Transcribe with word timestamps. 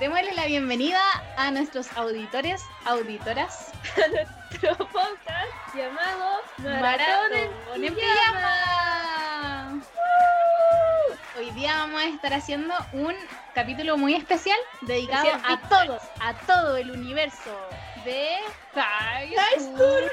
Démosle 0.00 0.32
la 0.34 0.46
bienvenida 0.46 1.00
a 1.36 1.50
nuestros 1.50 1.88
auditores, 1.96 2.62
auditoras. 2.84 3.72
A 3.96 4.08
nuestro 4.08 4.76
podcast 4.88 5.74
llamado 5.74 6.40
Maratón 6.58 7.32
en 7.74 7.84
en 7.84 7.94
Pijama. 7.96 9.80
Pijama. 9.80 9.82
Hoy 11.36 11.50
día 11.50 11.78
vamos 11.78 12.00
a 12.00 12.04
estar 12.06 12.32
haciendo 12.32 12.74
un 12.92 13.12
capítulo 13.56 13.96
muy 13.96 14.14
especial 14.14 14.58
dedicado 14.82 15.30
a 15.44 15.68
todos, 15.68 16.02
a 16.20 16.34
todo 16.46 16.76
el 16.76 16.92
universo 16.92 17.68
de 18.04 18.38
High 18.74 19.34
High 19.34 19.60
School 19.60 20.12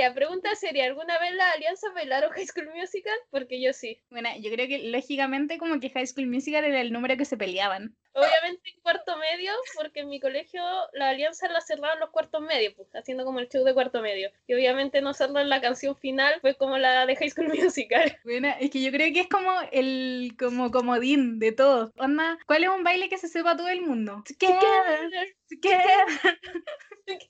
Ya, 0.00 0.14
pregunta 0.14 0.54
seria, 0.54 0.86
¿alguna 0.86 1.18
vez 1.18 1.34
la 1.34 1.52
alianza 1.52 1.92
bailaron 1.92 2.30
High 2.30 2.46
School 2.46 2.70
Musical? 2.74 3.12
Porque 3.28 3.60
yo 3.60 3.74
sí. 3.74 4.00
Bueno, 4.08 4.30
yo 4.40 4.50
creo 4.50 4.66
que 4.66 4.78
lógicamente 4.78 5.58
como 5.58 5.78
que 5.78 5.90
High 5.90 6.06
School 6.06 6.26
Musical 6.26 6.64
era 6.64 6.80
el 6.80 6.90
número 6.90 7.18
que 7.18 7.26
se 7.26 7.36
peleaban. 7.36 7.94
Obviamente 8.14 8.70
en 8.70 8.80
cuarto 8.80 9.18
medio, 9.18 9.52
porque 9.76 10.00
en 10.00 10.08
mi 10.08 10.18
colegio 10.18 10.62
la 10.94 11.10
alianza 11.10 11.50
la 11.50 11.60
cerraban 11.60 12.00
los 12.00 12.08
cuartos 12.08 12.40
medios, 12.40 12.72
pues, 12.78 12.88
haciendo 12.94 13.26
como 13.26 13.40
el 13.40 13.50
show 13.50 13.62
de 13.62 13.74
cuarto 13.74 14.00
medio. 14.00 14.30
Y 14.46 14.54
obviamente 14.54 15.02
no 15.02 15.12
cerrar 15.12 15.44
la 15.44 15.60
canción 15.60 15.94
final 15.94 16.40
fue 16.40 16.54
como 16.56 16.78
la 16.78 17.04
de 17.04 17.16
High 17.16 17.30
School 17.32 17.48
Musical. 17.70 18.18
Bueno, 18.24 18.48
es 18.58 18.70
que 18.70 18.80
yo 18.80 18.90
creo 18.92 19.12
que 19.12 19.20
es 19.20 19.28
como 19.28 19.52
el 19.70 20.34
como 20.38 20.70
comodín 20.70 21.38
de 21.38 21.52
todo. 21.52 21.92
Onda, 21.98 22.38
¿cuál 22.46 22.64
es 22.64 22.70
un 22.70 22.84
baile 22.84 23.10
que 23.10 23.18
se 23.18 23.28
sepa 23.28 23.54
todo 23.54 23.68
el 23.68 23.82
mundo? 23.82 24.24
Together, 24.26 25.36
together. 25.46 26.38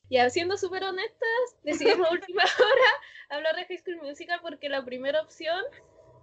Y 0.09 0.19
siendo 0.31 0.57
súper 0.57 0.85
honestas, 0.85 1.57
decidimos 1.63 2.09
a 2.09 2.13
última 2.13 2.43
hora 2.59 2.91
hablar 3.31 3.57
de 3.57 3.67
High 3.67 3.79
School 3.79 3.97
Musical 4.03 4.41
porque 4.43 4.69
la 4.69 4.85
primera 4.85 5.21
opción 5.23 5.63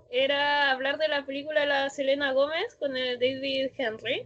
era 0.10 0.72
hablar 0.72 0.98
de 0.98 1.08
la 1.08 1.26
película 1.26 1.62
de 1.62 1.68
la 1.68 1.90
Selena 1.90 2.32
Gómez 2.32 2.76
con 2.80 2.96
el 2.96 3.20
David 3.20 3.72
Henry, 3.78 4.26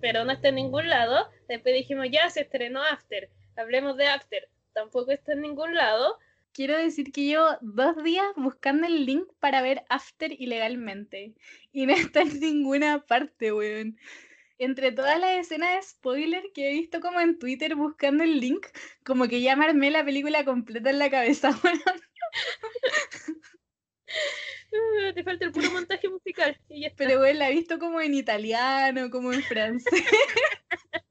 pero 0.00 0.24
no 0.24 0.32
está 0.32 0.48
en 0.48 0.56
ningún 0.56 0.88
lado. 0.88 1.30
Después 1.48 1.74
dijimos, 1.74 2.06
ya 2.10 2.28
se 2.30 2.42
estrenó 2.42 2.82
After, 2.82 3.30
hablemos 3.56 3.96
de 3.96 4.06
After. 4.06 4.48
Tampoco 4.74 5.10
está 5.10 5.32
en 5.32 5.42
ningún 5.42 5.74
lado. 5.74 6.18
Quiero 6.52 6.76
decir 6.76 7.12
que 7.12 7.24
llevo 7.24 7.46
dos 7.60 8.02
días 8.02 8.26
buscando 8.36 8.86
el 8.86 9.06
link 9.06 9.28
para 9.38 9.62
ver 9.62 9.84
After 9.88 10.32
ilegalmente. 10.32 11.34
Y 11.72 11.86
no 11.86 11.94
está 11.94 12.22
en 12.22 12.40
ninguna 12.40 13.04
parte, 13.06 13.52
weón. 13.52 13.96
Entre 14.58 14.92
todas 14.92 15.20
las 15.20 15.38
escenas 15.38 15.74
de 15.74 15.82
spoiler 15.82 16.42
que 16.52 16.70
he 16.70 16.74
visto 16.74 17.00
como 17.00 17.20
en 17.20 17.38
Twitter 17.38 17.76
buscando 17.76 18.24
el 18.24 18.40
link, 18.40 18.66
como 19.04 19.28
que 19.28 19.40
ya 19.40 19.54
me 19.56 19.66
armé 19.66 19.90
la 19.90 20.04
película 20.04 20.44
completa 20.44 20.90
en 20.90 20.98
la 20.98 21.10
cabeza. 21.10 21.50
Uh, 24.70 25.12
te 25.14 25.24
falta 25.24 25.44
el 25.44 25.52
puro 25.52 25.70
montaje 25.70 26.08
musical. 26.08 26.58
Y 26.68 26.82
ya 26.82 26.88
está. 26.88 27.04
Pero 27.04 27.20
weón, 27.20 27.38
la 27.38 27.50
he 27.50 27.54
visto 27.54 27.78
como 27.78 28.00
en 28.00 28.14
italiano, 28.14 29.10
como 29.10 29.32
en 29.32 29.42
francés. 29.42 30.04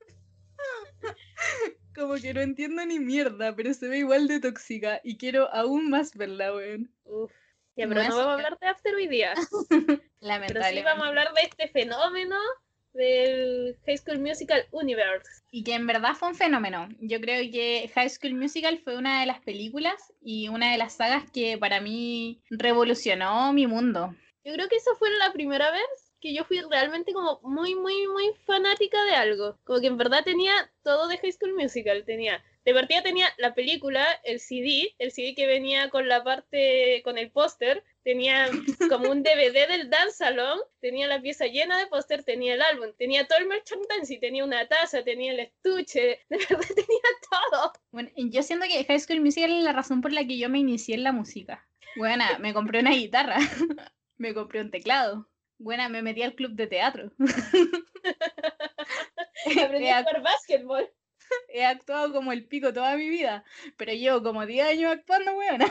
Como 1.95 2.14
que 2.14 2.31
no 2.31 2.42
entiendo 2.42 2.86
ni 2.86 3.00
mierda, 3.00 3.56
pero 3.56 3.73
se 3.73 3.88
ve 3.88 3.98
igual 3.98 4.28
de 4.28 4.40
tóxica 4.40 5.02
y 5.03 5.18
quiero 5.18 5.52
aún 5.52 5.90
más 5.90 6.16
verla, 6.16 6.53
weón. 6.53 6.94
Uf. 7.06 7.31
Ya, 7.75 7.88
pero 7.88 8.03
No 8.03 8.09
vamos 8.09 8.28
a 8.28 8.34
hablar 8.34 8.59
de 8.59 8.68
After 8.68 8.94
hoy 8.94 9.08
día. 9.08 9.34
Pero 9.70 9.95
sí 9.95 10.02
Lamentablemente. 10.20 10.84
vamos 10.84 11.06
a 11.06 11.08
hablar 11.08 11.34
de 11.34 11.42
este 11.42 11.68
fenómeno 11.70 12.36
del 12.98 13.78
High 13.86 13.98
School 13.98 14.20
Musical 14.20 14.66
Universe. 14.72 15.44
Y 15.52 15.63
que 15.63 15.75
en 15.75 15.88
verdad 15.88 16.16
fue 16.16 16.30
un 16.30 16.35
fenómeno. 16.35 16.90
Yo 17.00 17.22
creo 17.22 17.50
que 17.52 17.90
High 17.96 18.09
School 18.09 18.34
Musical 18.34 18.80
fue 18.80 18.97
una 18.97 19.22
de 19.22 19.28
las 19.28 19.40
películas 19.40 20.13
y 20.22 20.50
una 20.50 20.72
de 20.72 20.78
las 20.78 20.96
sagas 20.96 21.30
que 21.31 21.58
para 21.58 21.80
mí 21.80 22.41
revolucionó 22.50 23.53
mi 23.53 23.68
mundo. 23.68 24.13
Yo 24.44 24.53
creo 24.53 24.68
que 24.68 24.78
esa 24.78 24.91
fue 24.97 25.09
la 25.12 25.31
primera 25.31 25.72
vez 25.72 26.08
que 26.19 26.34
yo 26.34 26.44
fui 26.44 26.62
realmente 26.62 27.13
como 27.13 27.40
muy, 27.44 27.75
muy, 27.75 28.08
muy 28.08 28.31
fanática 28.46 29.03
de 29.06 29.12
algo. 29.12 29.58
Como 29.64 29.79
que 29.79 29.88
en 29.88 29.97
verdad 29.97 30.24
tenía 30.24 30.53
todo 30.84 31.08
de 31.08 31.18
High 31.18 31.34
School 31.34 31.53
Musical. 31.53 32.03
Tenía, 32.06 32.44
de 32.66 32.74
partida 32.74 33.03
tenía 33.03 33.28
la 33.38 33.53
película, 33.53 34.06
el 34.24 34.40
CD, 34.40 34.96
el 34.97 35.12
CD 35.12 35.35
que 35.35 35.47
venía 35.47 35.90
con 35.90 36.08
la 36.08 36.24
parte, 36.24 37.02
con 37.03 37.18
el 37.18 37.31
póster. 37.31 37.84
Tenía 38.07 38.47
como 38.88 39.12
un 39.12 39.22
DVD 39.22 39.68
del 39.68 39.90
Dance 39.90 40.19
Salon, 40.19 40.62
tenía 40.79 41.07
la 41.07 41.22
pieza 41.22 41.45
llena 41.45 41.78
de 41.78 41.88
póster, 41.88 42.23
tenía 42.23 42.53
el 42.53 42.62
álbum, 42.62 42.94
tenía 42.97 43.28
todo 43.28 43.38
el 43.38 43.47
merchandising, 43.47 44.22
tenía 44.22 44.45
una 44.45 44.66
taza, 44.66 45.03
tenía 45.03 45.34
el 45.34 45.41
estuche, 45.41 46.22
de 46.29 46.29
verdad 46.50 46.69
tenía 46.73 47.01
todo. 47.29 47.73
Bueno, 47.91 48.09
yo 48.16 48.44
siento 48.44 48.66
que 48.66 48.85
High 48.85 49.00
School 49.01 49.19
Musical 49.19 49.51
es 49.51 49.62
la 49.62 49.73
razón 49.73 50.00
por 50.00 50.13
la 50.13 50.25
que 50.25 50.38
yo 50.38 50.47
me 50.47 50.59
inicié 50.59 50.96
en 50.96 51.03
la 51.03 51.12
música. 51.12 51.67
Bueno, 51.97 52.23
me 52.40 52.53
compré 52.53 52.79
una 52.79 52.91
guitarra, 52.91 53.40
me 54.16 54.34
compré 54.34 54.62
un 54.62 54.72
teclado. 54.72 55.29
Bueno, 55.57 55.90
me 55.90 56.01
metí 56.01 56.22
al 56.22 56.35
club 56.35 56.53
de 56.53 56.67
teatro. 56.67 57.12
Aprendí 59.66 59.90
a 59.90 60.03
jugar 60.03 60.22
básquetbol. 60.22 60.90
he 61.50 61.66
actuado 61.66 62.13
como 62.13 62.31
el 62.31 62.47
pico 62.47 62.72
toda 62.72 62.96
mi 62.96 63.09
vida, 63.09 63.44
pero 63.75 63.91
llevo 63.91 64.23
como 64.23 64.46
10 64.46 64.66
años 64.66 64.94
actuando, 64.94 65.35
weona. 65.35 65.66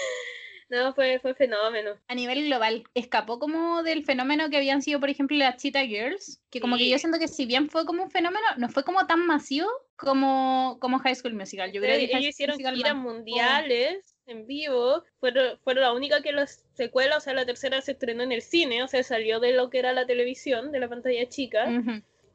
No, 0.70 0.94
fue, 0.94 1.18
fue 1.18 1.34
fenómeno. 1.34 1.96
a 2.06 2.14
nivel 2.14 2.46
global. 2.46 2.84
Escapó 2.94 3.40
como 3.40 3.82
del 3.82 4.04
fenómeno 4.04 4.48
que 4.50 4.56
habían 4.56 4.82
sido, 4.82 5.00
por 5.00 5.10
ejemplo, 5.10 5.36
las 5.36 5.56
Cheetah 5.56 5.84
Girls, 5.84 6.40
que 6.48 6.60
como 6.60 6.76
que 6.76 6.88
yo 6.88 6.96
siento 6.96 7.18
que 7.18 7.26
si 7.26 7.44
bien 7.44 7.68
fue 7.68 7.84
como 7.84 8.04
un 8.04 8.10
fenómeno, 8.10 8.46
no 8.56 8.68
fue 8.68 8.84
como 8.84 9.04
tan 9.08 9.26
masivo 9.26 9.68
como, 9.96 10.78
como 10.80 11.00
High 11.00 11.16
School 11.16 11.34
Musical. 11.34 11.72
Yo 11.72 11.80
creo 11.80 11.98
que 11.98 12.04
ellos 12.04 12.30
hicieron 12.30 12.56
giras 12.56 12.94
mundiales 12.94 14.14
en 14.26 14.46
vivo. 14.46 15.02
Fueron, 15.18 15.58
fueron 15.58 15.82
la 15.82 15.92
única 15.92 16.22
que 16.22 16.30
las 16.30 16.64
secuelas, 16.74 17.18
o 17.18 17.20
sea, 17.20 17.34
la 17.34 17.44
tercera 17.44 17.80
se 17.80 17.92
estrenó 17.92 18.22
en 18.22 18.30
el 18.30 18.40
cine, 18.40 18.84
o 18.84 18.88
sea, 18.88 19.02
salió 19.02 19.40
de 19.40 19.52
lo 19.52 19.70
que 19.70 19.80
era 19.80 19.92
la 19.92 20.06
televisión, 20.06 20.70
de 20.70 20.78
la 20.78 20.88
pantalla 20.88 21.28
chica. 21.28 21.66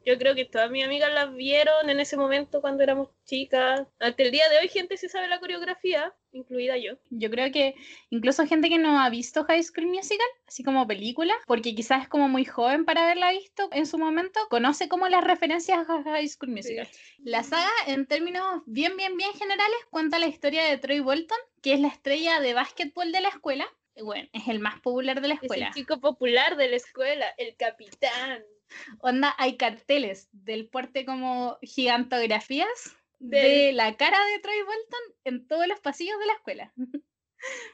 Yo 0.06 0.16
creo 0.18 0.36
que 0.36 0.44
todas 0.44 0.70
mis 0.70 0.84
amigas 0.84 1.12
las 1.12 1.34
vieron 1.34 1.90
en 1.90 1.98
ese 1.98 2.16
momento 2.16 2.60
cuando 2.60 2.84
éramos 2.84 3.08
chicas. 3.24 3.88
Hasta 3.98 4.22
el 4.22 4.30
día 4.30 4.48
de 4.48 4.58
hoy, 4.58 4.68
gente 4.68 4.96
se 4.96 5.08
sabe 5.08 5.26
la 5.26 5.40
coreografía, 5.40 6.14
incluida 6.30 6.76
yo. 6.76 6.92
Yo 7.10 7.28
creo 7.28 7.50
que 7.50 7.74
incluso 8.10 8.46
gente 8.46 8.68
que 8.68 8.78
no 8.78 9.00
ha 9.00 9.10
visto 9.10 9.44
High 9.44 9.64
School 9.64 9.88
Musical, 9.88 10.26
así 10.46 10.62
como 10.62 10.86
película, 10.86 11.34
porque 11.48 11.74
quizás 11.74 12.04
es 12.04 12.08
como 12.08 12.28
muy 12.28 12.44
joven 12.44 12.84
para 12.84 13.02
haberla 13.02 13.32
visto 13.32 13.68
en 13.72 13.84
su 13.84 13.98
momento, 13.98 14.38
conoce 14.48 14.88
como 14.88 15.08
las 15.08 15.24
referencias 15.24 15.90
a 15.90 16.02
High 16.04 16.28
School 16.28 16.50
Musical. 16.52 16.88
La 17.24 17.42
saga, 17.42 17.68
en 17.88 18.06
términos 18.06 18.62
bien, 18.66 18.96
bien, 18.96 19.16
bien 19.16 19.32
generales, 19.32 19.76
cuenta 19.90 20.20
la 20.20 20.28
historia 20.28 20.62
de 20.66 20.78
Troy 20.78 21.00
Bolton, 21.00 21.38
que 21.62 21.72
es 21.72 21.80
la 21.80 21.88
estrella 21.88 22.38
de 22.38 22.54
básquetbol 22.54 23.10
de 23.10 23.22
la 23.22 23.30
escuela. 23.30 23.66
Bueno, 24.00 24.28
es 24.32 24.46
el 24.46 24.60
más 24.60 24.78
popular 24.82 25.20
de 25.20 25.26
la 25.28 25.34
Es 25.34 25.42
escuela. 25.42 25.66
el 25.66 25.74
chico 25.74 25.98
popular 26.00 26.56
de 26.56 26.68
la 26.68 26.76
escuela, 26.76 27.26
el 27.38 27.56
capitán. 27.56 28.44
Onda, 29.00 29.34
hay 29.38 29.56
carteles 29.56 30.28
del 30.32 30.68
porte 30.68 31.04
como 31.04 31.58
gigantografías 31.62 32.96
de 33.18 33.40
Del- 33.40 33.76
la 33.76 33.96
cara 33.96 34.18
de 34.26 34.38
Troy 34.40 34.58
Bolton 34.62 35.16
en 35.24 35.46
todos 35.46 35.66
los 35.66 35.80
pasillos 35.80 36.18
de 36.18 36.26
la 36.26 36.32
escuela. 36.34 36.72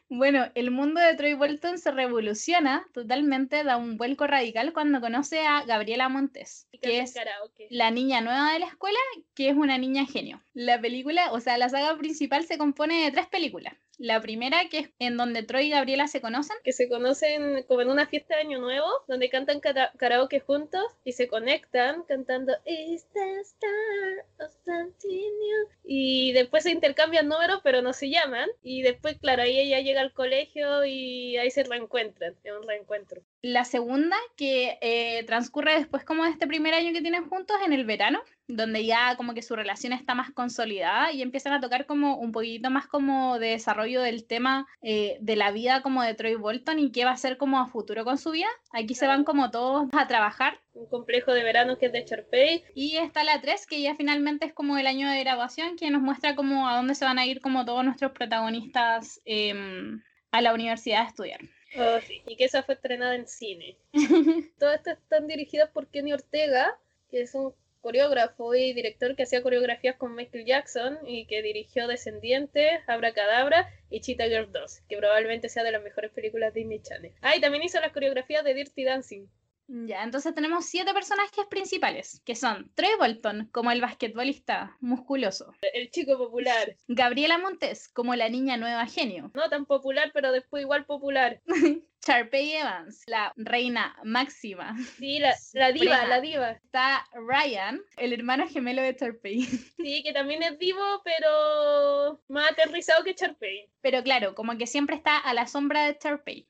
Bueno, 0.09 0.50
el 0.55 0.71
mundo 0.71 1.00
de 1.00 1.15
Troy 1.15 1.33
Bolton 1.34 1.78
se 1.78 1.91
revoluciona 1.91 2.87
totalmente, 2.93 3.65
da 3.65 3.77
un 3.78 3.97
vuelco 3.97 4.27
radical 4.27 4.72
cuando 4.75 5.00
conoce 5.00 5.41
a 5.41 5.65
Gabriela 5.65 6.09
Montes, 6.10 6.69
que 6.83 6.99
es 7.00 7.15
karaoke. 7.15 7.66
la 7.71 7.91
niña 7.91 8.21
nueva 8.21 8.53
de 8.53 8.59
la 8.59 8.66
escuela, 8.66 8.99
que 9.34 9.49
es 9.49 9.56
una 9.56 9.78
niña 9.78 10.05
genio. 10.05 10.43
La 10.53 10.78
película, 10.81 11.32
o 11.32 11.41
sea, 11.41 11.56
la 11.56 11.71
saga 11.71 11.97
principal 11.97 12.44
se 12.44 12.59
compone 12.59 13.05
de 13.05 13.11
tres 13.11 13.27
películas. 13.28 13.75
La 13.99 14.21
primera, 14.21 14.69
que 14.69 14.78
es 14.81 14.91
en 14.99 15.16
donde 15.16 15.44
Troy 15.44 15.67
y 15.67 15.70
Gabriela 15.70 16.08
se 16.08 16.20
conocen, 16.20 16.56
que 16.64 16.73
se 16.73 16.88
conocen 16.88 17.62
como 17.69 17.82
en 17.82 17.91
una 17.91 18.06
fiesta 18.06 18.35
de 18.35 18.41
Año 18.43 18.58
Nuevo, 18.58 18.88
donde 19.06 19.29
cantan 19.31 19.61
kara- 19.61 19.93
karaoke 19.97 20.41
juntos 20.41 20.82
y 21.05 21.12
se 21.12 21.29
conectan 21.29 22.02
cantando 22.05 22.52
Is 22.67 23.06
the 23.12 23.41
star 23.43 24.26
of 24.41 24.52
Centennial?" 24.64 25.67
Y 25.85 26.32
después 26.32 26.64
se 26.64 26.70
intercambian 26.73 27.29
números, 27.29 27.61
pero 27.62 27.81
no 27.82 27.93
se 27.93 28.11
llaman. 28.11 28.49
Y 28.62 28.82
después, 28.82 29.19
claro, 29.19 29.43
ahí 29.43 29.58
ella 29.62 29.81
llega 29.81 30.00
al 30.00 30.12
colegio 30.12 30.85
y 30.85 31.37
ahí 31.38 31.50
se 31.50 31.64
reencuentran. 31.64 32.37
Es 32.44 32.53
un 32.53 32.67
reencuentro. 32.67 33.23
La 33.44 33.65
segunda, 33.65 34.17
que 34.37 34.79
eh, 34.81 35.25
transcurre 35.27 35.75
después 35.75 36.05
como 36.05 36.23
de 36.23 36.31
este 36.31 36.47
primer 36.47 36.75
año 36.75 36.93
que 36.93 37.00
tienen 37.00 37.29
juntos 37.29 37.56
en 37.67 37.73
el 37.73 37.85
verano, 37.85 38.21
donde 38.47 38.87
ya 38.87 39.17
como 39.17 39.35
que 39.35 39.43
su 39.43 39.56
relación 39.56 39.93
está 39.93 40.15
más 40.15 40.31
consolidada 40.31 41.11
y 41.11 41.23
empiezan 41.23 41.53
a 41.53 41.61
tocar 41.61 41.87
como 41.87 42.19
un 42.19 42.31
poquito 42.31 42.71
más 42.71 42.87
como 42.87 43.41
de 43.41 43.49
desarrollo 43.49 44.00
del 44.00 44.29
tema 44.29 44.69
eh, 44.81 45.19
de 45.21 45.35
la 45.35 45.50
vida 45.50 45.83
como 45.83 46.05
de 46.05 46.15
Troy 46.15 46.37
Bolton 46.37 46.79
y 46.79 46.93
qué 46.93 47.05
va 47.05 47.11
a 47.11 47.15
hacer 47.15 47.37
como 47.37 47.59
a 47.59 47.67
futuro 47.67 48.05
con 48.05 48.17
su 48.17 48.31
vida. 48.31 48.47
Aquí 48.73 48.94
se 48.94 49.09
van 49.09 49.25
como 49.25 49.50
todos 49.50 49.88
a 49.93 50.06
trabajar 50.06 50.61
Un 50.75 50.87
complejo 50.87 51.33
de 51.33 51.43
verano 51.43 51.79
que 51.79 51.87
es 51.87 51.93
de 51.93 52.05
Charpey. 52.05 52.62
y 52.77 52.99
está 52.99 53.25
la 53.25 53.41
3, 53.41 53.67
que 53.67 53.83
ya 53.83 53.97
finalmente 53.97 54.47
es 54.47 54.53
como 54.53 54.79
el 54.79 54.87
año 54.87 55.11
de 55.11 55.19
graduación, 55.19 55.75
que 55.77 55.91
nos 55.91 56.00
muestra 56.00 56.37
como 56.37 56.69
a 56.69 56.77
dónde 56.77 56.95
se 56.95 57.05
van 57.05 57.19
a 57.19 57.27
ir 57.27 57.41
como 57.41 57.65
todos 57.65 57.85
nuestros 57.85 58.12
protagonistas 58.12 59.21
em, 59.25 60.00
a 60.31 60.41
la 60.41 60.55
universidad 60.55 61.03
a 61.03 61.09
estudiar. 61.09 61.41
Oh, 61.77 62.01
sí. 62.07 62.23
Y 62.27 62.37
que 62.37 62.45
esa 62.45 62.63
fue 62.63 62.75
estrenada 62.75 63.15
en 63.15 63.27
cine. 63.27 63.77
Todas 64.59 64.79
estas 64.79 64.99
están 64.99 65.27
dirigidas 65.27 65.71
por 65.71 65.89
Kenny 65.89 66.13
Ortega, 66.13 66.79
que 67.11 67.23
es 67.23 67.35
un 67.35 67.55
coreógrafo 67.83 68.55
y 68.55 68.73
director 68.73 69.17
que 69.17 69.25
hacía 69.25 69.43
coreografías 69.43 69.97
con 69.97 70.15
Michael 70.15 70.47
Jackson 70.47 70.99
y 71.05 71.27
que 71.27 71.43
dirigió 71.43 71.89
Descendientes, 71.89 72.81
Abracadabra 72.87 73.69
y 73.91 74.01
Cheetah 74.01 74.29
Girl 74.29 74.53
2, 74.53 74.83
que 74.89 74.97
probablemente 74.97 75.49
sea 75.49 75.65
de 75.65 75.73
las 75.73 75.83
mejores 75.83 76.13
películas 76.13 76.55
de 76.55 76.61
Disney 76.61 76.81
Channel. 76.81 77.13
Ah, 77.21 77.37
y 77.37 77.41
también 77.41 77.65
hizo 77.65 77.81
las 77.81 77.93
coreografías 77.93 78.45
de 78.45 78.55
Dirty 78.55 78.85
Dancing. 78.85 79.27
Ya, 79.75 80.03
entonces 80.03 80.35
tenemos 80.35 80.67
siete 80.67 80.93
personajes 80.93 81.47
principales, 81.49 82.21
que 82.27 82.35
son 82.35 82.71
Troy 82.75 82.91
Bolton 82.99 83.49
como 83.53 83.71
el 83.71 83.81
basquetbolista 83.81 84.77
musculoso, 84.81 85.55
El 85.73 85.91
chico 85.91 86.19
popular. 86.19 86.77
Gabriela 86.89 87.39
Montes 87.39 87.89
como 87.89 88.15
la 88.15 88.29
niña 88.29 88.59
nueva 88.59 88.85
genio, 88.85 89.31
No 89.33 89.49
tan 89.49 89.65
popular, 89.65 90.11
pero 90.13 90.31
después 90.31 90.61
igual 90.63 90.85
popular. 90.85 91.41
Sharpay 92.05 92.53
Evans, 92.53 93.03
la 93.07 93.33
reina 93.37 93.97
máxima. 94.05 94.77
Sí, 94.99 95.21
la, 95.21 95.35
la 95.55 95.73
diva, 95.73 96.05
la 96.05 96.21
diva. 96.21 96.51
Está 96.51 97.07
Ryan, 97.15 97.81
el 97.97 98.13
hermano 98.13 98.47
gemelo 98.49 98.83
de 98.83 98.93
Sharpay. 98.93 99.41
Sí, 99.79 100.03
que 100.03 100.13
también 100.13 100.43
es 100.43 100.59
divo, 100.59 100.83
pero 101.03 102.21
más 102.29 102.51
aterrizado 102.53 103.05
que 103.05 103.15
Charpey. 103.15 103.71
Pero 103.81 104.03
claro, 104.03 104.35
como 104.35 104.59
que 104.59 104.67
siempre 104.67 104.97
está 104.97 105.17
a 105.17 105.33
la 105.33 105.47
sombra 105.47 105.87
de 105.87 105.99
Sharpay. 105.99 106.47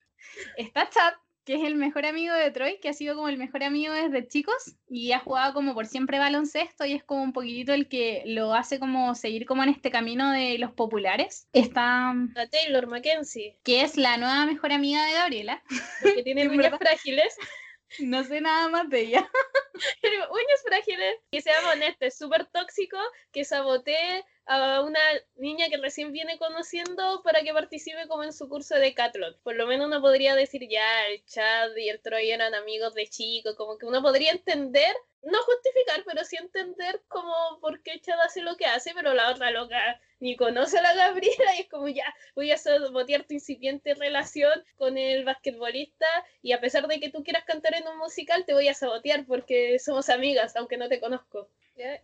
Está 0.57 0.89
Chad, 0.89 1.15
que 1.45 1.55
es 1.55 1.65
el 1.65 1.75
mejor 1.75 2.07
amigo 2.07 2.35
de 2.35 2.51
Troy, 2.51 2.79
que 2.81 2.89
ha 2.89 2.93
sido 2.93 3.17
como 3.17 3.29
el 3.29 3.39
mejor 3.39 3.65
amigo 3.65 3.93
desde 3.93 4.27
chicos 4.29 4.77
y 4.89 5.13
ha 5.13 5.19
jugado 5.19 5.55
como 5.55 5.75
por 5.75 5.87
siempre 5.87 6.19
baloncesto 6.19 6.85
y 6.85 6.93
es 6.93 7.05
como 7.05 7.23
un 7.23 7.33
poquitito 7.33 7.73
el 7.73 7.89
que 7.89 8.23
lo 8.27 8.55
hace 8.55 8.79
como 8.79 9.15
seguir 9.15 9.47
como 9.47 9.63
en 9.63 9.71
este 9.71 9.91
camino 9.91 10.31
de 10.33 10.59
los 10.59 10.73
populares. 10.73 11.49
Está, 11.53 12.15
La 12.35 12.49
Taylor 12.49 12.87
Mackenzie, 12.87 13.59
que 13.65 13.83
es 13.83 13.97
la 13.97 14.17
nueva 14.17 14.47
mejor 14.47 14.73
amiga 14.73 15.05
de 15.05 15.13
Gabriela. 15.13 15.63
que 16.17 16.23
tiene 16.23 16.43
En 16.43 16.51
uñas 16.51 16.79
frágiles. 16.79 17.37
No 17.99 18.25
sé 18.25 18.41
nada 18.41 18.71
más 18.71 18.89
de 18.89 19.03
ella. 19.03 19.31
Uñas 20.03 20.63
frágiles. 20.65 21.17
Que 21.31 21.43
sea 21.43 21.53
honesto, 21.71 22.07
es 22.07 22.17
súper 22.17 22.47
tóxico 22.47 22.97
que 23.33 23.45
sabotee 23.45 24.25
a 24.47 24.83
una 24.83 25.01
niña 25.37 25.69
que 25.69 25.77
recién 25.77 26.13
viene 26.13 26.39
conociendo 26.39 27.23
para 27.23 27.43
que 27.43 27.53
participe 27.53 28.09
como 28.09 28.25
en 28.25 28.33
su 28.33 28.49
curso 28.49 28.75
de 28.75 28.95
Catlot. 28.95 29.41
Por 29.43 29.57
lo 29.57 29.67
menos 29.67 29.87
uno 29.87 30.01
podría 30.01 30.35
decir 30.35 30.69
ya, 30.69 31.07
el 31.07 31.25
Chad 31.25 31.77
y 31.77 31.89
el 31.89 32.01
Troy 32.01 32.31
eran 32.31 32.55
amigos 32.55 32.95
de 32.95 33.07
chico, 33.07 33.55
como 33.57 33.79
que 33.79 33.87
uno 33.87 34.03
podría 34.03 34.33
entender, 34.33 34.95
no 35.23 35.43
justificar, 35.43 36.03
pero 36.05 36.25
sí 36.25 36.37
entender 36.37 37.01
como 37.09 37.59
por 37.61 37.83
qué 37.83 38.01
Chad 38.01 38.21
hace 38.21 38.41
lo 38.43 38.57
que 38.57 38.67
hace, 38.67 38.93
pero 38.95 39.15
la 39.15 39.31
otra 39.31 39.51
loca 39.51 40.01
ni 40.21 40.37
conoce 40.37 40.79
a 40.79 40.83
la 40.83 40.95
Gabriela 40.95 41.57
y 41.57 41.63
es 41.63 41.69
como 41.69 41.89
ya, 41.89 42.05
voy 42.35 42.51
a 42.53 42.59
sabotear 42.59 43.25
tu 43.25 43.35
incipiente 43.35 43.95
relación 43.95 44.65
con 44.77 44.99
el 44.99 45.25
basquetbolista 45.25 46.07
y 46.43 46.53
a 46.53 46.61
pesar 46.61 46.87
de 46.87 47.01
que 47.01 47.11
tú 47.11 47.25
quieras 47.25 47.45
cantar 47.45 47.75
en 47.75 47.89
un 47.89 47.99
musical, 47.99 48.45
te 48.45 48.55
voy 48.55 48.69
a 48.69 48.75
sabotear 48.75 49.27
porque 49.27 49.79
somos 49.79 50.09
amigas, 50.09 50.55
aunque 50.57 50.77
no 50.77 50.89
te 50.89 51.01
conozco. 51.01 51.49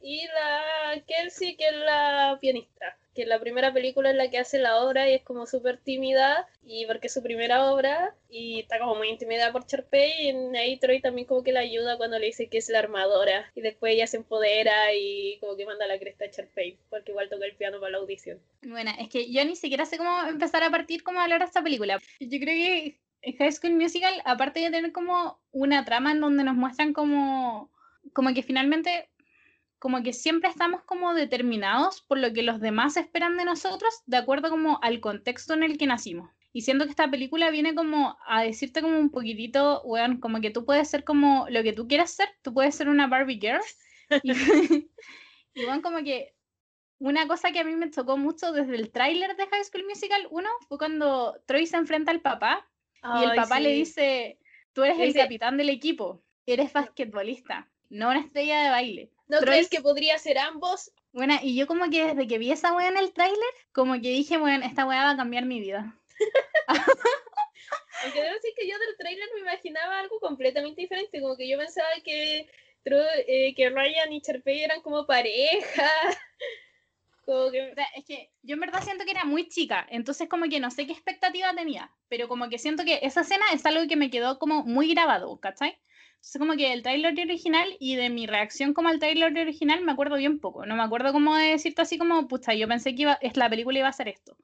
Y 0.00 0.26
la 0.26 1.02
Kelsey, 1.06 1.56
que 1.56 1.68
es 1.68 1.76
la 1.76 2.38
pianista, 2.40 2.96
que 3.18 3.24
en 3.24 3.30
la 3.30 3.40
primera 3.40 3.72
película 3.72 4.10
es 4.10 4.16
la 4.16 4.30
que 4.30 4.38
hace 4.38 4.60
la 4.60 4.80
obra 4.80 5.08
y 5.10 5.14
es 5.14 5.22
como 5.24 5.44
súper 5.44 5.78
tímida, 5.78 6.46
y 6.62 6.86
porque 6.86 7.08
es 7.08 7.12
su 7.12 7.20
primera 7.20 7.72
obra, 7.72 8.14
y 8.30 8.60
está 8.60 8.78
como 8.78 8.94
muy 8.94 9.08
intimidada 9.08 9.50
por 9.50 9.66
Sharpay, 9.66 10.30
y 10.30 10.56
ahí 10.56 10.78
Troy 10.78 11.00
también 11.00 11.26
como 11.26 11.42
que 11.42 11.50
la 11.50 11.58
ayuda 11.58 11.96
cuando 11.96 12.16
le 12.20 12.26
dice 12.26 12.48
que 12.48 12.58
es 12.58 12.68
la 12.68 12.78
armadora, 12.78 13.50
y 13.56 13.60
después 13.60 13.92
ella 13.92 14.06
se 14.06 14.18
empodera 14.18 14.94
y 14.94 15.36
como 15.40 15.56
que 15.56 15.66
manda 15.66 15.88
la 15.88 15.98
cresta 15.98 16.26
a 16.26 16.28
Sharpay, 16.28 16.78
porque 16.90 17.10
igual 17.10 17.28
toca 17.28 17.44
el 17.44 17.56
piano 17.56 17.80
para 17.80 17.90
la 17.90 17.98
audición. 17.98 18.38
Bueno, 18.62 18.92
es 19.00 19.08
que 19.08 19.32
yo 19.32 19.44
ni 19.44 19.56
siquiera 19.56 19.84
sé 19.84 19.98
cómo 19.98 20.22
empezar 20.28 20.62
a 20.62 20.70
partir 20.70 21.02
cómo 21.02 21.18
hablar 21.18 21.40
de 21.40 21.46
esta 21.46 21.64
película. 21.64 21.98
Yo 22.20 22.38
creo 22.38 22.54
que 22.54 23.00
High 23.36 23.50
School 23.50 23.72
Musical, 23.72 24.14
aparte 24.26 24.60
de 24.60 24.70
tener 24.70 24.92
como 24.92 25.40
una 25.50 25.84
trama 25.84 26.12
en 26.12 26.20
donde 26.20 26.44
nos 26.44 26.54
muestran 26.54 26.92
como, 26.92 27.68
como 28.12 28.32
que 28.32 28.44
finalmente, 28.44 29.08
como 29.78 30.02
que 30.02 30.12
siempre 30.12 30.50
estamos 30.50 30.82
como 30.84 31.14
determinados 31.14 32.02
por 32.02 32.18
lo 32.18 32.32
que 32.32 32.42
los 32.42 32.60
demás 32.60 32.96
esperan 32.96 33.36
de 33.36 33.44
nosotros, 33.44 34.02
de 34.06 34.16
acuerdo 34.16 34.50
como 34.50 34.78
al 34.82 35.00
contexto 35.00 35.54
en 35.54 35.62
el 35.62 35.78
que 35.78 35.86
nacimos. 35.86 36.30
Y 36.52 36.62
siento 36.62 36.84
que 36.84 36.90
esta 36.90 37.10
película 37.10 37.50
viene 37.50 37.74
como 37.74 38.16
a 38.26 38.42
decirte 38.42 38.82
como 38.82 38.98
un 38.98 39.10
poquitito, 39.10 39.82
weón, 39.82 40.18
como 40.18 40.40
que 40.40 40.50
tú 40.50 40.64
puedes 40.64 40.88
ser 40.88 41.04
como 41.04 41.46
lo 41.50 41.62
que 41.62 41.72
tú 41.72 41.86
quieras 41.86 42.10
ser, 42.10 42.28
tú 42.42 42.52
puedes 42.52 42.74
ser 42.74 42.88
una 42.88 43.06
Barbie 43.06 43.38
Girl. 43.40 43.60
Y, 44.22 44.32
y 45.54 45.64
weón, 45.64 45.82
como 45.82 45.98
que 46.02 46.34
una 46.98 47.28
cosa 47.28 47.52
que 47.52 47.60
a 47.60 47.64
mí 47.64 47.74
me 47.76 47.90
tocó 47.90 48.16
mucho 48.16 48.52
desde 48.52 48.74
el 48.74 48.90
tráiler 48.90 49.36
de 49.36 49.46
High 49.46 49.64
School 49.64 49.84
Musical 49.88 50.26
1 50.30 50.48
fue 50.68 50.78
cuando 50.78 51.40
Troy 51.46 51.66
se 51.66 51.76
enfrenta 51.76 52.10
al 52.10 52.20
papá 52.20 52.68
y 53.20 53.24
el 53.24 53.36
papá 53.36 53.60
le 53.60 53.70
sí. 53.70 53.76
dice, 53.76 54.38
tú 54.72 54.82
eres 54.82 54.98
Le 54.98 55.06
el 55.06 55.14
capitán 55.14 55.56
del 55.56 55.68
equipo, 55.68 56.24
eres 56.46 56.72
basquetbolista, 56.72 57.70
no 57.90 58.10
una 58.10 58.20
estrella 58.20 58.62
de 58.62 58.70
baile. 58.70 59.10
¿No 59.28 59.38
Troy- 59.38 59.46
crees 59.46 59.68
que 59.68 59.80
podría 59.80 60.18
ser 60.18 60.38
ambos? 60.38 60.90
Bueno, 61.12 61.34
y 61.42 61.56
yo 61.56 61.66
como 61.66 61.88
que 61.90 62.04
desde 62.06 62.26
que 62.26 62.38
vi 62.38 62.50
esa 62.52 62.74
weá 62.74 62.88
en 62.88 62.96
el 62.98 63.12
tráiler, 63.12 63.38
como 63.72 63.94
que 63.94 64.10
dije, 64.10 64.36
bueno, 64.38 64.64
esta 64.64 64.86
weá 64.86 65.04
va 65.04 65.10
a 65.10 65.16
cambiar 65.16 65.44
mi 65.46 65.60
vida. 65.60 65.94
Aunque 68.04 68.22
debo 68.22 68.34
decir 68.34 68.52
que 68.56 68.68
yo 68.68 68.78
del 68.78 68.96
trailer 68.96 69.28
me 69.34 69.40
imaginaba 69.40 69.98
algo 69.98 70.20
completamente 70.20 70.80
diferente, 70.80 71.20
como 71.20 71.36
que 71.36 71.48
yo 71.48 71.58
pensaba 71.58 71.88
que, 72.04 72.48
eh, 72.84 73.54
que 73.56 73.70
Ryan 73.70 74.12
y 74.12 74.20
Sharpay 74.20 74.62
eran 74.62 74.80
como 74.82 75.06
pareja. 75.06 75.90
Como 77.24 77.50
que 77.50 77.60
O 77.72 77.74
sea, 77.74 77.84
es 77.94 78.06
que 78.06 78.30
yo 78.42 78.54
en 78.54 78.60
verdad 78.60 78.82
siento 78.82 79.04
que 79.04 79.10
era 79.10 79.24
muy 79.26 79.50
chica, 79.50 79.86
entonces 79.90 80.30
como 80.30 80.48
que 80.48 80.60
no 80.60 80.70
sé 80.70 80.86
qué 80.86 80.92
expectativa 80.92 81.54
tenía, 81.54 81.92
pero 82.08 82.26
como 82.26 82.48
que 82.48 82.56
siento 82.58 82.86
que 82.86 83.00
esa 83.02 83.20
escena 83.20 83.44
es 83.52 83.66
algo 83.66 83.86
que 83.86 83.96
me 83.96 84.08
quedó 84.08 84.38
como 84.38 84.64
muy 84.64 84.88
grabado, 84.94 85.38
¿cachai? 85.38 85.76
Entonces 86.18 86.38
como 86.40 86.56
que 86.56 86.72
el 86.72 86.82
tráiler 86.82 87.12
original 87.12 87.76
y 87.78 87.96
de 87.96 88.10
mi 88.10 88.26
reacción 88.26 88.74
como 88.74 88.88
al 88.88 88.98
tráiler 88.98 89.32
original 89.36 89.82
me 89.82 89.92
acuerdo 89.92 90.16
bien 90.16 90.40
poco, 90.40 90.66
no 90.66 90.76
me 90.76 90.82
acuerdo 90.82 91.12
como 91.12 91.36
de 91.36 91.46
decirte 91.46 91.82
así 91.82 91.96
como, 91.96 92.26
pucha, 92.28 92.54
yo 92.54 92.68
pensé 92.68 92.94
que 92.94 93.02
iba, 93.02 93.18
es 93.22 93.36
la 93.36 93.48
película 93.48 93.78
iba 93.78 93.88
a 93.88 93.92
ser 93.92 94.08
esto, 94.08 94.36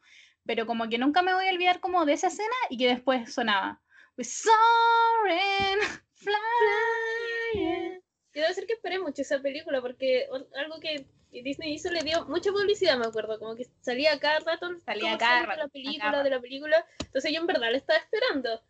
pero 0.47 0.67
como 0.67 0.89
que 0.89 0.99
nunca 0.99 1.23
me 1.23 1.35
voy 1.35 1.47
a 1.47 1.53
olvidar 1.53 1.81
como 1.81 2.07
de 2.07 2.13
esa 2.13 2.29
escena 2.29 2.55
y 2.71 2.79
que 2.79 2.87
después 2.87 3.35
sonaba, 3.35 3.83
We 4.17 4.25
soaring, 4.25 5.81
flying. 6.15 8.01
Debo 8.33 8.49
decir 8.49 8.67
que 8.67 8.75
esperé 8.75 8.99
mucho 9.01 9.23
esa 9.23 9.41
película 9.41 9.81
porque 9.81 10.27
algo 10.57 10.79
que 10.81 11.07
Disney 11.43 11.75
hizo 11.75 11.91
le 11.91 12.03
dio 12.03 12.25
mucha 12.27 12.53
publicidad, 12.53 12.97
me 12.97 13.07
acuerdo, 13.07 13.39
como 13.39 13.57
que 13.57 13.67
salía 13.81 14.19
cada 14.21 14.41
rato 14.41 14.69
Salía 14.85 15.19
cada 15.19 15.41
de 15.41 15.47
rato, 15.47 15.59
la 15.59 15.65
a 15.65 15.69
película, 15.69 16.23
de 16.23 16.31
la 16.31 16.41
película. 16.41 16.87
Entonces 17.01 17.33
yo 17.33 17.41
en 17.41 17.47
verdad 17.47 17.71
la 17.73 17.79
estaba 17.79 17.99
esperando. 17.99 18.63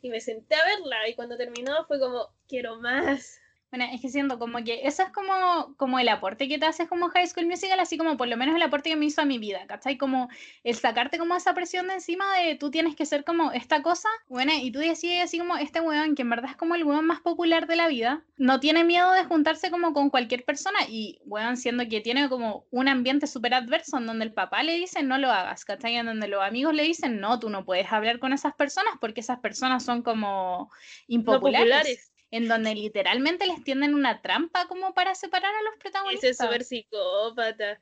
Y 0.00 0.10
me 0.10 0.20
senté 0.20 0.54
a 0.54 0.64
verla 0.64 1.08
y 1.08 1.14
cuando 1.14 1.36
terminó 1.36 1.84
fue 1.86 1.98
como, 1.98 2.32
quiero 2.46 2.76
más. 2.80 3.40
Bueno, 3.70 3.84
es 3.92 4.00
que 4.00 4.08
siento 4.08 4.38
como 4.38 4.64
que 4.64 4.80
eso 4.84 5.02
es 5.02 5.10
como, 5.10 5.74
como 5.76 5.98
el 5.98 6.08
aporte 6.08 6.48
que 6.48 6.58
te 6.58 6.64
haces 6.64 6.88
como 6.88 7.10
High 7.10 7.26
School 7.26 7.46
Musical, 7.46 7.78
así 7.80 7.98
como 7.98 8.16
por 8.16 8.26
lo 8.26 8.36
menos 8.38 8.56
el 8.56 8.62
aporte 8.62 8.88
que 8.88 8.96
me 8.96 9.04
hizo 9.04 9.20
a 9.20 9.26
mi 9.26 9.38
vida, 9.38 9.66
¿cachai? 9.66 9.98
Como 9.98 10.30
el 10.64 10.74
sacarte 10.74 11.18
como 11.18 11.34
esa 11.34 11.52
presión 11.52 11.86
de 11.88 11.94
encima 11.94 12.24
de 12.38 12.54
tú 12.54 12.70
tienes 12.70 12.96
que 12.96 13.04
ser 13.04 13.24
como 13.24 13.52
esta 13.52 13.82
cosa, 13.82 14.08
bueno, 14.28 14.52
y 14.58 14.70
tú 14.72 14.78
decides 14.78 15.24
así 15.24 15.38
como 15.38 15.58
este 15.58 15.82
weón, 15.82 16.14
que 16.14 16.22
en 16.22 16.30
verdad 16.30 16.52
es 16.52 16.56
como 16.56 16.76
el 16.76 16.84
weón 16.84 17.04
más 17.04 17.20
popular 17.20 17.66
de 17.66 17.76
la 17.76 17.88
vida, 17.88 18.24
no 18.38 18.58
tiene 18.58 18.84
miedo 18.84 19.12
de 19.12 19.24
juntarse 19.24 19.70
como 19.70 19.92
con 19.92 20.08
cualquier 20.08 20.46
persona 20.46 20.78
y 20.88 21.18
weón, 21.26 21.58
siendo 21.58 21.86
que 21.88 22.00
tiene 22.00 22.30
como 22.30 22.64
un 22.70 22.88
ambiente 22.88 23.26
súper 23.26 23.52
adverso 23.52 23.98
en 23.98 24.06
donde 24.06 24.24
el 24.24 24.32
papá 24.32 24.62
le 24.62 24.76
dice 24.76 25.02
no 25.02 25.18
lo 25.18 25.30
hagas, 25.30 25.66
¿cachai? 25.66 25.96
En 25.96 26.06
donde 26.06 26.28
los 26.28 26.42
amigos 26.42 26.72
le 26.72 26.84
dicen 26.84 27.20
no, 27.20 27.38
tú 27.38 27.50
no 27.50 27.66
puedes 27.66 27.92
hablar 27.92 28.18
con 28.18 28.32
esas 28.32 28.54
personas 28.54 28.94
porque 28.98 29.20
esas 29.20 29.40
personas 29.40 29.84
son 29.84 30.02
como 30.02 30.70
impopulares 31.06 31.68
populares. 31.68 32.17
En 32.30 32.48
donde 32.48 32.74
literalmente 32.74 33.46
les 33.46 33.62
tienden 33.64 33.94
una 33.94 34.20
trampa 34.22 34.66
como 34.68 34.94
para 34.94 35.14
separar 35.14 35.54
a 35.54 35.62
los 35.62 35.72
Ese 35.74 35.80
protagonistas. 35.80 36.30
es 36.30 36.36
súper 36.38 36.64
psicópata. 36.64 37.80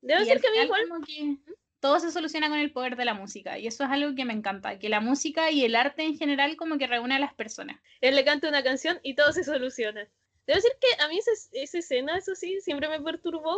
Debo 0.00 0.20
Y 0.22 0.24
decir 0.24 0.36
al 0.36 0.40
que 0.42 0.48
a 0.48 0.50
mí 0.52 0.58
igual 0.64 0.88
como 0.88 1.04
que 1.04 1.36
todo 1.80 2.00
se 2.00 2.10
soluciona 2.10 2.48
con 2.48 2.58
el 2.58 2.72
poder 2.72 2.96
de 2.96 3.04
la 3.04 3.14
música 3.14 3.58
y 3.58 3.66
eso 3.66 3.84
es 3.84 3.90
algo 3.90 4.14
que 4.14 4.24
me 4.24 4.32
encanta, 4.32 4.78
que 4.78 4.88
la 4.88 5.00
música 5.00 5.50
y 5.50 5.64
el 5.64 5.76
arte 5.76 6.02
en 6.02 6.16
general 6.16 6.56
como 6.56 6.78
que 6.78 6.86
reúne 6.86 7.14
a 7.16 7.18
las 7.18 7.34
personas. 7.34 7.76
él 8.00 8.14
le 8.16 8.24
canta 8.24 8.48
una 8.48 8.62
canción 8.62 8.98
y 9.02 9.14
todo 9.14 9.32
se 9.32 9.44
soluciona. 9.44 10.08
Debo 10.46 10.56
decir 10.56 10.72
que 10.80 11.02
a 11.02 11.08
mí 11.08 11.18
esa, 11.18 11.30
esa 11.52 11.78
escena, 11.78 12.16
eso 12.18 12.34
sí, 12.34 12.60
siempre 12.60 12.88
me 12.88 13.00
perturbó 13.00 13.56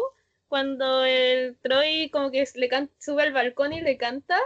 cuando 0.49 1.05
el 1.05 1.57
Troy 1.61 2.11
como 2.11 2.31
que 2.31 2.49
le 2.55 2.69
can- 2.69 2.91
sube 2.99 3.23
al 3.25 3.33
balcón 3.33 3.73
y 3.73 3.81
le 3.81 3.97
canta, 3.97 4.41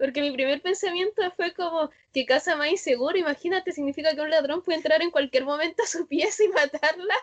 porque 0.00 0.22
mi 0.22 0.30
primer 0.32 0.62
pensamiento 0.62 1.30
fue 1.32 1.52
como, 1.52 1.90
que 2.12 2.24
casa 2.24 2.56
más 2.56 2.70
insegura, 2.70 3.18
imagínate, 3.18 3.70
significa 3.70 4.14
que 4.14 4.22
un 4.22 4.30
ladrón 4.30 4.62
puede 4.62 4.78
entrar 4.78 5.02
en 5.02 5.10
cualquier 5.10 5.44
momento 5.44 5.82
a 5.82 5.86
su 5.86 6.08
pieza 6.08 6.42
y 6.42 6.48
matarla. 6.48 7.14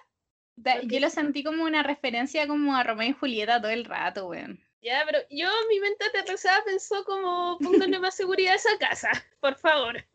Porque 0.55 0.88
Yo 0.88 1.00
lo 1.00 1.10
sentí 1.10 1.43
como 1.43 1.63
una 1.63 1.81
referencia 1.81 2.48
como 2.48 2.75
a 2.75 2.84
Romeo 2.84 3.10
y 3.10 3.13
Julieta 3.13 3.60
todo 3.60 3.72
el 3.72 3.84
rato, 3.84 4.27
weón. 4.27 4.63
Ya, 4.84 5.03
pero 5.07 5.19
yo, 5.31 5.50
mi 5.69 5.79
mente 5.79 6.05
aterrizada 6.05 6.63
pensó 6.65 7.03
como, 7.03 7.57
pónganle 7.60 8.00
más 8.00 8.15
seguridad 8.15 8.53
a 8.53 8.57
esa 8.57 8.77
casa, 8.77 9.10
por 9.39 9.55
favor. 9.55 10.05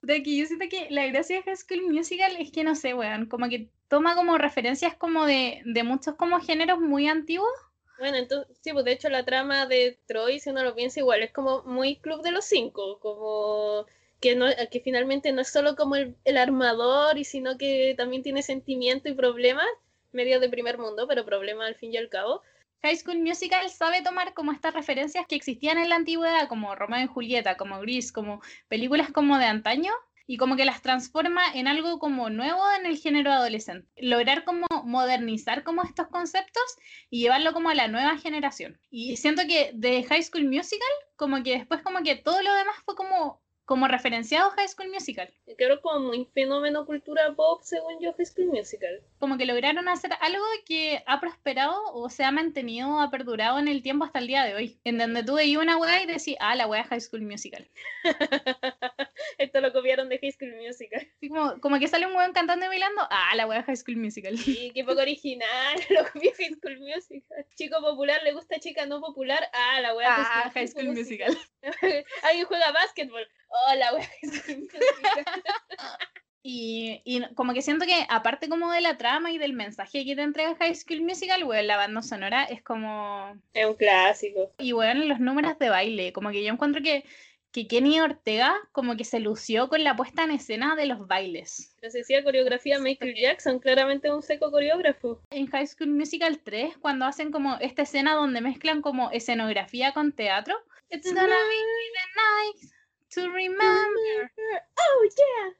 De 0.00 0.22
que 0.22 0.38
yo 0.38 0.46
siento 0.46 0.66
que 0.70 0.88
la 0.88 1.04
gracia 1.06 1.36
de 1.36 1.42
High 1.42 1.56
School 1.56 1.92
Musical 1.92 2.34
es 2.38 2.50
que 2.50 2.64
no 2.64 2.74
sé, 2.74 2.94
weón, 2.94 3.26
como 3.26 3.50
que 3.50 3.68
toma 3.88 4.14
como 4.16 4.38
referencias 4.38 4.96
como 4.96 5.26
de, 5.26 5.60
de 5.66 5.82
muchos 5.82 6.14
como 6.14 6.40
géneros 6.40 6.80
muy 6.80 7.08
antiguos 7.08 7.52
Bueno, 7.98 8.18
entonces, 8.18 8.56
sí, 8.60 8.72
pues 8.72 8.84
de 8.84 8.92
hecho 8.92 9.08
la 9.08 9.24
trama 9.24 9.66
de 9.66 9.98
Troy, 10.06 10.38
si 10.38 10.50
uno 10.50 10.62
lo 10.62 10.74
piensa 10.74 11.00
igual, 11.00 11.22
es 11.22 11.32
como 11.32 11.62
muy 11.64 11.96
Club 11.96 12.22
de 12.22 12.30
los 12.30 12.44
Cinco, 12.44 12.98
como 13.00 13.86
que 14.20 14.34
no 14.36 14.46
que 14.70 14.80
finalmente 14.80 15.32
no 15.32 15.42
es 15.42 15.48
solo 15.52 15.76
como 15.76 15.96
el, 15.96 16.16
el 16.24 16.36
armador, 16.38 17.18
y 17.18 17.24
sino 17.24 17.56
que 17.58 17.94
también 17.96 18.22
tiene 18.22 18.42
sentimiento 18.42 19.08
y 19.08 19.14
problemas. 19.14 19.66
medio 20.12 20.40
de 20.40 20.48
primer 20.48 20.78
mundo, 20.78 21.06
pero 21.08 21.24
problema 21.24 21.66
al 21.66 21.74
fin 21.76 21.92
y 21.92 21.96
al 21.98 22.08
cabo. 22.08 22.42
High 22.82 22.96
School 22.96 23.18
Musical 23.18 23.68
sabe 23.70 24.02
tomar 24.02 24.34
como 24.34 24.52
estas 24.52 24.74
referencias 24.74 25.26
que 25.26 25.36
existían 25.36 25.78
en 25.78 25.88
la 25.90 25.96
antigüedad, 25.96 26.48
como 26.48 26.74
Romeo 26.74 27.04
y 27.04 27.06
Julieta, 27.08 27.56
como 27.56 27.80
Grease, 27.80 28.12
como 28.12 28.40
películas 28.68 29.10
como 29.12 29.38
de 29.38 29.46
antaño, 29.46 29.92
y 30.26 30.36
como 30.36 30.56
que 30.56 30.64
las 30.64 30.82
transforma 30.82 31.42
en 31.54 31.68
algo 31.68 31.98
como 31.98 32.30
nuevo 32.30 32.62
en 32.78 32.86
el 32.86 32.98
género 32.98 33.32
adolescente. 33.32 33.88
Lograr 33.96 34.44
como 34.44 34.66
modernizar 34.84 35.62
como 35.62 35.82
estos 35.82 36.08
conceptos 36.08 36.62
y 37.10 37.20
llevarlo 37.20 37.52
como 37.52 37.70
a 37.70 37.74
la 37.74 37.88
nueva 37.88 38.18
generación. 38.18 38.80
Y 38.90 39.16
siento 39.16 39.42
que 39.46 39.70
de 39.74 40.02
High 40.04 40.22
School 40.22 40.44
Musical, 40.44 40.88
como 41.16 41.42
que 41.42 41.58
después 41.58 41.82
como 41.82 42.02
que 42.02 42.16
todo 42.16 42.42
lo 42.42 42.54
demás 42.54 42.76
fue 42.84 42.96
como 42.96 43.40
como 43.66 43.88
referenciado 43.88 44.50
High 44.50 44.68
School 44.68 44.90
Musical. 44.90 45.28
Creo 45.58 45.80
como 45.82 46.10
un 46.10 46.26
fenómeno 46.32 46.86
cultura 46.86 47.34
pop, 47.34 47.60
según 47.62 48.00
yo, 48.00 48.12
High 48.14 48.26
School 48.26 48.46
Musical. 48.46 49.02
Como 49.18 49.36
que 49.36 49.44
lograron 49.44 49.88
hacer 49.88 50.12
algo 50.20 50.44
que 50.64 51.02
ha 51.04 51.20
prosperado 51.20 51.76
o 51.92 52.08
se 52.08 52.22
ha 52.22 52.30
mantenido, 52.30 53.00
ha 53.00 53.10
perdurado 53.10 53.58
en 53.58 53.66
el 53.66 53.82
tiempo 53.82 54.04
hasta 54.04 54.20
el 54.20 54.28
día 54.28 54.44
de 54.44 54.54
hoy. 54.54 54.78
En 54.84 54.98
donde 54.98 55.24
tú 55.24 55.34
veías 55.34 55.60
una 55.60 55.76
weá 55.76 56.00
y 56.00 56.06
decías, 56.06 56.38
ah, 56.40 56.54
la 56.54 56.68
weá 56.68 56.84
High 56.84 57.00
School 57.00 57.22
Musical. 57.22 57.68
Esto 59.38 59.60
lo 59.60 59.72
copiaron 59.72 60.08
de 60.08 60.18
High 60.18 60.32
School 60.32 60.54
Musical. 60.64 61.06
como, 61.28 61.60
como 61.60 61.78
que 61.80 61.88
sale 61.88 62.06
un 62.06 62.14
weón 62.14 62.32
cantando 62.32 62.66
y 62.66 62.68
bailando, 62.68 63.02
ah, 63.10 63.34
la 63.34 63.48
weá 63.48 63.64
High 63.64 63.76
School 63.76 63.96
Musical. 63.96 64.38
Sí, 64.38 64.70
qué 64.74 64.84
poco 64.84 65.00
original, 65.00 65.46
lo 65.90 66.04
copió 66.04 66.30
High 66.38 66.54
School 66.54 66.78
Musical. 66.78 67.46
Chico 67.56 67.80
popular 67.80 68.22
le 68.22 68.32
gusta 68.32 68.60
chica 68.60 68.86
no 68.86 69.00
popular, 69.00 69.50
ah, 69.52 69.80
la 69.80 69.94
weá 69.94 70.08
ah, 70.08 70.50
High 70.54 70.68
School, 70.68 70.92
Musical. 70.92 71.36
Alguien 72.22 72.46
juega 72.46 72.70
básquetbol, 72.70 73.26
hola, 73.48 73.92
oh, 73.94 73.98
Y, 76.48 77.02
y, 77.04 77.24
como 77.34 77.54
que 77.54 77.62
siento 77.62 77.86
que, 77.86 78.06
aparte 78.08 78.48
como 78.48 78.70
de 78.70 78.80
la 78.80 78.96
trama 78.96 79.32
y 79.32 79.38
del 79.38 79.52
mensaje 79.52 80.04
que 80.04 80.14
te 80.14 80.22
entrega 80.22 80.54
High 80.54 80.76
School 80.76 81.00
Musical, 81.00 81.42
weón, 81.42 81.66
la 81.66 81.76
banda 81.76 82.02
sonora 82.02 82.44
es 82.44 82.62
como... 82.62 83.36
Es 83.52 83.66
un 83.66 83.74
clásico. 83.74 84.52
Y 84.58 84.72
weón, 84.72 85.08
los 85.08 85.18
números 85.18 85.58
de 85.58 85.70
baile, 85.70 86.12
como 86.12 86.30
que 86.30 86.44
yo 86.44 86.52
encuentro 86.52 86.80
que, 86.80 87.02
que 87.50 87.66
Kenny 87.66 87.98
Ortega 87.98 88.54
como 88.70 88.96
que 88.96 89.02
se 89.02 89.18
lució 89.18 89.68
con 89.68 89.82
la 89.82 89.96
puesta 89.96 90.22
en 90.22 90.30
escena 90.30 90.76
de 90.76 90.86
los 90.86 91.08
bailes. 91.08 91.74
Se 91.80 91.98
decía 91.98 92.22
coreografía 92.22 92.78
Michael 92.78 93.16
Jackson, 93.16 93.58
claramente 93.58 94.14
un 94.14 94.22
seco 94.22 94.52
coreógrafo. 94.52 95.20
En 95.30 95.48
High 95.48 95.66
School 95.66 95.90
Musical 95.90 96.38
3, 96.38 96.78
cuando 96.78 97.06
hacen 97.06 97.32
como 97.32 97.56
esta 97.58 97.82
escena 97.82 98.14
donde 98.14 98.40
mezclan 98.40 98.82
como 98.82 99.10
escenografía 99.10 99.92
con 99.92 100.12
teatro, 100.12 100.56
It's 100.90 101.12
gonna 101.12 101.26
be 101.26 101.26
the 101.26 102.06
night 102.14 102.75
to 103.14 103.28
remember. 103.30 104.32
Oh, 104.78 105.04
yeah. 105.04 105.56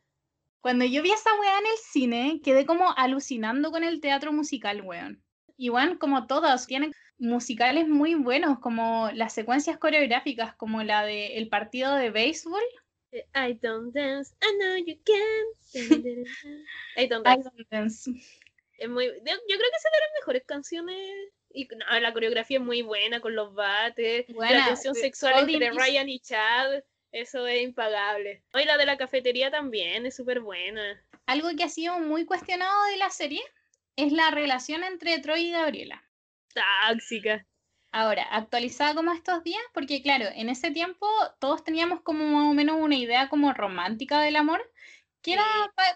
Cuando 0.60 0.84
yo 0.84 1.02
vi 1.02 1.12
esa 1.12 1.30
weá 1.38 1.58
en 1.58 1.66
el 1.66 1.78
cine, 1.78 2.40
quedé 2.42 2.66
como 2.66 2.92
alucinando 2.96 3.70
con 3.70 3.84
el 3.84 4.00
teatro 4.00 4.32
musical, 4.32 4.82
weón. 4.82 5.22
Bueno, 5.58 5.98
como 5.98 6.26
todas, 6.26 6.66
tienen 6.66 6.92
musicales 7.18 7.88
muy 7.88 8.14
buenos, 8.14 8.58
como 8.58 9.10
las 9.14 9.32
secuencias 9.32 9.78
coreográficas, 9.78 10.54
como 10.56 10.82
la 10.82 11.04
del 11.04 11.32
el 11.32 11.48
partido 11.48 11.94
de 11.94 12.10
béisbol. 12.10 12.62
I 13.34 13.54
don't 13.62 13.94
dance, 13.94 14.34
I 14.42 14.58
know 14.58 14.76
you 14.76 14.96
can. 15.04 15.74
I 16.96 17.06
don't 17.06 17.24
dance. 17.70 18.10
Es 18.78 18.88
muy, 18.88 19.06
yo 19.06 19.12
creo 19.12 19.36
que 19.46 19.76
es 19.76 19.84
de 19.84 20.00
las 20.00 20.12
mejores 20.20 20.42
canciones. 20.46 20.98
Y 21.50 21.68
la 22.00 22.12
coreografía 22.12 22.58
es 22.58 22.64
muy 22.64 22.82
buena 22.82 23.20
con 23.20 23.34
los 23.34 23.54
bates, 23.54 24.26
la 24.28 24.66
tensión 24.66 24.94
sexual 24.94 25.48
entre 25.48 25.70
Ryan 25.70 26.08
y 26.08 26.20
Chad. 26.20 26.82
Eso 27.16 27.46
es 27.46 27.62
impagable. 27.62 28.42
Hoy 28.52 28.66
la 28.66 28.76
de 28.76 28.84
la 28.84 28.98
cafetería 28.98 29.50
también 29.50 30.04
es 30.04 30.14
súper 30.14 30.40
buena. 30.40 31.02
Algo 31.24 31.48
que 31.56 31.64
ha 31.64 31.68
sido 31.70 31.98
muy 31.98 32.26
cuestionado 32.26 32.84
de 32.90 32.98
la 32.98 33.08
serie 33.08 33.40
es 33.96 34.12
la 34.12 34.30
relación 34.30 34.84
entre 34.84 35.18
Troy 35.20 35.46
y 35.46 35.50
Gabriela. 35.50 36.04
Tóxica. 36.90 37.46
Ahora, 37.90 38.24
actualizada 38.24 38.94
como 38.94 39.12
estos 39.12 39.42
días, 39.44 39.62
porque 39.72 40.02
claro, 40.02 40.26
en 40.34 40.50
ese 40.50 40.70
tiempo 40.72 41.08
todos 41.38 41.64
teníamos 41.64 42.02
como 42.02 42.22
más 42.22 42.50
o 42.50 42.52
menos 42.52 42.76
una 42.78 42.96
idea 42.96 43.30
como 43.30 43.54
romántica 43.54 44.20
del 44.20 44.36
amor, 44.36 44.70
que 45.22 45.32
era, 45.32 45.46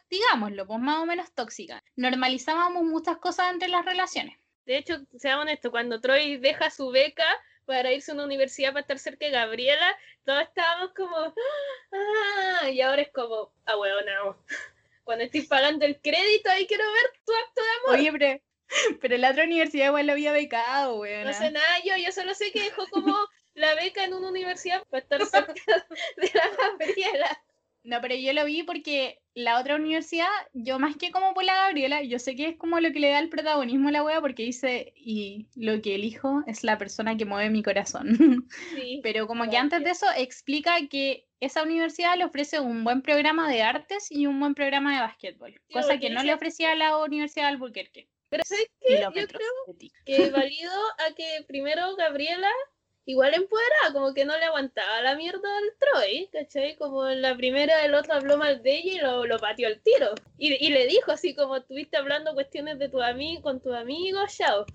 digámoslo, 0.08 0.66
pues 0.66 0.80
más 0.80 1.00
o 1.00 1.04
menos 1.04 1.34
tóxica. 1.34 1.84
Normalizábamos 1.96 2.84
muchas 2.84 3.18
cosas 3.18 3.52
entre 3.52 3.68
las 3.68 3.84
relaciones. 3.84 4.38
De 4.64 4.78
hecho, 4.78 4.96
seamos 5.18 5.42
honestos, 5.42 5.70
cuando 5.70 6.00
Troy 6.00 6.38
deja 6.38 6.70
su 6.70 6.88
beca, 6.90 7.26
para 7.70 7.92
irse 7.92 8.10
a 8.10 8.14
una 8.14 8.24
universidad 8.24 8.72
para 8.72 8.80
estar 8.80 8.98
cerca 8.98 9.26
de 9.26 9.30
Gabriela, 9.30 9.96
todos 10.24 10.42
estábamos 10.42 10.92
como, 10.92 11.16
ah, 11.16 12.68
y 12.68 12.80
ahora 12.80 13.02
es 13.02 13.12
como, 13.12 13.52
ah, 13.64 13.76
no. 13.76 14.36
Cuando 15.04 15.22
estoy 15.22 15.42
pagando 15.42 15.84
el 15.86 16.00
crédito, 16.00 16.50
ahí 16.50 16.66
quiero 16.66 16.82
ver 16.82 17.12
tu 17.24 17.32
acto 17.32 17.62
de 17.62 17.70
amor. 17.78 18.00
Oye, 18.00 18.12
pero, 18.12 18.98
pero 19.00 19.16
la 19.18 19.30
otra 19.30 19.44
universidad 19.44 19.86
igual 19.86 20.06
lo 20.08 20.12
había 20.14 20.32
becado, 20.32 20.96
weón. 20.98 21.24
No 21.24 21.32
sé 21.32 21.52
nada, 21.52 21.78
yo, 21.84 21.96
yo 21.96 22.10
solo 22.10 22.34
sé 22.34 22.50
que 22.50 22.60
dejó 22.64 22.88
como 22.88 23.16
la 23.54 23.76
beca 23.76 24.02
en 24.02 24.14
una 24.14 24.30
universidad 24.30 24.84
para 24.88 25.02
estar 25.04 25.24
cerca 25.24 25.54
de 26.16 26.30
la 26.34 26.48
Gabriela. 26.58 27.44
No, 27.82 28.00
pero 28.00 28.14
yo 28.14 28.32
lo 28.32 28.44
vi 28.44 28.62
porque 28.62 29.22
la 29.34 29.58
otra 29.58 29.76
universidad, 29.76 30.28
yo 30.52 30.78
más 30.78 30.96
que 30.96 31.10
como 31.10 31.32
por 31.32 31.44
la 31.44 31.54
Gabriela, 31.54 32.02
yo 32.02 32.18
sé 32.18 32.36
que 32.36 32.48
es 32.48 32.56
como 32.56 32.78
lo 32.80 32.92
que 32.92 33.00
le 33.00 33.10
da 33.10 33.18
el 33.18 33.30
protagonismo 33.30 33.88
a 33.88 33.92
la 33.92 34.02
wea 34.02 34.20
porque 34.20 34.42
dice, 34.42 34.92
y 34.96 35.46
lo 35.56 35.80
que 35.80 35.94
elijo 35.94 36.42
es 36.46 36.62
la 36.62 36.76
persona 36.78 37.16
que 37.16 37.24
mueve 37.24 37.48
mi 37.48 37.62
corazón. 37.62 38.48
Sí, 38.74 39.00
pero 39.02 39.26
como 39.26 39.48
que 39.48 39.56
antes 39.56 39.82
de 39.82 39.90
eso 39.90 40.06
explica 40.16 40.76
que 40.88 41.26
esa 41.40 41.62
universidad 41.62 42.18
le 42.18 42.24
ofrece 42.24 42.60
un 42.60 42.84
buen 42.84 43.00
programa 43.00 43.50
de 43.50 43.62
artes 43.62 44.10
y 44.10 44.26
un 44.26 44.38
buen 44.40 44.54
programa 44.54 44.94
de 44.94 45.00
básquetbol, 45.00 45.60
cosa 45.72 45.98
que 45.98 46.10
no 46.10 46.22
le 46.22 46.34
ofrecía 46.34 46.72
a 46.72 46.76
la 46.76 46.98
Universidad 46.98 47.44
de 47.44 47.50
Albuquerque. 47.50 48.08
Pero 48.28 48.44
¿sabes 48.46 48.66
qué? 48.80 49.00
Yo 49.00 49.10
creo 49.10 49.28
que 50.04 50.30
valido 50.30 50.72
a 50.98 51.14
que 51.14 51.44
primero 51.48 51.96
Gabriela 51.96 52.50
igual 53.06 53.34
empoderada, 53.34 53.92
como 53.92 54.14
que 54.14 54.24
no 54.24 54.36
le 54.36 54.44
aguantaba 54.44 55.00
la 55.00 55.16
mierda 55.16 55.48
al 55.58 55.72
Troy, 55.78 56.28
¿cachai? 56.32 56.76
Como 56.76 57.08
en 57.08 57.22
la 57.22 57.36
primera 57.36 57.84
el 57.84 57.94
otro 57.94 58.14
habló 58.14 58.36
mal 58.38 58.62
de 58.62 58.76
ella 58.76 58.92
y 58.92 58.98
lo, 58.98 59.26
lo 59.26 59.38
pateó 59.38 59.68
al 59.68 59.80
tiro. 59.80 60.14
Y, 60.38 60.54
y, 60.54 60.70
le 60.70 60.86
dijo 60.86 61.10
así 61.12 61.34
como 61.34 61.56
estuviste 61.56 61.96
hablando 61.96 62.34
cuestiones 62.34 62.78
de 62.78 62.88
tu 62.88 63.02
amigo, 63.02 63.42
con 63.42 63.60
tu 63.60 63.72
amigo, 63.74 64.20
chao. 64.28 64.66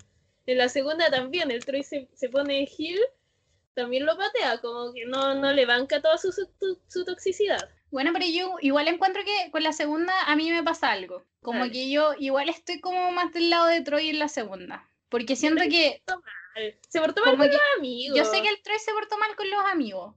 En 0.46 0.58
la 0.58 0.68
segunda 0.68 1.10
también, 1.10 1.50
el 1.50 1.64
Troy 1.64 1.82
se, 1.82 2.08
se 2.14 2.28
pone 2.28 2.66
Gil, 2.66 3.00
también 3.76 4.06
lo 4.06 4.16
patea, 4.16 4.58
como 4.60 4.92
que 4.92 5.04
no, 5.04 5.34
no 5.34 5.52
le 5.52 5.66
banca 5.66 6.00
toda 6.00 6.16
su, 6.16 6.32
su, 6.32 7.04
toxicidad. 7.04 7.68
Bueno, 7.90 8.10
pero 8.12 8.24
yo 8.26 8.56
igual 8.60 8.88
encuentro 8.88 9.22
que 9.24 9.50
con 9.50 9.62
la 9.62 9.72
segunda 9.72 10.12
a 10.26 10.34
mí 10.34 10.50
me 10.50 10.62
pasa 10.62 10.90
algo. 10.90 11.24
Como 11.42 11.70
que 11.70 11.90
yo 11.90 12.14
igual 12.18 12.48
estoy 12.48 12.80
como 12.80 13.12
más 13.12 13.32
del 13.32 13.50
lado 13.50 13.66
de 13.66 13.82
Troy 13.82 14.08
en 14.08 14.18
la 14.18 14.28
segunda. 14.28 14.88
Porque 15.08 15.36
siento 15.36 15.62
que... 15.70 16.02
Se 16.88 17.00
portó 17.00 17.24
mal 17.24 17.36
con 17.36 17.48
los 17.48 17.60
amigos. 17.78 18.18
Yo 18.18 18.24
sé 18.24 18.42
que 18.42 18.48
el 18.48 18.62
Troy 18.62 18.78
se 18.78 18.92
portó 18.92 19.18
mal 19.18 19.34
con 19.36 19.50
los 19.50 19.60
amigos, 19.64 20.14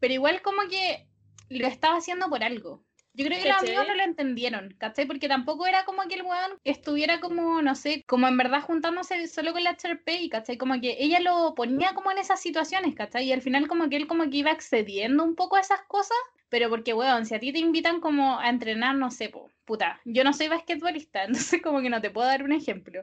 pero 0.00 0.14
igual 0.14 0.42
como 0.42 0.62
que 0.68 1.06
lo 1.48 1.66
estaba 1.66 1.96
haciendo 1.96 2.28
por 2.28 2.42
algo. 2.42 2.84
Yo 3.16 3.24
creo 3.24 3.40
que 3.40 3.48
los 3.48 3.62
amigos 3.62 3.88
no 3.88 3.94
lo 3.94 4.02
entendieron, 4.02 4.74
¿cachai? 4.78 5.06
Porque 5.06 5.26
tampoco 5.26 5.66
era 5.66 5.86
como 5.86 6.02
que 6.02 6.16
el 6.16 6.22
weón 6.22 6.60
estuviera 6.64 7.18
como, 7.18 7.62
no 7.62 7.74
sé, 7.74 8.04
como 8.06 8.28
en 8.28 8.36
verdad 8.36 8.60
juntándose 8.60 9.26
solo 9.26 9.54
con 9.54 9.64
la 9.64 9.74
Cherpey, 9.74 10.28
¿cachai? 10.28 10.58
Como 10.58 10.78
que 10.82 10.98
ella 10.98 11.20
lo 11.20 11.54
ponía 11.54 11.94
como 11.94 12.10
en 12.10 12.18
esas 12.18 12.40
situaciones, 12.42 12.94
¿cachai? 12.94 13.24
Y 13.24 13.32
al 13.32 13.40
final 13.40 13.68
como 13.68 13.88
que 13.88 13.96
él 13.96 14.06
como 14.06 14.28
que 14.28 14.36
iba 14.36 14.50
accediendo 14.50 15.24
un 15.24 15.34
poco 15.34 15.56
a 15.56 15.60
esas 15.60 15.80
cosas, 15.88 16.18
pero 16.50 16.68
porque, 16.68 16.92
weón, 16.92 17.24
si 17.24 17.34
a 17.34 17.40
ti 17.40 17.54
te 17.54 17.58
invitan 17.58 18.00
como 18.00 18.38
a 18.38 18.50
entrenar, 18.50 18.96
no 18.96 19.10
sé, 19.10 19.32
puta, 19.64 19.98
yo 20.04 20.22
no 20.22 20.34
soy 20.34 20.48
basquetbolista, 20.48 21.24
entonces 21.54 21.62
como 21.62 21.80
que 21.80 21.88
no 21.88 22.02
te 22.02 22.10
puedo 22.10 22.26
dar 22.26 22.42
un 22.42 22.52
ejemplo. 22.52 23.02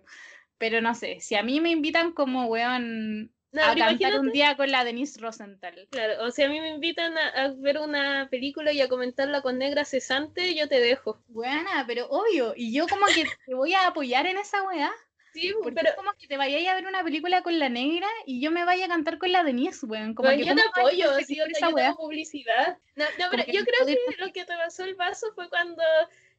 Pero 0.57 0.81
no 0.81 0.95
sé, 0.95 1.19
si 1.19 1.35
a 1.35 1.43
mí 1.43 1.59
me 1.59 1.71
invitan 1.71 2.11
como 2.11 2.45
weón 2.45 3.31
a 3.61 3.75
cantar 3.75 4.19
un 4.19 4.31
día 4.31 4.55
con 4.57 4.71
la 4.71 4.83
Denise 4.83 5.19
Rosenthal. 5.19 5.87
Claro, 5.91 6.23
o 6.23 6.31
si 6.31 6.43
a 6.43 6.49
mí 6.49 6.59
me 6.59 6.69
invitan 6.69 7.17
a, 7.17 7.49
ver 7.57 7.79
una 7.79 8.27
película 8.29 8.71
y 8.71 8.81
a 8.81 8.87
comentarla 8.87 9.41
con 9.41 9.57
Negra 9.57 9.85
Cesante, 9.85 10.55
yo 10.55 10.67
te 10.67 10.79
dejo. 10.79 11.19
Buena, 11.27 11.83
pero 11.85 12.07
obvio, 12.07 12.53
y 12.55 12.73
yo 12.73 12.87
como 12.87 13.05
que 13.07 13.23
te 13.45 13.53
voy 13.53 13.73
a 13.73 13.87
apoyar 13.87 14.25
en 14.25 14.37
esa 14.37 14.63
weá. 14.63 14.91
Sí, 15.33 15.51
pero 15.73 15.89
como 15.95 16.13
que 16.13 16.27
te 16.27 16.37
vayas 16.37 16.67
a 16.67 16.75
ver 16.75 16.85
una 16.85 17.03
película 17.03 17.41
con 17.41 17.57
la 17.57 17.67
negra 17.67 18.07
y 18.27 18.39
yo 18.39 18.51
me 18.51 18.65
vaya 18.65 18.85
a 18.85 18.89
cantar 18.89 19.17
con 19.17 19.31
la 19.31 19.43
Denise, 19.43 19.83
weón. 19.87 20.13
Como 20.13 20.29
que 20.29 20.45
yo 20.45 20.55
te 20.55 20.61
apoyo, 20.61 21.19
sí, 21.25 21.35
yo, 21.35 21.45
esa 21.45 21.71
yo 21.71 21.95
publicidad. 21.95 22.77
No, 22.95 23.05
no 23.17 23.25
pero 23.31 23.43
yo 23.47 23.65
creo 23.65 23.85
que 23.87 23.97
lo 24.19 24.31
que 24.31 24.45
te 24.45 24.55
pasó 24.55 24.83
el 24.83 24.93
vaso 24.93 25.33
fue 25.33 25.49
cuando 25.49 25.81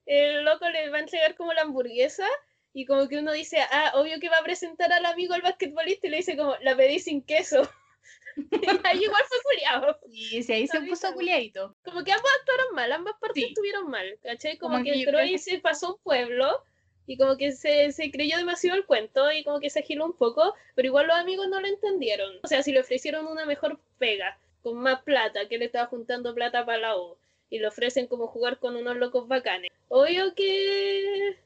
el 0.07 0.45
loco 0.45 0.69
le 0.69 0.91
va 0.91 0.99
a 0.99 1.01
entregar 1.01 1.35
como 1.35 1.53
la 1.53 1.63
hamburguesa 1.63 2.27
y 2.75 2.87
como 2.87 3.09
que 3.09 3.19
uno 3.19 3.33
dice, 3.33 3.59
ah, 3.71 3.93
obvio 3.95 4.19
que 4.21 4.29
va 4.29 4.39
a 4.39 4.45
presentar 4.45 4.93
al 4.93 5.07
amigo 5.07 5.33
al 5.33 5.43
basquetbolista 5.43 6.09
y 6.09 6.11
le 6.11 6.17
dice 6.19 6.37
como, 6.37 6.57
la 6.61 6.77
pedí 6.77 6.99
sin 6.99 7.23
queso. 7.23 7.63
ahí 8.85 9.03
igual 9.03 9.23
fue 9.29 9.39
culiado. 9.45 9.99
Y 10.11 10.43
sí, 10.43 10.53
ahí 10.53 10.67
se 10.67 10.81
puso 10.81 11.15
culiadito. 11.15 11.77
Como 11.85 12.03
que 12.03 12.11
ambos 12.11 12.31
actuaron 12.41 12.75
mal, 12.75 12.91
ambas 12.91 13.15
partes 13.21 13.45
estuvieron 13.45 13.89
mal, 13.89 14.19
¿cachai? 14.23 14.59
Como, 14.59 14.83
que, 14.83 14.91
el 14.91 15.07
Troy 15.07 15.39
se 15.39 15.61
pasó 15.61 15.95
un 15.95 16.01
pueblo 16.03 16.65
y 17.07 17.17
como 17.17 17.37
que 17.37 17.53
se, 17.53 17.93
se, 17.93 18.11
creyó 18.11 18.37
demasiado 18.39 18.77
el 18.77 18.87
cuento 18.87 19.31
y 19.31 19.45
como 19.45 19.61
que 19.61 19.71
se 19.71 19.79
agiló 19.79 20.07
un 20.07 20.17
poco, 20.17 20.55
pero 20.75 20.89
igual 20.89 21.07
los 21.07 21.17
amigos 21.17 21.47
no 21.49 21.61
lo 21.61 21.69
entendieron. 21.69 22.41
O 22.43 22.49
sea, 22.49 22.65
si 22.65 22.73
le 22.73 22.81
ofrecieron 22.81 23.27
una 23.27 23.47
mejor 23.47 23.79
pega, 23.99 24.37
con 24.65 24.79
más 24.79 25.03
plata, 25.03 25.47
que 25.49 25.59
le 25.59 25.67
estaba 25.67 25.87
juntando 25.87 26.35
plata 26.35 26.67
para 26.67 26.79
la 26.79 26.97
U, 26.99 27.17
y 27.51 27.61
le 27.61 27.69
ofrecen 27.69 28.09
como 28.09 28.27
jugar 28.27 28.59
con 28.59 28.75
unos 28.75 28.97
locos 28.97 29.29
bacanes. 29.29 29.71
Obvio 29.89 30.35
que 30.35 31.37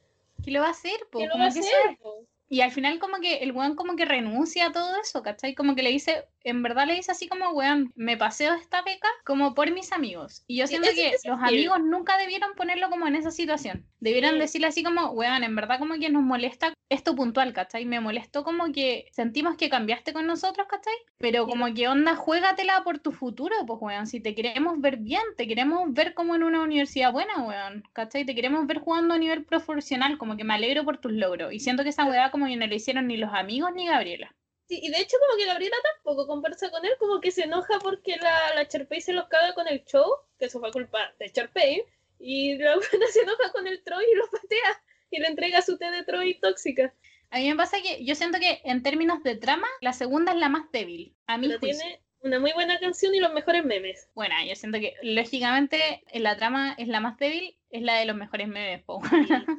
Lo 0.50 0.60
va 0.60 0.68
a 0.68 0.70
hacer, 0.70 0.98
po. 1.10 1.18
¿Qué 1.18 1.26
lo 1.26 1.32
como 1.32 1.44
va 1.44 1.50
a 1.50 1.52
que 1.52 1.60
hacer? 1.60 1.72
sabe. 1.84 1.96
po? 2.02 2.26
Y 2.48 2.62
al 2.62 2.70
final 2.72 2.98
como 2.98 3.20
que 3.20 3.38
el 3.38 3.52
weón 3.52 3.76
como 3.76 3.94
que 3.96 4.06
renuncia 4.06 4.66
a 4.66 4.72
todo 4.72 4.96
eso, 5.00 5.22
¿cachai? 5.22 5.54
Como 5.54 5.74
que 5.74 5.82
le 5.82 5.90
dice, 5.90 6.26
en 6.44 6.62
verdad 6.62 6.86
le 6.86 6.94
dice 6.94 7.12
así 7.12 7.28
como, 7.28 7.50
weón, 7.50 7.92
me 7.96 8.16
paseo 8.16 8.54
esta 8.54 8.82
beca 8.82 9.08
como 9.24 9.54
por 9.54 9.70
mis 9.70 9.92
amigos. 9.92 10.44
Y 10.46 10.58
yo 10.58 10.66
Sí, 10.66 10.76
siento 10.76 10.90
que 10.94 11.16
los 11.28 11.40
amigos 11.42 11.80
nunca 11.80 12.16
debieron 12.18 12.54
ponerlo 12.54 12.88
como 12.90 13.06
en 13.06 13.16
esa 13.16 13.30
situación. 13.30 13.86
Debieron 14.00 14.34
Sí. 14.34 14.38
decirle 14.38 14.66
así 14.68 14.82
como, 14.82 15.10
weón, 15.10 15.42
en 15.44 15.56
verdad 15.56 15.78
como 15.78 15.94
que 15.98 16.08
nos 16.10 16.22
molesta 16.22 16.72
esto 16.90 17.14
puntual, 17.14 17.52
¿cachai? 17.52 17.84
Me 17.84 18.00
molestó 18.00 18.44
como 18.44 18.72
que 18.72 19.06
sentimos 19.12 19.56
que 19.56 19.68
cambiaste 19.68 20.12
con 20.12 20.26
nosotros, 20.26 20.66
¿cachai? 20.68 20.94
Pero 21.18 21.44
Sí. 21.44 21.50
como 21.50 21.74
que 21.74 21.88
onda, 21.88 22.14
juégatela 22.14 22.82
por 22.84 22.98
tu 22.98 23.12
futuro, 23.12 23.54
pues, 23.66 23.78
weón. 23.82 24.06
Si 24.06 24.20
te 24.20 24.34
queremos 24.34 24.80
ver 24.80 24.98
bien, 24.98 25.22
te 25.36 25.46
queremos 25.46 25.92
ver 25.92 26.14
como 26.14 26.34
en 26.34 26.44
una 26.44 26.62
universidad 26.62 27.12
buena, 27.12 27.42
weón, 27.42 27.82
¿cachai? 27.92 28.24
Te 28.24 28.34
queremos 28.34 28.66
ver 28.66 28.78
jugando 28.78 29.14
a 29.14 29.18
nivel 29.18 29.44
profesional, 29.44 30.16
como 30.18 30.36
que 30.36 30.44
me 30.44 30.54
alegro 30.54 30.84
por 30.84 30.98
tus 30.98 31.12
logros. 31.12 31.52
Y 31.52 31.60
siento 31.60 31.82
que 31.82 31.90
esa 31.90 32.04
weá 32.06 32.30
como 32.30 32.46
que 32.46 32.56
no 32.56 32.66
lo 32.66 32.74
hicieron 32.74 33.06
ni 33.08 33.16
los 33.16 33.32
amigos 33.34 33.70
ni 33.74 33.86
Gabriela. 33.86 34.34
Sí, 34.68 34.80
y 34.82 34.90
de 34.90 35.00
hecho 35.00 35.16
como 35.18 35.38
que 35.38 35.46
Gabriela 35.46 35.76
tampoco 35.94 36.26
conversa 36.26 36.70
con 36.70 36.84
él, 36.84 36.92
como 36.98 37.20
que 37.22 37.30
se 37.30 37.44
enoja 37.44 37.78
porque 37.78 38.16
la, 38.18 38.54
la 38.54 38.64
Sharpay 38.64 39.00
se 39.00 39.14
los 39.14 39.26
caga 39.28 39.54
con 39.54 39.66
el 39.66 39.82
show, 39.84 40.04
que 40.38 40.44
eso 40.44 40.60
fue 40.60 40.70
culpa 40.70 41.14
de 41.18 41.28
Sharpay, 41.28 41.84
y 42.18 42.58
la 42.58 42.74
buena 42.76 43.06
se 43.10 43.22
enoja 43.22 43.50
con 43.52 43.66
el 43.66 43.82
Troy 43.82 44.04
y 44.04 44.14
lo 44.14 44.28
patea, 44.30 44.82
y 45.10 45.20
le 45.20 45.28
entrega 45.28 45.62
su 45.62 45.78
té 45.78 45.90
de 45.90 46.02
Troy 46.04 46.38
tóxica. 46.38 46.92
A 47.30 47.38
mí 47.38 47.48
me 47.48 47.56
pasa 47.56 47.80
que 47.80 48.04
yo 48.04 48.14
siento 48.14 48.38
que 48.38 48.60
en 48.62 48.82
términos 48.82 49.22
de 49.22 49.36
trama, 49.36 49.66
la 49.80 49.94
segunda 49.94 50.32
es 50.32 50.38
la 50.38 50.50
más 50.50 50.70
débil. 50.70 51.14
A 51.26 51.38
mi 51.38 51.48
Pero 51.48 51.60
tiene 51.60 52.02
una 52.20 52.38
muy 52.38 52.52
buena 52.52 52.78
canción 52.78 53.14
y 53.14 53.20
los 53.20 53.32
mejores 53.32 53.64
memes. 53.64 54.10
Bueno, 54.14 54.34
yo 54.46 54.54
siento 54.54 54.80
que 54.80 54.96
lógicamente 55.02 56.02
en 56.08 56.22
la 56.24 56.36
trama 56.36 56.74
es 56.76 56.88
la 56.88 57.00
más 57.00 57.16
débil, 57.18 57.56
es 57.70 57.82
la 57.82 57.98
de 57.98 58.04
los 58.04 58.16
mejores 58.16 58.48
memes, 58.48 58.82
po. 58.82 59.00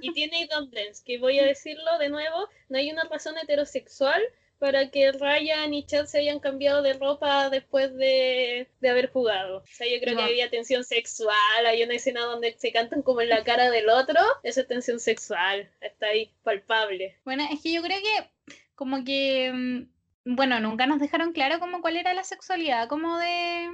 Y, 0.02 0.10
y 0.10 0.14
tiene 0.14 0.48
Don't 0.52 0.72
Dance, 0.72 1.02
que 1.04 1.18
voy 1.18 1.40
a 1.40 1.46
decirlo 1.46 1.98
de 1.98 2.10
nuevo, 2.10 2.48
no 2.70 2.78
hay 2.78 2.92
una 2.92 3.04
razón 3.06 3.36
heterosexual 3.40 4.22
para 4.60 4.92
que 4.92 5.12
Ryan 5.14 5.74
y 5.74 5.86
Chad 5.86 6.06
se 6.06 6.20
hayan 6.20 6.40
cambiado 6.40 6.82
de 6.82 6.94
ropa 6.94 7.50
después 7.50 7.96
de, 7.96 8.68
de 8.82 8.90
haber 8.90 9.10
jugado. 9.10 9.60
O 9.60 9.64
sea, 9.66 9.88
yo 9.88 10.00
creo 10.02 10.16
No. 10.16 10.20
que 10.20 10.26
había 10.28 10.50
tensión 10.50 10.84
sexual, 10.84 11.66
hay 11.66 11.82
una 11.84 11.96
escena 11.96 12.22
donde 12.26 12.54
se 12.58 12.72
cantan 12.72 13.02
como 13.02 13.22
en 13.22 13.30
la 13.30 13.44
cara 13.44 13.72
del 13.72 13.90
otro, 13.90 14.20
esa 14.44 14.62
es 14.62 14.68
tensión 14.68 15.00
sexual, 15.00 15.72
está 15.82 16.08
ahí 16.08 16.32
palpable. 16.44 17.18
Bueno, 17.24 17.44
es 17.52 17.62
que 17.64 17.72
yo 17.72 17.82
creo 17.82 17.98
que 18.00 18.56
como 18.76 19.04
que, 19.04 19.52
mm, 19.54 20.36
bueno, 20.36 20.60
nunca 20.60 20.86
nos 20.86 21.00
dejaron 21.00 21.32
claro 21.34 21.60
como 21.60 21.82
cuál 21.82 21.96
era 21.98 22.14
la 22.14 22.24
sexualidad, 22.24 22.88
como 22.90 23.18
de... 23.18 23.70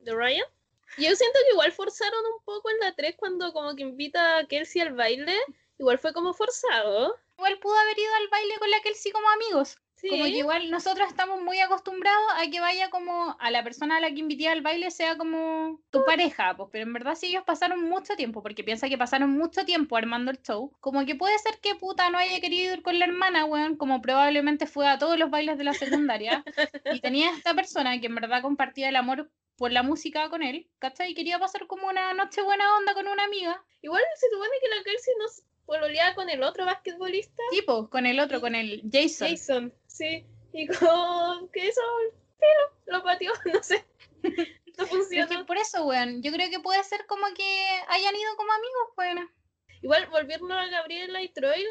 ¿De 0.00 0.12
Ryan? 0.14 0.46
Yo 0.98 1.14
siento 1.16 1.38
que 1.46 1.52
igual 1.52 1.72
forzaron 1.72 2.20
un 2.36 2.44
poco 2.44 2.70
en 2.70 2.78
la 2.80 2.94
3 2.94 3.14
cuando 3.16 3.52
como 3.52 3.74
que 3.74 3.82
invita 3.82 4.38
a 4.38 4.46
Kelsey 4.46 4.82
al 4.82 4.92
baile, 4.94 5.34
igual 5.78 5.98
fue 5.98 6.12
como 6.12 6.34
forzado. 6.34 7.16
Igual 7.36 7.58
pudo 7.58 7.76
haber 7.76 7.98
ido 7.98 8.14
al 8.16 8.28
baile 8.28 8.54
con 8.58 8.70
la 8.70 8.80
Kelsey 8.80 9.10
como 9.10 9.28
amigos. 9.30 9.78
Sí. 9.96 10.08
Como 10.08 10.24
que 10.24 10.30
igual 10.30 10.70
nosotros 10.70 11.08
estamos 11.08 11.40
muy 11.40 11.60
acostumbrados 11.60 12.22
a 12.36 12.50
que 12.50 12.60
vaya 12.60 12.90
como 12.90 13.36
a 13.38 13.50
la 13.50 13.62
persona 13.62 13.96
a 13.96 14.00
la 14.00 14.08
que 14.08 14.20
invité 14.20 14.48
al 14.48 14.60
baile 14.60 14.90
sea 14.90 15.16
como 15.16 15.80
tu 15.90 16.04
pareja, 16.04 16.56
pues, 16.56 16.68
pero 16.72 16.84
en 16.84 16.92
verdad 16.92 17.14
si 17.14 17.26
ellos 17.26 17.44
pasaron 17.44 17.82
mucho 17.88 18.16
tiempo, 18.16 18.42
porque 18.42 18.64
piensa 18.64 18.88
que 18.88 18.98
pasaron 18.98 19.30
mucho 19.30 19.64
tiempo 19.64 19.96
armando 19.96 20.30
el 20.30 20.42
show, 20.42 20.72
como 20.80 21.06
que 21.06 21.14
puede 21.14 21.38
ser 21.38 21.58
que 21.60 21.74
puta 21.74 22.10
no 22.10 22.18
haya 22.18 22.40
querido 22.40 22.74
ir 22.74 22.82
con 22.82 22.98
la 22.98 23.04
hermana, 23.04 23.44
weón, 23.44 23.76
como 23.76 24.02
probablemente 24.02 24.66
fue 24.66 24.88
a 24.88 24.98
todos 24.98 25.18
los 25.18 25.30
bailes 25.30 25.58
de 25.58 25.64
la 25.64 25.74
secundaria, 25.74 26.44
y 26.92 27.00
tenía 27.00 27.30
esta 27.30 27.54
persona 27.54 28.00
que 28.00 28.06
en 28.06 28.14
verdad 28.16 28.42
compartía 28.42 28.88
el 28.88 28.96
amor 28.96 29.30
por 29.56 29.70
la 29.70 29.84
música 29.84 30.28
con 30.28 30.42
él, 30.42 30.68
¿cachai? 30.80 31.12
Y 31.12 31.14
quería 31.14 31.38
pasar 31.38 31.66
como 31.68 31.86
una 31.86 32.12
noche 32.14 32.42
buena 32.42 32.76
onda 32.76 32.94
con 32.94 33.06
una 33.06 33.24
amiga, 33.24 33.62
Igual 33.84 34.02
se 34.16 34.30
supone 34.30 34.56
que 34.62 34.68
la 34.68 34.82
Kelsey 34.82 35.14
no 35.18 35.28
pololeaba 35.66 36.14
con 36.14 36.30
el 36.30 36.42
otro 36.42 36.64
basquetbolista. 36.64 37.42
tipo, 37.50 37.88
con 37.90 38.06
el 38.06 38.20
otro, 38.20 38.40
con 38.40 38.54
el 38.54 38.82
Jason. 38.90 39.28
Jason, 39.28 39.74
sí. 39.86 40.24
Y 40.52 40.66
con 40.68 41.48
que 41.48 41.68
eso, 41.68 41.80
pero 42.38 42.98
lo 42.98 43.02
pateó, 43.02 43.32
no 43.52 43.62
sé. 43.62 43.84
No 44.22 44.86
Pero 44.88 45.00
es 45.00 45.28
que 45.28 45.44
por 45.44 45.56
eso, 45.56 45.86
weón, 45.86 46.22
yo 46.22 46.32
creo 46.32 46.50
que 46.50 46.60
puede 46.60 46.82
ser 46.84 47.06
como 47.06 47.26
que 47.34 47.66
hayan 47.88 48.16
ido 48.16 48.36
como 48.36 48.52
amigos, 48.52 48.88
weón. 48.96 49.30
Igual, 49.82 50.06
volviendo 50.06 50.54
a 50.54 50.66
Gabriela 50.66 51.22
y 51.22 51.28
Troy, 51.28 51.64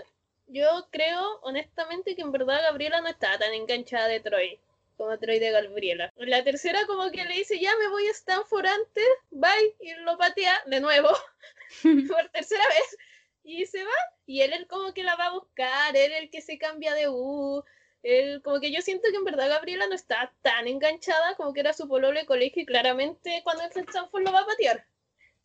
yo 0.48 0.88
creo, 0.92 1.40
honestamente, 1.42 2.16
que 2.16 2.22
en 2.22 2.32
verdad 2.32 2.62
Gabriela 2.62 3.02
no 3.02 3.10
estaba 3.10 3.40
tan 3.40 3.54
enganchada 3.54 4.08
de 4.08 4.20
Troy 4.20 4.60
como 4.98 5.18
Troy 5.18 5.40
de 5.40 5.52
Gabriela. 5.52 6.14
La 6.18 6.44
tercera, 6.44 6.86
como 6.86 7.10
que 7.12 7.24
le 7.24 7.34
dice, 7.36 7.60
ya 7.60 7.72
me 7.78 7.88
voy 7.88 8.08
a 8.08 8.12
Stanford 8.12 8.66
antes, 8.66 9.08
bye, 9.32 9.76
y 9.80 9.94
lo 10.04 10.18
patea 10.18 10.62
de 10.68 10.80
nuevo, 10.80 11.10
por 12.08 12.30
tercera 12.30 12.64
vez, 12.68 12.98
y 13.44 13.66
se 13.66 13.84
va. 13.84 13.92
Y 14.26 14.42
él, 14.42 14.54
él 14.54 14.68
como 14.68 14.94
que 14.94 15.04
la 15.04 15.16
va 15.16 15.26
a 15.28 15.32
buscar, 15.34 15.96
él 15.96 16.12
el 16.14 16.30
que 16.30 16.42
se 16.42 16.58
cambia 16.58 16.94
de 16.94 17.10
U. 17.10 17.64
Él, 18.04 18.42
como 18.44 18.60
que 18.60 18.72
yo 18.72 18.82
siento 18.82 19.08
que 19.12 19.18
en 19.18 19.24
verdad 19.24 19.50
Gabriela 19.50 19.88
no 19.88 19.96
está 19.96 20.34
tan 20.42 20.68
enganchada 20.68 21.36
como 21.36 21.54
que 21.54 21.62
era 21.62 21.74
su 21.74 21.88
pololo 21.88 22.20
de 22.20 22.26
colegio 22.26 22.62
y 22.62 22.66
claramente 22.66 23.42
cuando 23.44 23.64
entra 23.64 23.82
en 23.82 23.88
Stanford 23.88 24.24
lo 24.24 24.32
va 24.34 24.42
a 24.42 24.46
patear. 24.46 24.86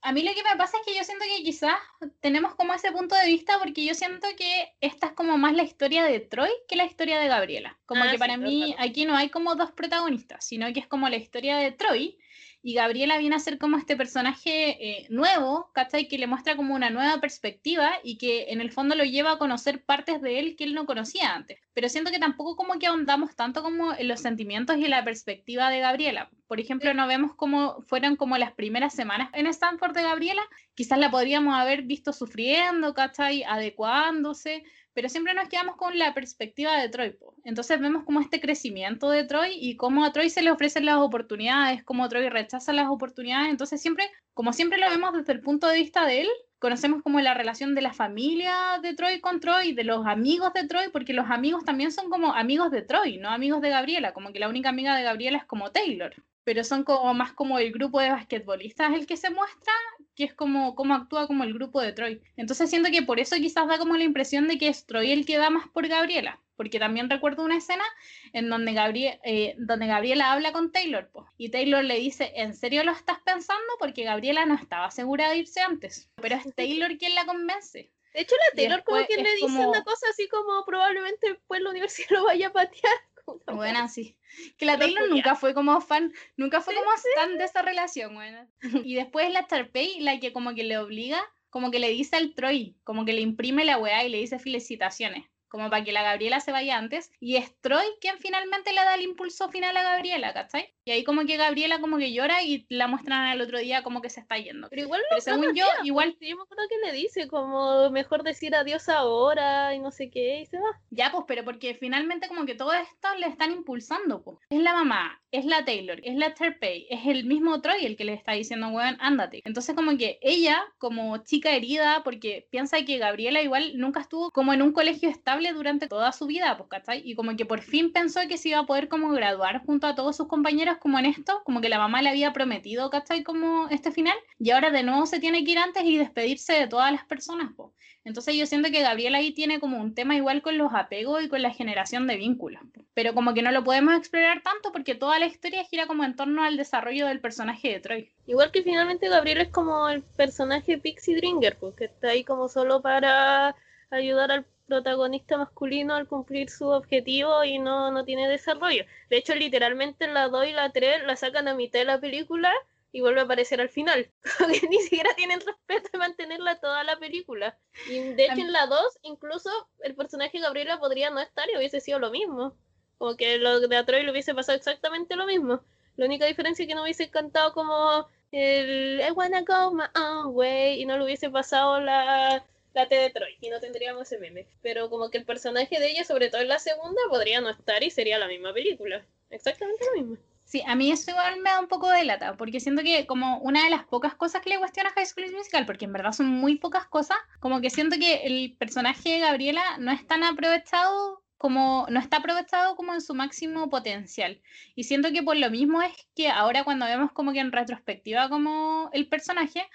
A 0.01 0.13
mí 0.13 0.23
lo 0.23 0.33
que 0.33 0.45
me 0.45 0.57
pasa 0.57 0.77
es 0.79 0.87
que 0.87 0.97
yo 0.97 1.03
siento 1.05 1.25
que 1.25 1.43
quizás 1.43 1.77
tenemos 2.21 2.55
como 2.55 2.73
ese 2.73 2.93
punto 2.93 3.17
de 3.17 3.27
vista 3.27 3.59
porque 3.59 3.85
yo 3.85 3.95
siento 3.95 4.29
que 4.37 4.73
esta 4.81 5.09
es 5.09 5.13
como 5.13 5.39
más 5.39 5.55
la 5.55 5.65
historia 5.65 6.05
de 6.05 6.21
Troy 6.21 6.51
que 6.69 6.77
la 6.77 6.85
historia 6.85 7.19
de 7.19 7.27
Gabriela. 7.29 7.79
Como 7.85 8.05
Ah, 8.05 8.11
que 8.11 8.17
sí, 8.17 8.19
para 8.19 8.35
claro, 8.37 8.49
mí 8.49 8.75
claro. 8.75 8.89
aquí 8.91 9.07
no 9.07 9.17
hay 9.17 9.29
como 9.29 9.57
dos 9.57 9.73
protagonistas, 9.73 10.45
sino 10.45 10.73
que 10.73 10.81
es 10.81 10.87
como 10.87 11.09
la 11.09 11.17
historia 11.17 11.57
de 11.59 11.73
Troy 11.73 12.17
y 12.62 12.75
Gabriela 12.75 13.18
viene 13.18 13.37
a 13.37 13.40
ser 13.40 13.59
como 13.59 13.77
este 13.77 13.97
personaje 13.97 14.77
eh, 14.81 15.07
nuevo, 15.11 15.71
¿cachai? 15.73 16.09
Que 16.09 16.18
le 16.18 16.27
muestra 16.27 16.57
como 16.57 16.75
una 16.75 16.90
nueva 16.90 17.21
perspectiva 17.21 17.92
y 18.03 18.18
que 18.18 18.47
en 18.51 18.61
el 18.61 18.73
fondo 18.73 18.94
lo 18.94 19.05
lleva 19.05 19.33
a 19.33 19.38
conocer 19.38 19.85
partes 19.85 20.21
de 20.21 20.38
él 20.38 20.57
que 20.57 20.64
él 20.64 20.75
no 20.75 20.85
conocía 20.85 21.35
antes. 21.35 21.61
Pero 21.73 21.88
siento 21.88 22.11
que 22.11 22.18
tampoco 22.18 22.57
como 22.57 22.79
que 22.79 22.87
ahondamos 22.87 23.37
tanto 23.37 23.62
como 23.62 23.94
en 23.94 24.09
los 24.09 24.21
sentimientos 24.21 24.77
y 24.79 24.88
la 24.88 25.05
perspectiva 25.05 25.71
de 25.71 25.81
Gabriela. 25.81 26.31
Por 26.49 26.59
ejemplo, 26.59 26.92
no 26.94 27.07
vemos 27.07 27.35
cómo 27.35 27.81
fueron 27.83 28.16
como 28.16 28.37
las 28.38 28.53
primeras 28.53 28.94
semanas 28.94 29.31
en 29.35 29.47
Stanford 29.47 29.94
de 29.94 30.03
Gabriela. 30.03 30.42
Quizás 30.75 30.99
la 30.99 31.11
podríamos 31.11 31.55
haber 31.55 31.83
visto 31.83 32.12
sufriendo, 32.12 32.92
¿cachai? 32.94 33.44
Adecuándose, 33.44 34.64
pero 34.99 35.09
siempre 35.09 35.33
nos 35.33 35.49
quedamos 35.49 35.77
con 35.77 35.97
la 35.97 36.13
perspectiva 36.13 36.77
de 36.77 36.89
Troy. 36.89 37.11
po. 37.11 37.33
Entonces 37.45 37.79
vemos 37.79 38.03
como 38.03 38.21
este 38.21 38.41
crecimiento 38.41 39.11
de 39.11 39.23
Troy 39.23 39.53
y 39.55 39.77
cómo 39.77 40.05
a 40.05 40.11
Troy 40.11 40.29
se 40.29 40.43
le 40.43 40.51
ofrecen 40.51 40.87
las 40.87 40.97
oportunidades, 40.97 41.85
cómo 41.85 42.09
Troy 42.09 42.29
rechaza 42.29 42.73
las 42.73 42.89
oportunidades. 42.89 43.49
Entonces 43.49 43.81
siempre, 43.81 44.11
como 44.35 44.53
siempre 44.53 44.77
lo 44.77 44.91
vemos 44.91 45.13
desde 45.13 45.35
el 45.35 45.41
punto 45.41 45.69
de 45.69 45.77
vista 45.77 46.05
de 46.05 46.23
él, 46.23 46.29
conocemos 46.59 47.01
como 47.05 47.21
la 47.21 47.33
relación 47.33 47.77
de 47.77 47.83
la 47.83 47.93
familia 47.93 48.81
de 48.83 48.93
Troy 48.95 49.21
con 49.21 49.39
Troy, 49.39 49.73
de 49.73 49.85
los 49.85 50.05
amigos 50.05 50.53
de 50.53 50.67
Troy, 50.67 50.89
porque 50.93 51.13
los 51.13 51.31
amigos 51.31 51.65
también 51.65 51.93
son 51.93 52.11
como 52.11 52.35
amigos 52.35 52.73
de 52.73 52.83
Troy, 52.83 53.19
no 53.19 53.29
amigos 53.29 53.63
de 53.63 53.71
Gabriela, 53.71 54.13
como 54.13 54.33
que 54.33 54.41
la 54.41 54.49
única 54.49 54.71
amiga 54.71 54.97
de 54.97 55.05
Gabriela 55.05 55.39
es 55.39 55.45
como 55.45 55.71
Taylor, 55.71 56.13
pero 56.43 56.65
son 56.65 56.83
como 56.83 57.15
más 57.15 57.33
como 57.35 57.61
el 57.61 57.71
grupo 57.71 58.01
de 58.01 58.11
basquetbolistas 58.11 58.95
el 58.95 59.07
que 59.07 59.17
se 59.17 59.31
muestra, 59.31 59.73
que 60.19 60.25
es 60.25 60.35
como 60.35 60.75
cómo 60.75 60.95
actúa 60.97 61.29
como 61.29 61.45
el 61.45 61.55
grupo 61.55 61.81
de 61.81 61.93
Troy. 61.93 62.21
Entonces 62.37 62.69
siento 62.69 62.91
que 62.91 63.03
por 63.03 63.21
eso 63.21 63.37
quizás 63.37 63.69
da 63.69 63.79
como 63.79 63.97
la 63.97 64.03
impresión 64.03 64.49
de 64.49 64.59
que 64.59 64.67
es 64.67 64.85
Troy 64.85 65.13
el 65.13 65.25
que 65.25 65.39
da 65.39 65.49
más 65.49 65.69
por 65.69 65.87
Gabriela, 65.87 66.41
porque 66.57 66.81
también 66.81 67.09
recuerdo 67.09 67.45
una 67.45 67.57
escena 67.57 67.85
en 68.33 68.51
donde, 68.51 68.73
Gabrie- 68.73 69.21
eh, 69.23 69.55
donde 69.59 69.87
Gabriela 69.87 70.33
habla 70.33 70.51
con 70.53 70.73
Taylor, 70.73 71.09
po, 71.09 71.29
y 71.39 71.51
Taylor 71.51 71.85
le 71.85 72.01
dice, 72.01 72.33
¿en 72.35 72.53
serio 72.55 72.83
lo 72.83 72.91
estás 72.91 73.19
pensando? 73.25 73.63
Porque 73.79 74.03
Gabriela 74.03 74.45
no 74.45 74.57
estaba 74.57 74.91
segura 74.91 75.31
de 75.31 75.37
irse 75.39 75.61
antes, 75.61 76.11
pero 76.21 76.35
es 76.35 76.53
Taylor 76.57 76.99
quien 76.99 77.15
la 77.15 77.25
convence. 77.25 77.93
De 78.13 78.23
hecho, 78.23 78.35
la 78.35 78.57
Taylor 78.57 78.83
como 78.85 78.99
que 79.07 79.15
le 79.23 79.31
dice 79.37 79.43
como- 79.47 79.71
una 79.71 79.85
cosa 79.85 80.07
así 80.11 80.27
como 80.29 80.65
probablemente 80.65 81.29
después 81.29 81.61
la 81.63 81.71
universidad 81.71 82.09
lo 82.11 82.25
vaya 82.25 82.49
a 82.49 82.53
patear. 82.53 82.95
Bueno, 83.47 83.88
sí. 83.88 84.17
Que 84.57 84.67
la 84.67 84.79
Taylor 84.79 85.09
nunca 85.09 85.35
fue 85.35 85.55
como 85.55 85.81
fan, 85.81 86.12
nunca 86.37 86.61
fue 86.61 86.75
como 86.75 86.91
fan 87.17 87.38
de 87.38 87.45
esa 87.45 87.62
relación, 87.62 88.14
bueno. 88.14 88.47
Y 88.85 88.95
después 88.95 89.31
la 89.33 89.47
Sharpay, 89.51 90.01
la 90.01 90.21
que 90.21 90.33
como 90.33 90.55
que 90.55 90.64
le 90.64 90.79
obliga, 90.79 91.21
como 91.51 91.71
que 91.71 91.79
le 91.79 91.91
dice 91.91 92.17
al 92.17 92.35
Troy, 92.35 92.77
como 92.85 93.05
que 93.05 93.12
le 93.12 93.21
imprime 93.21 93.64
la 93.64 93.79
weá 93.79 94.05
y 94.05 94.11
le 94.11 94.19
dice 94.19 94.38
felicitaciones, 94.38 95.25
como 95.49 95.71
para 95.71 95.83
que 95.83 95.93
la 95.93 96.03
Gabriela 96.03 96.41
se 96.41 96.53
vaya 96.53 96.77
antes. 96.77 97.11
Y 97.21 97.37
es 97.37 97.59
Troy 97.61 97.87
quien 98.01 98.19
finalmente 98.19 98.73
le 98.73 98.81
da 98.83 98.95
el 98.95 99.03
impulso 99.03 99.49
final 99.49 99.77
a 99.77 99.83
Gabriela, 99.83 100.33
¿cachai? 100.35 100.75
Y 100.88 100.90
ahí 100.90 101.05
como 101.05 101.27
que 101.27 101.37
Gabriela 101.37 101.83
como 101.83 101.98
que 101.98 102.14
llora 102.14 102.42
y 102.42 102.64
la 102.70 102.87
muestran 102.87 103.27
al 103.27 103.42
otro 103.42 103.59
día 103.59 103.83
como 103.83 104.01
que 104.01 104.09
se 104.09 104.20
está 104.20 104.38
yendo. 104.38 104.70
Pero 104.70 104.81
igual 104.81 105.03
Pero 105.11 105.20
según 105.20 105.55
yo, 105.55 105.66
igual 105.85 106.16
Yo 106.18 106.35
me 106.35 106.42
acuerdo 106.44 106.64
que 106.66 106.87
le 106.87 106.94
dice 106.94 107.29
como 107.29 107.90
mejor 107.90 108.22
decir 108.22 108.55
adiós 108.55 108.88
ahora 108.88 109.74
y 109.74 109.81
no 109.81 109.90
sé 109.90 110.09
qué 110.09 110.40
y 110.40 110.46
se 110.46 110.57
va. 110.57 110.81
Ya, 110.88 111.12
pues, 111.12 111.24
pero 111.29 111.44
porque 111.44 111.74
finalmente 111.74 112.27
como 112.27 112.46
que 112.46 112.55
todo 112.55 112.72
esto 112.72 113.09
le 113.18 113.27
están 113.27 113.53
impulsando, 113.53 114.22
pues. 114.22 114.38
Es 114.48 114.61
la 114.61 114.72
mamá, 114.72 115.20
es 115.31 115.44
la 115.44 115.62
Taylor, 115.62 116.01
es 116.03 116.16
la 116.16 116.33
Terpey, 116.33 116.87
es 116.88 117.05
el 117.05 117.24
mismo 117.27 117.61
Troy 117.61 117.85
el 117.85 117.94
que 117.94 118.07
le 118.07 118.14
está 118.14 118.33
diciendo, 118.33 118.68
weón, 118.68 118.96
ándate. 118.98 119.42
Entonces 119.44 119.77
como 119.77 119.94
que 119.98 120.18
ella, 120.22 120.59
como 120.79 121.18
chica 121.18 121.51
herida, 121.51 122.03
porque 122.03 122.48
piensa 122.51 122.83
que 122.87 122.96
Gabriela 122.96 123.42
igual 123.42 123.72
nunca 123.77 124.01
estuvo 124.01 124.31
como 124.31 124.55
en 124.55 124.62
un 124.62 124.72
colegio 124.72 125.11
estable 125.11 125.53
durante 125.53 125.87
toda 125.87 126.12
su 126.12 126.27
vida, 126.27 126.57
pues, 126.57 126.70
¿cachai? 126.70 127.03
Y 127.05 127.14
como 127.14 127.37
que 127.37 127.44
por 127.44 127.61
fin 127.61 127.92
pensó 127.92 128.20
que 128.27 128.38
se 128.38 128.48
iba 128.48 128.61
a 128.61 128.66
poder 128.66 128.88
como 128.88 129.11
graduar 129.11 129.62
junto 129.66 129.87
a 129.87 129.94
todos 129.94 130.16
sus 130.16 130.29
compañeros 130.29 130.78
como 130.79 130.99
en 130.99 131.07
esto, 131.07 131.43
como 131.45 131.61
que 131.61 131.69
la 131.69 131.79
mamá 131.79 132.03
le 132.03 132.11
había 132.11 132.33
prometido, 132.33 132.91
¿cachai? 132.91 133.23
Como 133.23 133.69
este 133.69 133.93
final, 133.93 134.17
y 134.38 134.51
ahora 134.51 134.71
de 134.71 134.83
nuevo 134.83 135.07
se 135.07 135.21
tiene 135.21 135.45
que 135.45 135.53
ir 135.53 135.59
antes 135.59 135.85
y 135.85 135.97
despedirse 135.97 136.55
de 136.55 136.67
todas 136.67 136.93
las 136.93 137.05
personas, 137.05 137.53
po. 137.55 137.75
Entonces 138.05 138.37
yo 138.37 138.47
siento 138.47 138.71
que 138.71 138.81
Gabriela 138.81 139.19
ahí 139.19 139.33
tiene 139.33 139.61
como 139.61 139.79
un 139.79 139.95
tema 139.95 140.17
igual 140.17 140.41
con 140.41 140.57
los 140.57 140.73
apegos 140.73 141.23
y 141.23 141.29
con 141.29 141.43
la 141.43 141.51
generación 141.51 142.07
de 142.07 142.17
vínculos, 142.17 142.62
pero 142.95 143.12
como 143.12 143.35
que 143.35 143.43
no 143.43 143.51
lo 143.53 143.64
podemos 143.64 143.95
explorar 143.95 144.43
tanto 144.43 144.73
porque 144.73 144.95
toda 144.95 145.19
la 145.19 145.27
historia 145.27 145.64
gira 145.64 145.87
como 145.87 146.05
en 146.05 146.17
torno 146.17 146.43
al 146.43 146.57
desarrollo 146.57 147.07
del 147.07 147.21
personaje 147.21 147.69
de 147.69 147.81
Troy. 147.81 148.12
Igual 148.27 148.51
que 148.51 148.62
finalmente 148.62 149.09
Gabriela 149.09 149.43
es 149.43 149.51
como 149.51 149.88
el 149.91 150.03
personaje 150.03 150.79
Pixie 150.79 151.17
Dringer, 151.17 151.59
pues 151.59 151.75
que 151.75 151.85
está 151.85 152.09
ahí 152.09 152.25
como 152.25 152.49
solo 152.49 152.81
para 152.81 153.55
ayudar 153.91 154.33
al 154.33 154.47
protagonista 154.69 155.39
masculino 155.39 155.95
al 155.95 156.07
cumplir 156.07 156.51
su 156.51 156.69
objetivo 156.69 157.43
y 157.43 157.59
no, 157.59 157.91
no 157.91 158.05
tiene 158.05 158.29
desarrollo. 158.29 158.85
De 159.11 159.17
hecho, 159.17 159.35
literalmente 159.35 160.05
en 160.05 160.15
la 160.15 160.29
2 160.29 160.47
y 160.47 160.53
la 160.53 160.71
3 160.71 161.05
la 161.05 161.17
sacan 161.17 161.49
a 161.49 161.55
mitad 161.55 161.81
de 161.81 161.87
la 161.87 162.01
película 162.01 162.53
y 162.93 163.01
vuelve 163.01 163.21
a 163.21 163.25
aparecer 163.25 163.61
al 163.61 163.71
final. 163.71 164.11
que 164.61 164.69
ni 164.69 164.79
siquiera 164.81 165.11
tienen 165.17 165.41
respeto 165.41 165.89
de 165.93 165.99
mantenerla 165.99 166.61
toda 166.61 166.85
la 166.85 166.99
película. 166.99 167.59
Y 167.89 168.01
de 168.13 168.27
hecho 168.27 168.41
en 168.41 168.53
la 168.53 168.67
2 168.67 168.99
incluso 169.03 169.51
el 169.81 169.95
personaje 169.95 170.39
Gabriela 170.39 170.79
podría 170.79 171.11
no 171.11 171.21
estar 171.21 171.49
y 171.51 171.57
hubiese 171.57 171.81
sido 171.81 171.99
lo 171.99 172.11
mismo. 172.11 172.55
Como 172.99 173.17
que 173.17 173.39
lo 173.39 173.61
de 173.61 173.85
Troy 173.85 174.03
le 174.03 174.11
hubiese 174.11 174.35
pasado 174.35 174.57
exactamente 174.57 175.17
lo 175.17 175.27
mismo. 175.27 175.63
La 175.97 176.07
única 176.07 176.27
diferencia 176.27 176.63
es 176.63 176.69
que 176.69 176.75
no 176.75 176.83
hubiese 176.83 177.11
cantado 177.11 177.53
como 177.55 178.07
el 178.33 179.01
I 179.01 179.11
wanna 179.13 179.43
go 179.43 179.73
my 179.73 179.85
own 179.97 180.35
way 180.35 180.81
y 180.81 180.85
no 180.85 180.99
le 180.99 181.05
hubiese 181.05 181.31
pasado 181.31 181.81
la 181.81 182.45
la 182.79 182.87
de 182.87 183.11
Troy 183.11 183.37
y 183.41 183.51
no 183.51 183.61
tendríamos 183.61 184.03
ese 184.03 184.19
meme. 184.19 184.47
Pero 184.62 184.88
como 184.91 185.11
que 185.11 185.19
el 185.19 185.25
personaje 185.25 185.79
de 185.79 185.91
ella, 185.91 186.05
sobre 186.05 186.31
todo 186.31 186.41
en 186.41 186.49
la 186.49 186.59
segunda, 186.59 187.01
podría 187.09 187.41
no 187.41 187.51
estar 187.51 187.83
y 187.83 187.91
sería 187.91 188.19
la 188.19 188.29
misma 188.29 188.53
película. 188.53 189.05
Exactamente 189.31 189.85
lo 189.85 190.01
mismo. 190.01 190.17
Sí, 190.45 190.62
a 190.67 190.75
mí 190.75 190.91
eso 190.91 191.11
igual 191.11 191.41
me 191.41 191.51
da 191.51 191.61
un 191.61 191.69
poco 191.69 191.91
de 191.91 192.05
lata, 192.05 192.38
porque 192.38 192.59
siento 192.59 192.83
que 192.83 193.07
como 193.07 193.38
una 193.41 193.64
de 193.64 193.71
las 193.71 193.85
pocas 193.85 194.14
cosas 194.14 194.41
que 194.41 194.49
le 194.49 194.59
cuestiona 194.59 194.88
a 194.88 194.93
High 194.95 195.05
School 195.05 195.31
Musical, 195.31 195.67
porque 195.67 195.85
en 195.85 195.93
verdad 195.93 196.12
son 196.12 196.29
muy 196.29 196.57
pocas 196.57 196.87
cosas, 196.87 197.19
como 197.38 197.61
que 197.61 197.69
siento 197.69 197.99
que 197.99 198.23
el 198.25 198.57
personaje 198.59 199.11
de 199.11 199.19
Gabriela 199.19 199.62
no 199.79 199.93
es 199.93 200.07
tan 200.07 200.25
aprovechado 200.25 201.23
como 201.37 201.87
no 201.88 202.01
está 202.01 202.17
aprovechado 202.17 202.77
como 202.77 202.95
en 202.95 203.01
su 203.01 203.14
máximo 203.14 203.71
potencial. 203.71 204.41
Y 204.75 204.85
siento 204.85 205.12
que 205.12 205.23
por 205.23 205.37
lo 205.37 205.51
mismo 205.51 205.83
es 205.83 205.93
que 206.17 206.29
ahora 206.29 206.64
cuando 206.64 206.87
vemos 206.87 207.12
como 207.12 207.33
que 207.33 207.41
en 207.41 207.53
retrospectiva 207.53 208.29
como 208.29 208.91
el 208.93 209.09
personaje, 209.09 209.69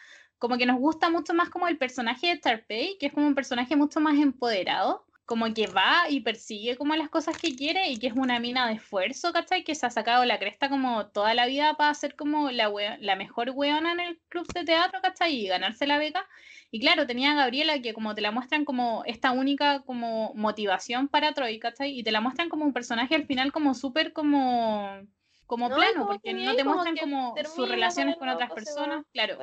como 0.44 0.58
que 0.58 0.66
nos 0.66 0.78
gusta 0.78 1.10
mucho 1.10 1.34
más 1.34 1.50
como 1.50 1.70
el 1.70 1.78
personaje 1.78 2.28
de 2.28 2.36
Tarpey, 2.36 2.98
que 2.98 3.06
es 3.06 3.14
como 3.14 3.26
un 3.26 3.34
personaje 3.34 3.78
mucho 3.78 4.02
más 4.02 4.16
empoderado, 4.16 5.06
como 5.26 5.46
que 5.54 5.68
va 5.68 6.10
y 6.10 6.20
persigue 6.20 6.76
como 6.76 6.98
las 6.98 7.08
cosas 7.08 7.38
que 7.38 7.56
quiere 7.56 7.88
y 7.90 7.98
que 7.98 8.08
es 8.08 8.14
una 8.14 8.42
mina 8.42 8.68
de 8.68 8.74
esfuerzo, 8.74 9.32
¿cachai? 9.32 9.64
Que 9.64 9.74
se 9.74 9.86
ha 9.86 9.90
sacado 9.90 10.26
la 10.26 10.40
cresta 10.40 10.68
como 10.68 11.06
toda 11.06 11.34
la 11.34 11.46
vida 11.46 11.76
para 11.76 11.94
ser 11.94 12.18
como 12.18 12.52
la, 12.52 12.70
la 13.00 13.16
mejor 13.16 13.52
weona 13.52 13.94
en 13.94 14.02
el 14.02 14.20
club 14.28 14.46
de 14.52 14.66
teatro, 14.66 15.00
¿cachai? 15.02 15.34
Y 15.34 15.48
ganarse 15.48 15.88
la 15.88 15.98
beca. 15.98 16.28
Y 16.72 16.82
claro, 16.82 17.08
tenía 17.08 17.32
a 17.32 17.36
Gabriela 17.36 17.82
que 17.82 17.94
como 17.94 18.14
te 18.14 18.20
la 18.20 18.32
muestran 18.32 18.66
como 18.66 19.04
esta 19.06 19.32
única 19.32 19.84
como 19.84 20.34
motivación 20.36 21.08
para 21.08 21.32
Troy, 21.32 21.58
¿cachai? 21.58 21.98
Y 21.98 22.04
te 22.04 22.12
la 22.12 22.20
muestran 22.20 22.50
como 22.50 22.66
un 22.66 22.74
personaje 22.74 23.16
al 23.16 23.28
final 23.28 23.54
como 23.54 23.74
súper 23.76 24.12
como 24.12 25.08
como 25.46 25.70
plano, 25.70 26.06
porque 26.06 26.34
no 26.34 26.54
te 26.54 26.66
muestran 26.66 26.98
como 26.98 27.34
sus 27.56 27.70
relaciones 27.70 28.18
con 28.18 28.28
otras 28.28 28.52
personas, 28.52 29.06
claro. 29.14 29.38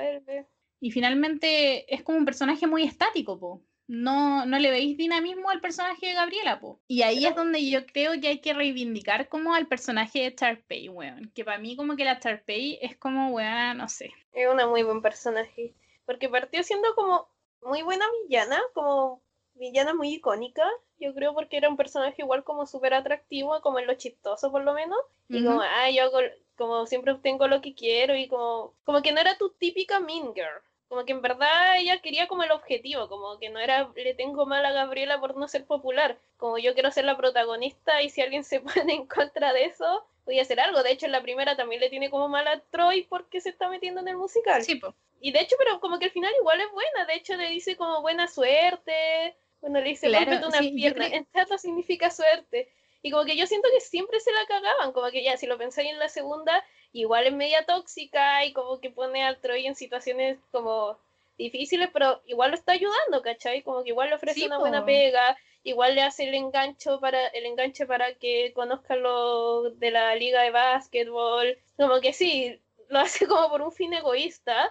Y 0.80 0.90
finalmente 0.90 1.92
es 1.94 2.02
como 2.02 2.18
un 2.18 2.24
personaje 2.24 2.66
muy 2.66 2.84
estático, 2.84 3.38
po. 3.38 3.62
No, 3.86 4.46
no 4.46 4.58
le 4.58 4.70
veis 4.70 4.96
dinamismo 4.96 5.50
al 5.50 5.60
personaje 5.60 6.06
de 6.06 6.14
Gabriela, 6.14 6.60
po. 6.60 6.80
Y 6.86 7.02
ahí 7.02 7.26
es 7.26 7.34
donde 7.34 7.68
yo 7.68 7.84
creo 7.86 8.12
que 8.20 8.28
hay 8.28 8.38
que 8.40 8.54
reivindicar 8.54 9.28
como 9.28 9.54
al 9.54 9.66
personaje 9.66 10.22
de 10.22 10.30
Tarpey, 10.30 10.88
weón. 10.88 11.30
Que 11.34 11.44
para 11.44 11.58
mí 11.58 11.76
como 11.76 11.96
que 11.96 12.04
la 12.04 12.20
Tarpey 12.20 12.78
es 12.80 12.96
como, 12.96 13.30
weón, 13.30 13.78
no 13.78 13.88
sé. 13.88 14.12
Es 14.32 14.48
una 14.48 14.66
muy 14.66 14.84
buen 14.84 15.02
personaje. 15.02 15.74
Porque 16.06 16.28
partió 16.28 16.62
siendo 16.62 16.94
como 16.94 17.28
muy 17.62 17.82
buena 17.82 18.06
villana, 18.22 18.60
como 18.74 19.22
villana 19.54 19.94
muy 19.94 20.14
icónica, 20.14 20.64
yo 20.98 21.14
creo 21.14 21.34
porque 21.34 21.56
era 21.56 21.68
un 21.68 21.76
personaje 21.76 22.22
igual 22.22 22.44
como 22.44 22.66
súper 22.66 22.94
atractivo, 22.94 23.60
como 23.60 23.78
en 23.78 23.86
lo 23.86 23.94
chistoso 23.94 24.50
por 24.50 24.64
lo 24.64 24.74
menos, 24.74 24.98
y 25.28 25.44
como, 25.44 25.60
ah, 25.60 25.90
yo 25.90 26.10
como 26.56 26.86
siempre 26.86 27.12
obtengo 27.12 27.46
lo 27.46 27.60
que 27.60 27.74
quiero 27.74 28.16
y 28.16 28.26
como, 28.26 28.74
como 28.84 29.02
que 29.02 29.12
no 29.12 29.20
era 29.20 29.38
tu 29.38 29.50
típica 29.50 30.00
mean 30.00 30.34
girl, 30.34 30.62
como 30.90 31.04
que 31.04 31.12
en 31.12 31.22
verdad 31.22 31.78
ella 31.78 32.02
quería 32.02 32.26
como 32.26 32.42
el 32.42 32.50
objetivo, 32.50 33.08
como 33.08 33.38
que 33.38 33.48
no 33.48 33.60
era 33.60 33.92
le 33.94 34.12
tengo 34.12 34.44
mal 34.44 34.66
a 34.66 34.72
Gabriela 34.72 35.20
por 35.20 35.36
no 35.36 35.46
ser 35.46 35.64
popular, 35.64 36.18
como 36.36 36.58
yo 36.58 36.74
quiero 36.74 36.90
ser 36.90 37.04
la 37.04 37.16
protagonista 37.16 38.02
y 38.02 38.10
si 38.10 38.20
alguien 38.22 38.42
se 38.42 38.58
pone 38.88 38.94
en 38.94 39.06
contra 39.06 39.52
de 39.52 39.66
eso, 39.66 40.04
voy 40.24 40.40
a 40.40 40.42
hacer 40.42 40.58
algo. 40.58 40.82
De 40.82 40.90
hecho, 40.90 41.06
en 41.06 41.12
la 41.12 41.22
primera 41.22 41.56
también 41.56 41.80
le 41.80 41.90
tiene 41.90 42.10
como 42.10 42.28
mal 42.28 42.48
a 42.48 42.58
Troy 42.72 43.06
porque 43.08 43.40
se 43.40 43.50
está 43.50 43.68
metiendo 43.68 44.00
en 44.00 44.08
el 44.08 44.16
musical. 44.16 44.64
Sí, 44.64 44.74
po. 44.74 44.92
Y 45.20 45.30
de 45.30 45.40
hecho, 45.42 45.54
pero 45.60 45.78
como 45.78 46.00
que 46.00 46.06
al 46.06 46.10
final 46.10 46.32
igual 46.40 46.60
es 46.60 46.72
buena, 46.72 47.06
de 47.06 47.14
hecho 47.14 47.36
le 47.36 47.50
dice 47.50 47.76
como 47.76 48.02
buena 48.02 48.26
suerte, 48.26 49.36
bueno, 49.60 49.78
le 49.78 49.90
dice 49.90 50.08
claro, 50.08 50.44
una 50.48 50.58
pierna, 50.58 51.06
en 51.06 51.24
teatro 51.26 51.56
significa 51.56 52.10
suerte. 52.10 52.68
Y 53.02 53.10
como 53.10 53.24
que 53.24 53.36
yo 53.36 53.46
siento 53.46 53.68
que 53.72 53.80
siempre 53.80 54.20
se 54.20 54.32
la 54.32 54.44
cagaban, 54.46 54.92
como 54.92 55.10
que 55.10 55.22
ya, 55.22 55.36
si 55.36 55.46
lo 55.46 55.58
pensáis 55.58 55.90
en 55.90 55.98
la 55.98 56.08
segunda, 56.08 56.64
igual 56.92 57.26
es 57.26 57.32
media 57.32 57.64
tóxica 57.64 58.44
y 58.44 58.52
como 58.52 58.80
que 58.80 58.90
pone 58.90 59.24
al 59.24 59.40
Troy 59.40 59.66
en 59.66 59.74
situaciones 59.74 60.38
como 60.50 60.98
difíciles, 61.38 61.88
pero 61.92 62.20
igual 62.26 62.50
lo 62.50 62.56
está 62.56 62.72
ayudando, 62.72 63.22
¿cachai? 63.22 63.62
Como 63.62 63.82
que 63.82 63.90
igual 63.90 64.10
le 64.10 64.16
ofrece 64.16 64.46
una 64.46 64.58
buena 64.58 64.84
pega, 64.84 65.36
igual 65.62 65.94
le 65.94 66.02
hace 66.02 66.28
el 66.28 66.34
engancho 66.34 67.00
para 67.00 67.26
el 67.28 67.46
enganche 67.46 67.86
para 67.86 68.14
que 68.14 68.52
conozca 68.54 68.96
lo 68.96 69.70
de 69.70 69.90
la 69.90 70.14
liga 70.14 70.42
de 70.42 70.50
básquetbol, 70.50 71.58
como 71.76 72.00
que 72.00 72.12
sí, 72.12 72.60
lo 72.88 73.00
hace 73.00 73.26
como 73.28 73.48
por 73.48 73.62
un 73.62 73.72
fin 73.72 73.94
egoísta, 73.94 74.70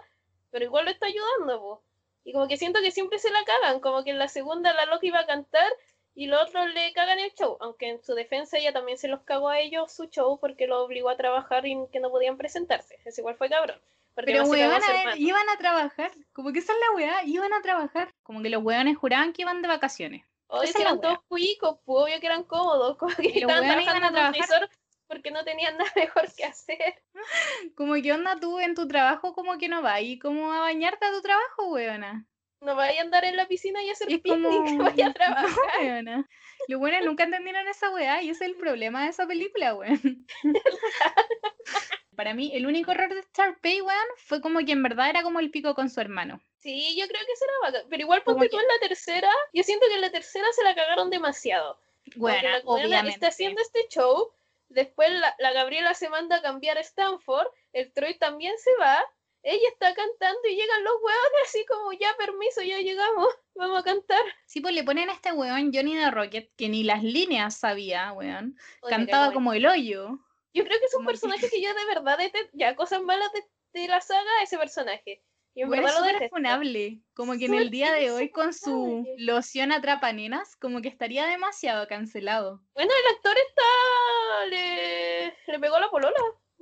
pero 0.51 0.65
igual 0.65 0.85
lo 0.85 0.91
está 0.91 1.07
ayudando, 1.07 1.81
Y 2.23 2.33
como 2.33 2.47
que 2.47 2.57
siento 2.57 2.81
que 2.81 2.91
siempre 2.91 3.17
se 3.17 3.31
la 3.31 3.43
cagan, 3.43 3.79
como 3.79 4.03
que 4.03 4.11
en 4.11 4.19
la 4.19 4.27
segunda 4.27 4.73
la 4.73 4.85
loca 4.85 5.05
iba 5.05 5.19
a 5.19 5.25
cantar 5.25 5.71
y 6.19 6.27
los 6.27 6.41
otros 6.41 6.73
le 6.73 6.91
cagan 6.91 7.17
el 7.17 7.33
show, 7.33 7.55
aunque 7.61 7.87
en 7.87 8.03
su 8.03 8.13
defensa 8.13 8.57
ella 8.57 8.73
también 8.73 8.97
se 8.97 9.07
los 9.07 9.21
cagó 9.21 9.47
a 9.47 9.59
ellos 9.61 9.89
su 9.89 10.07
show 10.07 10.37
porque 10.37 10.67
lo 10.67 10.83
obligó 10.83 11.09
a 11.09 11.15
trabajar 11.15 11.65
y 11.65 11.77
que 11.93 12.01
no 12.01 12.09
podían 12.09 12.35
presentarse. 12.35 12.99
Es 13.05 13.17
igual 13.17 13.37
fue 13.37 13.47
cabrón. 13.47 13.79
Pero 14.15 14.43
weón, 14.43 14.81
iban 15.15 15.49
a 15.49 15.57
trabajar, 15.57 16.11
como 16.33 16.51
que 16.51 16.59
esa 16.59 16.73
es 16.73 16.79
la 16.79 16.95
weá, 16.97 17.23
iban 17.23 17.53
a 17.53 17.61
trabajar. 17.61 18.13
Como 18.21 18.41
que 18.41 18.49
los 18.49 18.61
weones 18.61 18.97
juraban 18.97 19.31
que 19.31 19.43
iban 19.43 19.61
de 19.61 19.69
vacaciones. 19.69 20.25
Obvio 20.47 20.73
que 20.73 20.81
eran 20.81 20.99
todos 20.99 21.19
cuicos, 21.29 21.77
pues, 21.85 22.03
obvio 22.03 22.19
que 22.19 22.25
eran 22.25 22.43
cómodos, 22.43 22.97
como 22.97 23.15
que 23.15 23.39
estaban 23.39 23.63
trabajando 23.63 24.07
a 24.07 24.11
trabajar 24.11 24.69
porque 25.07 25.31
no 25.31 25.45
tenían 25.45 25.77
nada 25.77 25.89
mejor 25.95 26.25
que 26.35 26.43
hacer. 26.43 27.01
Como 27.75 27.93
que 27.93 28.11
onda 28.11 28.37
tú 28.37 28.59
en 28.59 28.75
tu 28.75 28.89
trabajo, 28.89 29.33
como 29.33 29.57
que 29.57 29.69
no 29.69 29.81
vas 29.81 30.01
y 30.01 30.19
como 30.19 30.51
a 30.51 30.59
bañarte 30.59 31.05
a 31.05 31.11
tu 31.11 31.21
trabajo, 31.21 31.67
weona 31.69 32.28
no 32.61 32.75
vaya 32.75 32.99
a 32.99 33.03
andar 33.03 33.25
en 33.25 33.37
la 33.37 33.47
piscina 33.47 33.81
y 33.83 33.89
hacer 33.89 34.07
picnic, 34.07 34.77
vaya 34.77 35.07
a 35.07 35.13
trabajar. 35.13 36.03
No, 36.03 36.25
Lo 36.67 36.79
bueno, 36.79 37.05
nunca 37.05 37.23
entendieron 37.23 37.67
esa 37.67 37.89
weá 37.89 38.21
y 38.21 38.29
ese 38.29 38.45
es 38.45 38.51
el 38.51 38.57
problema 38.57 39.03
de 39.03 39.09
esa 39.09 39.25
película, 39.25 39.75
weón. 39.75 40.27
Para 42.15 42.33
mí, 42.33 42.51
el 42.53 42.65
único 42.65 42.91
error 42.91 43.13
de 43.13 43.23
Pay, 43.61 43.81
weón, 43.81 44.07
fue 44.17 44.41
como 44.41 44.59
que 44.59 44.73
en 44.73 44.83
verdad 44.83 45.09
era 45.09 45.23
como 45.23 45.39
el 45.39 45.51
pico 45.51 45.73
con 45.73 45.89
su 45.89 46.01
hermano. 46.01 46.41
Sí, 46.57 46.97
yo 46.99 47.07
creo 47.07 47.21
que 47.25 47.35
será 47.37 47.53
bacán. 47.63 47.83
Pero 47.89 48.03
igual 48.03 48.23
porque 48.25 48.49
tú 48.49 48.59
en 48.59 48.67
la 48.67 48.87
tercera, 48.87 49.31
yo 49.53 49.63
siento 49.63 49.87
que 49.87 49.95
en 49.95 50.01
la 50.01 50.11
tercera 50.11 50.45
se 50.53 50.63
la 50.63 50.75
cagaron 50.75 51.09
demasiado. 51.09 51.79
Bueno, 52.17 52.49
obviamente. 52.65 53.11
Está 53.11 53.27
haciendo 53.27 53.61
este 53.61 53.87
show, 53.89 54.33
después 54.67 55.09
la, 55.11 55.33
la 55.39 55.53
Gabriela 55.53 55.93
se 55.93 56.09
manda 56.09 56.37
a 56.37 56.41
cambiar 56.41 56.77
a 56.77 56.81
Stanford, 56.81 57.47
el 57.71 57.93
Troy 57.93 58.17
también 58.17 58.57
se 58.57 58.75
va, 58.81 59.01
ella 59.43 59.69
está 59.69 59.93
cantando 59.93 60.41
y 60.49 60.55
llegan 60.55 60.83
los 60.83 60.93
hueones 61.01 61.41
así 61.45 61.65
como, 61.65 61.93
ya 61.93 62.15
permiso, 62.17 62.61
ya 62.61 62.79
llegamos, 62.79 63.27
vamos 63.55 63.79
a 63.79 63.83
cantar. 63.83 64.21
Sí, 64.45 64.61
pues 64.61 64.73
le 64.73 64.83
ponen 64.83 65.09
a 65.09 65.13
este 65.13 65.31
hueón 65.31 65.71
Johnny 65.73 65.95
de 65.95 66.11
Rocket, 66.11 66.51
que 66.55 66.69
ni 66.69 66.83
las 66.83 67.03
líneas 67.03 67.57
sabía, 67.57 68.11
weón. 68.13 68.57
Cantaba 68.87 69.33
como 69.33 69.53
el 69.53 69.65
hoyo. 69.65 70.19
Yo 70.53 70.63
creo 70.63 70.79
que 70.79 70.85
es 70.85 70.95
un 70.95 71.05
personaje 71.05 71.49
que... 71.51 71.61
yo 71.61 71.73
de 71.73 71.85
verdad, 71.85 72.19
ya 72.53 72.75
cosas 72.75 73.01
malas 73.01 73.29
de, 73.73 73.87
la 73.87 74.01
saga, 74.01 74.43
ese 74.43 74.57
personaje. 74.57 75.23
Y 75.55 75.63
en 75.63 75.69
verdad 75.69 76.21
es 76.21 76.29
funable. 76.29 77.01
Como 77.13 77.33
que 77.37 77.45
en 77.45 77.55
el 77.55 77.69
día 77.69 77.91
de 77.93 78.11
hoy 78.11 78.29
con 78.29 78.53
su 78.53 79.05
loción 79.17 79.71
atrapa 79.71 80.13
nenas, 80.13 80.55
como 80.55 80.81
que 80.81 80.89
estaría 80.89 81.25
demasiado 81.25 81.87
cancelado. 81.87 82.61
Bueno, 82.73 82.91
el 82.91 83.15
actor 83.15 83.35
está... 83.37 84.45
le, 84.47 85.35
le 85.47 85.59
pegó 85.59 85.79
la 85.79 85.89
polola 85.89 86.19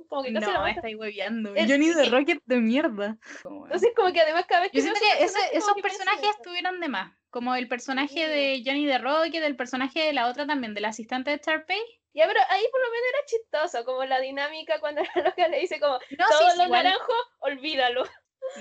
como 0.08 0.22
que 0.22 0.32
casi 0.32 0.46
no, 0.46 0.62
la 0.62 0.70
estáis 0.70 0.96
hueveando. 0.96 1.54
Johnny 1.54 1.90
de 1.90 2.06
Rocket 2.06 2.42
de 2.46 2.56
mierda. 2.56 3.18
Entonces, 3.44 3.90
como 3.94 4.12
que 4.12 4.20
además 4.20 4.46
cada 4.46 4.62
vez 4.62 4.72
que. 4.72 4.78
Yo 4.78 4.82
siento 4.82 5.00
que 5.00 5.24
esos 5.24 5.74
personajes 5.80 6.30
estuvieron 6.30 6.80
de 6.80 6.88
más. 6.88 7.12
Como 7.30 7.54
el 7.54 7.68
personaje 7.68 8.26
de 8.26 8.62
Johnny 8.64 8.86
de 8.86 8.98
Rocket, 8.98 9.42
el 9.42 9.56
personaje 9.56 10.00
de 10.00 10.12
la 10.14 10.28
otra 10.28 10.46
también, 10.46 10.74
del 10.74 10.86
asistente 10.86 11.30
de 11.30 11.40
Charpey. 11.40 11.80
Ya, 12.14 12.26
pero 12.26 12.40
ahí 12.48 12.64
por 12.72 12.80
lo 12.80 12.90
menos 12.90 13.06
era 13.12 13.26
chistoso, 13.26 13.84
como 13.84 14.04
la 14.04 14.18
dinámica 14.18 14.80
cuando 14.80 15.02
la 15.14 15.22
loca 15.22 15.46
le 15.48 15.60
dice 15.60 15.78
como, 15.78 15.98
no, 16.18 16.24
todo 16.28 16.56
lo 16.56 16.68
naranjo, 16.68 17.12
olvídalo. 17.40 18.04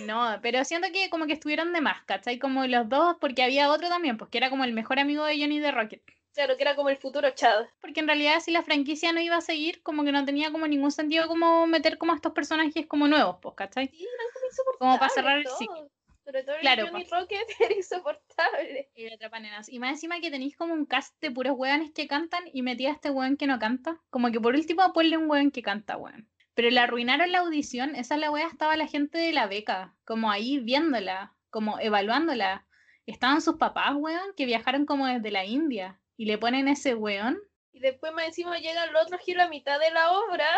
No, 0.01 0.37
pero 0.41 0.65
siento 0.65 0.89
que 0.91 1.09
como 1.09 1.27
que 1.27 1.33
estuvieron 1.33 1.71
de 1.71 1.81
más, 1.81 2.03
¿cachai? 2.03 2.39
Como 2.39 2.67
los 2.67 2.89
dos, 2.89 3.15
porque 3.21 3.43
había 3.43 3.71
otro 3.71 3.87
también, 3.87 4.17
pues 4.17 4.29
que 4.29 4.37
era 4.37 4.49
como 4.49 4.65
el 4.65 4.73
mejor 4.73 4.99
amigo 4.99 5.23
de 5.23 5.39
Johnny 5.39 5.59
de 5.59 5.71
Rocket. 5.71 6.03
Claro, 6.37 6.55
que 6.55 6.61
era 6.61 6.75
como 6.75 6.89
el 6.89 6.97
futuro 6.97 7.27
Chad. 7.31 7.65
Porque 7.81 7.99
en 7.99 8.05
realidad 8.05 8.39
si 8.41 8.51
la 8.51 8.61
franquicia 8.61 9.11
no 9.11 9.19
iba 9.19 9.35
a 9.37 9.41
seguir, 9.41 9.81
como 9.81 10.03
que 10.03 10.11
no 10.11 10.23
tenía 10.23 10.51
como 10.51 10.67
ningún 10.67 10.91
sentido 10.91 11.27
como 11.27 11.65
meter 11.65 11.97
como 11.97 12.11
a 12.11 12.15
estos 12.15 12.33
personajes 12.33 12.85
como 12.85 13.07
nuevos, 13.07 13.37
pues, 13.41 13.55
¿cachai? 13.55 13.87
Sí, 13.87 14.03
eran 14.03 14.27
como 14.31 14.45
insoportables. 14.45 14.77
Como 14.77 14.99
para 14.99 15.09
cerrar 15.09 15.37
el 15.39 15.47
ciclo. 15.47 15.89
Sobre 16.23 16.43
todo 16.43 16.55
el 16.57 16.61
Claro, 16.61 16.87
Johnny 16.91 17.05
pa. 17.05 17.19
Rocket 17.19 17.47
era 17.59 17.73
insoportable. 17.73 18.87
Y 18.93 19.11
Atrapanenas. 19.11 19.67
Y 19.67 19.79
más 19.79 19.93
encima 19.93 20.19
que 20.19 20.29
tenéis 20.29 20.55
como 20.55 20.75
un 20.75 20.85
cast 20.85 21.19
de 21.21 21.31
puros 21.31 21.55
weones 21.57 21.91
que 21.91 22.07
cantan 22.07 22.43
y 22.53 22.61
metí 22.61 22.85
a 22.85 22.91
este 22.91 23.09
weón 23.09 23.35
que 23.35 23.47
no 23.47 23.57
canta. 23.57 23.99
Como 24.11 24.31
que 24.31 24.39
por 24.39 24.53
último 24.53 24.93
ponle 24.93 25.17
un 25.17 25.27
weón 25.27 25.49
que 25.49 25.63
canta, 25.63 25.97
weón. 25.97 26.29
Pero 26.53 26.69
le 26.69 26.79
arruinaron 26.79 27.31
la 27.31 27.39
audición. 27.39 27.95
Esa 27.95 28.13
es 28.13 28.21
la 28.21 28.29
wea 28.29 28.45
estaba 28.45 28.77
la 28.77 28.85
gente 28.85 29.17
de 29.17 29.33
la 29.33 29.47
beca. 29.47 29.95
Como 30.05 30.29
ahí 30.29 30.59
viéndola. 30.59 31.33
Como 31.49 31.79
evaluándola. 31.79 32.67
Estaban 33.07 33.41
sus 33.41 33.55
papás, 33.55 33.95
weón, 33.95 34.35
que 34.35 34.45
viajaron 34.45 34.85
como 34.85 35.07
desde 35.07 35.31
la 35.31 35.43
India. 35.43 35.99
Y 36.17 36.25
le 36.25 36.37
ponen 36.37 36.67
ese 36.67 36.95
weón. 36.95 37.39
Y 37.71 37.79
después 37.79 38.11
más 38.11 38.25
encima 38.25 38.57
llegan 38.57 38.91
los 38.91 39.03
otros 39.03 39.21
giros 39.21 39.45
a 39.45 39.49
mitad 39.49 39.79
de 39.79 39.91
la 39.91 40.11
obra, 40.11 40.49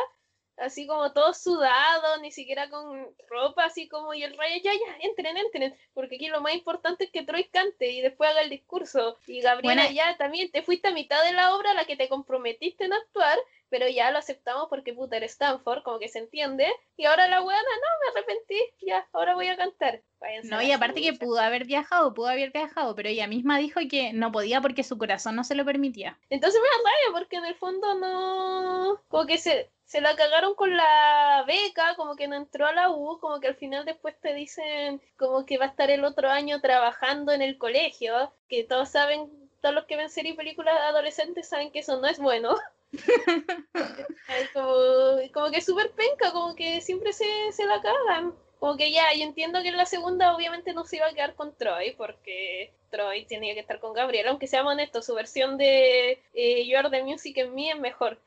así 0.57 0.87
como 0.87 1.11
todos 1.11 1.37
sudados, 1.37 2.21
ni 2.21 2.31
siquiera 2.31 2.69
con 2.69 3.07
ropa, 3.27 3.65
así 3.65 3.87
como, 3.87 4.13
y 4.13 4.23
el 4.23 4.37
rayo, 4.37 4.55
ya, 4.63 4.71
ya, 4.73 4.97
entren, 5.01 5.37
entren, 5.37 5.77
porque 5.93 6.15
aquí 6.15 6.27
lo 6.27 6.41
más 6.41 6.53
importante 6.53 7.05
es 7.05 7.11
que 7.11 7.23
Troy 7.23 7.45
cante 7.45 7.91
y 7.91 8.01
después 8.01 8.29
haga 8.29 8.41
el 8.41 8.49
discurso. 8.49 9.17
Y 9.27 9.41
Gabriela, 9.41 9.91
ya, 9.91 10.17
también 10.17 10.51
te 10.51 10.63
fuiste 10.63 10.89
a 10.89 10.93
mitad 10.93 11.23
de 11.23 11.33
la 11.33 11.55
obra 11.55 11.71
a 11.71 11.75
la 11.75 11.85
que 11.85 11.97
te 11.97 12.09
comprometiste 12.09 12.85
en 12.85 12.93
actuar, 12.93 13.37
pero 13.69 13.87
ya 13.87 14.11
lo 14.11 14.19
aceptamos 14.19 14.67
porque 14.69 14.93
puta 14.93 15.17
eres 15.17 15.31
Stanford, 15.31 15.83
como 15.83 15.99
que 15.99 16.09
se 16.09 16.19
entiende, 16.19 16.67
y 16.97 17.05
ahora 17.05 17.27
la 17.27 17.41
weona, 17.41 17.61
no, 17.61 18.13
me 18.13 18.19
arrepentí, 18.19 18.59
ya, 18.81 19.07
ahora 19.13 19.35
voy 19.35 19.47
a 19.47 19.57
cantar. 19.57 20.01
Váyanse 20.19 20.49
No, 20.49 20.61
y 20.61 20.71
aparte 20.71 21.01
que 21.01 21.13
pudo 21.13 21.39
haber 21.39 21.65
viajado, 21.65 22.13
pudo 22.13 22.27
haber 22.27 22.51
viajado, 22.51 22.95
pero 22.95 23.09
ella 23.09 23.27
misma 23.27 23.57
dijo 23.57 23.79
que 23.89 24.11
no 24.13 24.31
podía 24.31 24.61
porque 24.61 24.83
su 24.83 24.97
corazón 24.97 25.35
no 25.35 25.43
se 25.43 25.55
lo 25.55 25.63
permitía. 25.63 26.19
Entonces 26.29 26.59
me 26.61 26.67
da 26.67 26.89
rabia 26.89 27.19
porque 27.19 27.37
en 27.37 27.45
el 27.45 27.55
fondo 27.55 27.95
no. 27.95 29.01
Como 29.07 29.25
que 29.25 29.37
se, 29.37 29.69
se 29.85 30.01
la 30.01 30.15
cagaron 30.15 30.55
con 30.55 30.77
la 30.77 31.43
beca, 31.47 31.95
como 31.95 32.15
que 32.15 32.27
no 32.27 32.35
entró 32.35 32.67
a 32.67 32.73
la 32.73 32.91
U, 32.91 33.17
como 33.19 33.39
que 33.39 33.47
al 33.47 33.55
final 33.55 33.85
después 33.85 34.15
te 34.21 34.33
dicen 34.33 35.01
como 35.17 35.45
que 35.45 35.57
va 35.57 35.65
a 35.65 35.69
estar 35.69 35.89
el 35.89 36.03
otro 36.03 36.29
año 36.29 36.61
trabajando 36.61 37.31
en 37.31 37.41
el 37.41 37.57
colegio, 37.57 38.31
que 38.49 38.63
todos 38.63 38.89
saben, 38.89 39.49
todos 39.61 39.73
los 39.73 39.85
que 39.85 39.95
ven 39.95 40.09
series 40.09 40.35
y 40.35 40.37
películas 40.37 40.77
adolescentes 40.81 41.49
saben 41.49 41.71
que 41.71 41.79
eso 41.79 41.99
no 41.99 42.07
es 42.07 42.19
bueno. 42.19 42.55
como, 44.53 45.17
como, 45.33 45.51
que 45.51 45.61
súper 45.61 45.91
penca, 45.91 46.31
como 46.31 46.55
que 46.55 46.81
siempre 46.81 47.13
se, 47.13 47.51
se, 47.51 47.65
la 47.65 47.81
cagan. 47.81 48.33
Como 48.59 48.75
que 48.75 48.91
ya, 48.91 49.13
yo 49.13 49.23
entiendo 49.23 49.61
que 49.61 49.69
en 49.69 49.77
la 49.77 49.85
segunda 49.85 50.35
obviamente 50.35 50.73
no 50.73 50.83
se 50.85 50.97
iba 50.97 51.07
a 51.07 51.13
quedar 51.13 51.35
con 51.35 51.55
Troy, 51.55 51.91
porque 51.91 52.73
Troy 52.89 53.25
tenía 53.25 53.53
que 53.53 53.61
estar 53.61 53.79
con 53.79 53.93
Gabriel, 53.93 54.27
aunque 54.27 54.47
seamos 54.47 54.73
honestos, 54.73 55.05
su 55.05 55.13
versión 55.13 55.57
de 55.57 56.21
eh, 56.33 56.67
You 56.67 56.77
Are 56.77 56.89
the 56.89 57.03
Music 57.03 57.37
en 57.37 57.55
mí 57.55 57.69
es 57.69 57.79
mejor. 57.79 58.19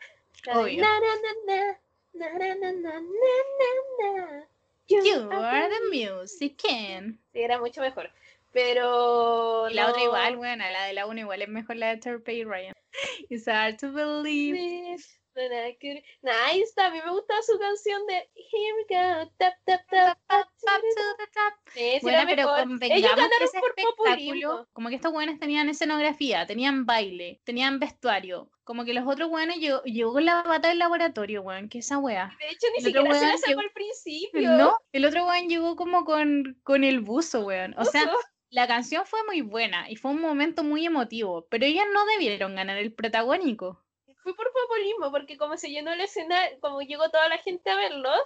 You, 4.89 5.31
are 5.31 5.69
the 5.69 5.97
music 5.97 6.63
in. 6.69 7.19
Sí, 7.33 7.41
era 7.41 7.59
mucho 7.59 7.81
mejor. 7.81 8.11
Pero. 8.53 9.69
Y 9.71 9.75
la 9.75 9.89
otra 9.89 10.03
igual, 10.03 10.37
buena, 10.37 10.71
la 10.71 10.85
de 10.85 10.93
la 10.93 11.07
una 11.07 11.21
igual 11.21 11.43
es 11.43 11.49
mejor 11.49 11.77
la 11.77 11.89
de 11.89 11.97
Terpey 11.97 12.41
y 12.41 12.45
Ryan. 12.45 12.75
It's 13.31 13.49
hard 13.49 13.79
to 13.79 13.93
believe. 13.93 14.99
Está, 15.35 16.87
a 16.87 16.91
mí 16.91 16.99
me 17.05 17.11
gusta 17.11 17.35
su 17.43 17.59
canción 17.59 18.07
de 18.07 18.15
Here 18.35 18.75
we 18.77 18.85
go, 18.89 19.33
tap, 19.39 19.55
tap, 19.65 19.81
tap, 19.89 20.19
tap, 20.29 20.47
Up 20.65 20.81
to 20.81 21.03
the 21.19 21.27
top. 21.33 21.55
Sí, 21.73 21.99
Bueno, 22.03 22.19
pero. 22.27 22.57
Ellos 22.81 23.11
ganaron 23.11 23.43
ese 23.43 23.59
por 23.59 23.71
espectáculo, 23.71 23.97
populismo. 23.97 24.69
como 24.73 24.89
que 24.91 24.97
estos 24.97 25.13
weones 25.13 25.41
tenían 25.41 25.69
escenografía, 25.69 26.47
tenían 26.47 26.85
baile, 26.85 27.41
tenían 27.45 27.79
vestuario, 27.79 28.51
como 28.65 28.85
que 28.85 28.93
los 28.95 29.07
otros 29.07 29.31
weones 29.31 29.57
llegó, 29.57 29.83
llegó 29.85 30.21
la 30.21 30.43
bata 30.43 30.69
del 30.69 30.79
laboratorio, 30.79 31.43
weón, 31.43 31.69
que 31.69 31.79
esa 31.79 31.99
wea. 31.99 32.37
De 32.39 32.49
hecho, 32.49 32.67
ni 32.73 32.79
El 32.79 32.85
siquiera 32.85 33.15
se 33.15 33.27
la 33.27 33.39
sacó 33.39 33.61
al 33.61 33.71
principio. 33.73 34.51
No, 34.53 34.77
el 34.93 35.05
otro 35.07 35.27
weón 35.27 35.49
llegó 35.49 35.77
como 35.77 36.05
con, 36.05 36.61
con 36.63 36.85
el 36.85 37.01
buzo, 37.01 37.47
weón. 37.47 37.75
O 37.79 37.85
sea. 37.85 38.13
La 38.53 38.67
canción 38.67 39.07
fue 39.07 39.25
muy 39.25 39.41
buena 39.41 39.91
y 39.91 39.97
fue 39.97 40.11
un 40.11 40.21
momento 40.21 40.63
muy 40.63 40.85
emotivo, 40.85 41.47
pero 41.49 41.65
ellas 41.65 41.87
no 41.93 42.05
debieron 42.05 42.55
ganar 42.55 42.77
el 42.77 42.93
protagónico. 42.93 43.83
Fue 44.23 44.35
por 44.37 44.53
populismo, 44.53 45.11
porque 45.11 45.39
como 45.39 45.57
se 45.57 45.71
llenó 45.71 45.93
el 45.93 46.01
escenario, 46.03 46.61
como 46.61 46.83
llegó 46.83 47.11
toda 47.11 47.29
la 47.29 47.39
gente 47.39 47.71
a 47.71 47.77
verlos, 47.77 48.21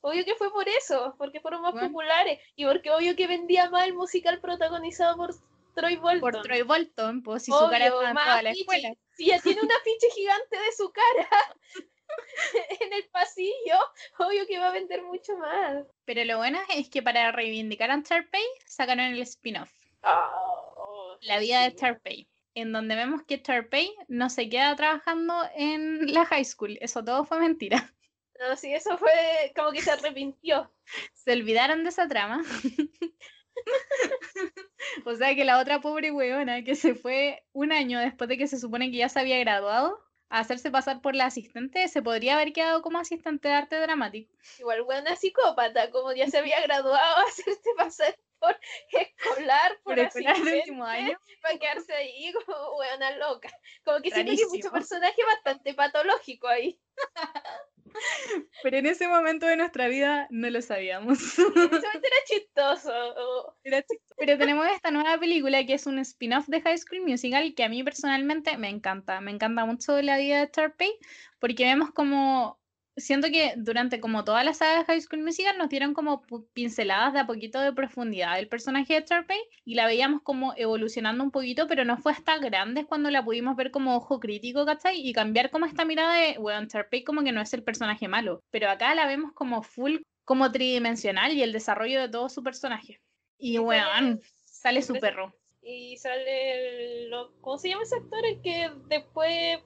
obvio 0.00 0.24
que 0.24 0.34
fue 0.34 0.50
por 0.50 0.68
eso, 0.68 1.14
porque 1.16 1.40
fueron 1.40 1.62
más 1.62 1.72
Bueno. 1.72 1.88
populares 1.88 2.40
y 2.56 2.66
porque 2.66 2.90
obvio 2.90 3.14
que 3.14 3.28
vendía 3.28 3.70
más 3.70 3.86
el 3.86 3.94
musical 3.94 4.40
protagonizado 4.40 5.16
por 5.16 5.34
Troy 5.74 5.96
Bolton. 5.96 6.20
Por 6.20 6.42
Troy 6.42 6.62
Bolton, 6.62 7.22
pues 7.22 7.44
si 7.44 7.52
su 7.52 7.68
cara 7.70 7.90
más 8.12 8.24
toda 8.24 8.42
la 8.42 8.50
escuela. 8.50 8.92
Si 9.16 9.26
ya 9.26 9.40
tiene 9.40 9.62
un 9.62 9.70
afiche 9.70 10.10
gigante 10.12 10.58
de 10.58 10.72
su 10.76 10.90
cara 10.90 11.28
en 12.80 12.92
el 12.92 13.08
pasillo, 13.10 13.78
obvio 14.18 14.46
que 14.46 14.58
va 14.58 14.68
a 14.68 14.72
vender 14.72 15.02
mucho 15.02 15.36
más. 15.36 15.84
Pero 16.04 16.24
lo 16.24 16.38
bueno 16.38 16.58
es 16.74 16.88
que 16.88 17.02
para 17.02 17.32
reivindicar 17.32 17.90
a 17.90 18.00
Sharpay 18.00 18.42
sacaron 18.66 19.06
el 19.06 19.22
spin-off. 19.22 19.72
Oh, 20.02 21.16
La 21.20 21.38
vida 21.38 21.62
de 21.62 21.70
sí. 21.70 21.76
Sharpay, 21.80 22.28
en 22.54 22.72
donde 22.72 22.96
vemos 22.96 23.22
que 23.22 23.38
Sharpay 23.38 23.94
no 24.08 24.30
se 24.30 24.48
queda 24.48 24.74
trabajando 24.76 25.34
en 25.54 26.12
la 26.12 26.24
high 26.26 26.44
school. 26.44 26.78
Eso 26.80 27.04
todo 27.04 27.24
fue 27.24 27.40
mentira. 27.40 27.92
No, 28.38 28.54
sí, 28.54 28.72
eso 28.72 28.96
fue 28.98 29.52
como 29.56 29.72
que 29.72 29.82
se 29.82 29.90
arrepintió. 29.90 30.72
Se 31.12 31.32
olvidaron 31.32 31.82
de 31.82 31.88
esa 31.88 32.06
trama. 32.06 32.44
o 35.04 35.14
sea 35.16 35.34
que 35.34 35.44
la 35.44 35.58
otra 35.58 35.80
pobre 35.80 36.12
weona 36.12 36.62
que 36.62 36.76
se 36.76 36.94
fue 36.94 37.44
un 37.50 37.72
año 37.72 37.98
después 37.98 38.28
de 38.28 38.38
que 38.38 38.46
se 38.46 38.60
supone 38.60 38.92
que 38.92 38.98
ya 38.98 39.08
se 39.08 39.18
había 39.18 39.40
graduado 39.40 40.07
a 40.30 40.40
hacerse 40.40 40.70
pasar 40.70 41.00
por 41.00 41.14
la 41.14 41.26
asistente, 41.26 41.86
se 41.88 42.02
podría 42.02 42.34
haber 42.34 42.52
quedado 42.52 42.82
como 42.82 42.98
asistente 42.98 43.48
de 43.48 43.54
arte 43.54 43.76
dramático. 43.76 44.32
Igual 44.58 44.82
buena 44.82 45.16
psicópata, 45.16 45.90
como 45.90 46.12
ya 46.12 46.26
se 46.28 46.38
había 46.38 46.60
graduado, 46.62 47.16
hacerse 47.26 47.70
pasar 47.76 48.14
por 48.38 48.56
escolar, 48.92 49.80
por, 49.82 49.96
Por 49.96 49.98
el 49.98 50.06
último 50.54 50.84
año. 50.84 51.18
para 51.42 51.58
quedarse 51.58 51.92
ahí 51.92 52.32
como 52.32 52.74
buena 52.74 53.16
loca. 53.16 53.50
Como 53.84 54.00
que 54.00 54.10
siento 54.10 54.32
que 54.34 54.42
hay 54.42 54.48
mucho 54.48 54.70
Rarísimo. 54.70 54.72
personaje 54.72 55.24
bastante 55.24 55.74
patológico 55.74 56.46
ahí. 56.48 56.80
Pero 58.62 58.76
en 58.76 58.86
ese 58.86 59.08
momento 59.08 59.46
de 59.46 59.56
nuestra 59.56 59.88
vida 59.88 60.26
no 60.30 60.48
lo 60.50 60.60
sabíamos. 60.62 61.38
Era 61.38 62.16
chistoso. 62.26 63.54
Era 63.64 63.82
chistoso. 63.82 64.14
Pero 64.16 64.38
tenemos 64.38 64.66
esta 64.66 64.90
nueva 64.90 65.18
película 65.18 65.64
que 65.64 65.74
es 65.74 65.86
un 65.86 65.98
spin-off 65.98 66.46
de 66.48 66.60
High 66.60 66.78
School 66.78 67.02
Musical 67.02 67.54
que 67.54 67.64
a 67.64 67.68
mí 67.68 67.82
personalmente 67.82 68.56
me 68.58 68.68
encanta. 68.68 69.20
Me 69.20 69.30
encanta 69.30 69.64
mucho 69.64 70.00
la 70.02 70.18
vida 70.18 70.40
de 70.40 70.50
Sharpay 70.54 70.92
porque 71.38 71.64
vemos 71.64 71.90
como. 71.92 72.58
Siento 72.98 73.28
que 73.28 73.54
durante 73.56 74.00
como 74.00 74.24
toda 74.24 74.44
la 74.44 74.54
saga 74.54 74.78
de 74.80 74.84
High 74.84 75.00
School 75.00 75.22
Musical 75.22 75.56
nos 75.56 75.68
dieron 75.68 75.94
como 75.94 76.22
pinceladas 76.52 77.12
de 77.12 77.20
a 77.20 77.26
poquito 77.26 77.60
de 77.60 77.72
profundidad 77.72 78.36
del 78.36 78.48
personaje 78.48 78.94
de 79.00 79.06
Sharpay 79.06 79.38
y 79.64 79.74
la 79.74 79.86
veíamos 79.86 80.22
como 80.22 80.52
evolucionando 80.56 81.22
un 81.24 81.30
poquito, 81.30 81.66
pero 81.66 81.84
no 81.84 81.96
fue 81.96 82.12
hasta 82.12 82.38
grande 82.38 82.84
cuando 82.86 83.10
la 83.10 83.24
pudimos 83.24 83.56
ver 83.56 83.70
como 83.70 83.96
ojo 83.96 84.20
crítico, 84.20 84.66
¿cachai? 84.66 85.00
Y 85.00 85.12
cambiar 85.12 85.50
como 85.50 85.66
esta 85.66 85.84
mirada 85.84 86.14
de, 86.14 86.38
bueno, 86.38 86.66
Sharpay 86.70 87.04
como 87.04 87.22
que 87.22 87.32
no 87.32 87.40
es 87.40 87.52
el 87.54 87.62
personaje 87.62 88.08
malo, 88.08 88.42
pero 88.50 88.68
acá 88.68 88.94
la 88.94 89.06
vemos 89.06 89.32
como 89.32 89.62
full, 89.62 89.98
como 90.24 90.50
tridimensional 90.52 91.32
y 91.32 91.42
el 91.42 91.52
desarrollo 91.52 92.00
de 92.00 92.08
todo 92.08 92.28
su 92.28 92.42
personaje. 92.42 93.00
Y 93.38 93.58
weón, 93.58 94.20
sale- 94.44 94.82
su 94.82 94.94
perro. 94.94 95.32
Y 95.62 95.96
sale 95.98 97.02
el, 97.04 97.10
lo- 97.10 97.32
¿cómo 97.40 97.58
se 97.58 97.68
llama 97.68 97.82
ese 97.82 97.96
actor? 97.96 98.24
El 98.24 98.40
que 98.40 98.70
después 98.88 99.58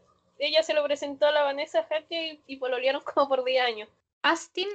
ella 0.43 0.63
se 0.63 0.75
lo 0.75 0.83
presentó 0.85 1.27
a 1.27 1.33
la 1.33 1.43
Vanessa 1.43 1.87
Hudgens 1.89 2.41
y 2.47 2.57
pololearon 2.57 3.03
como 3.15 3.29
por 3.29 3.45
10 3.45 3.65
años. 3.65 3.89
Austin 4.23 4.69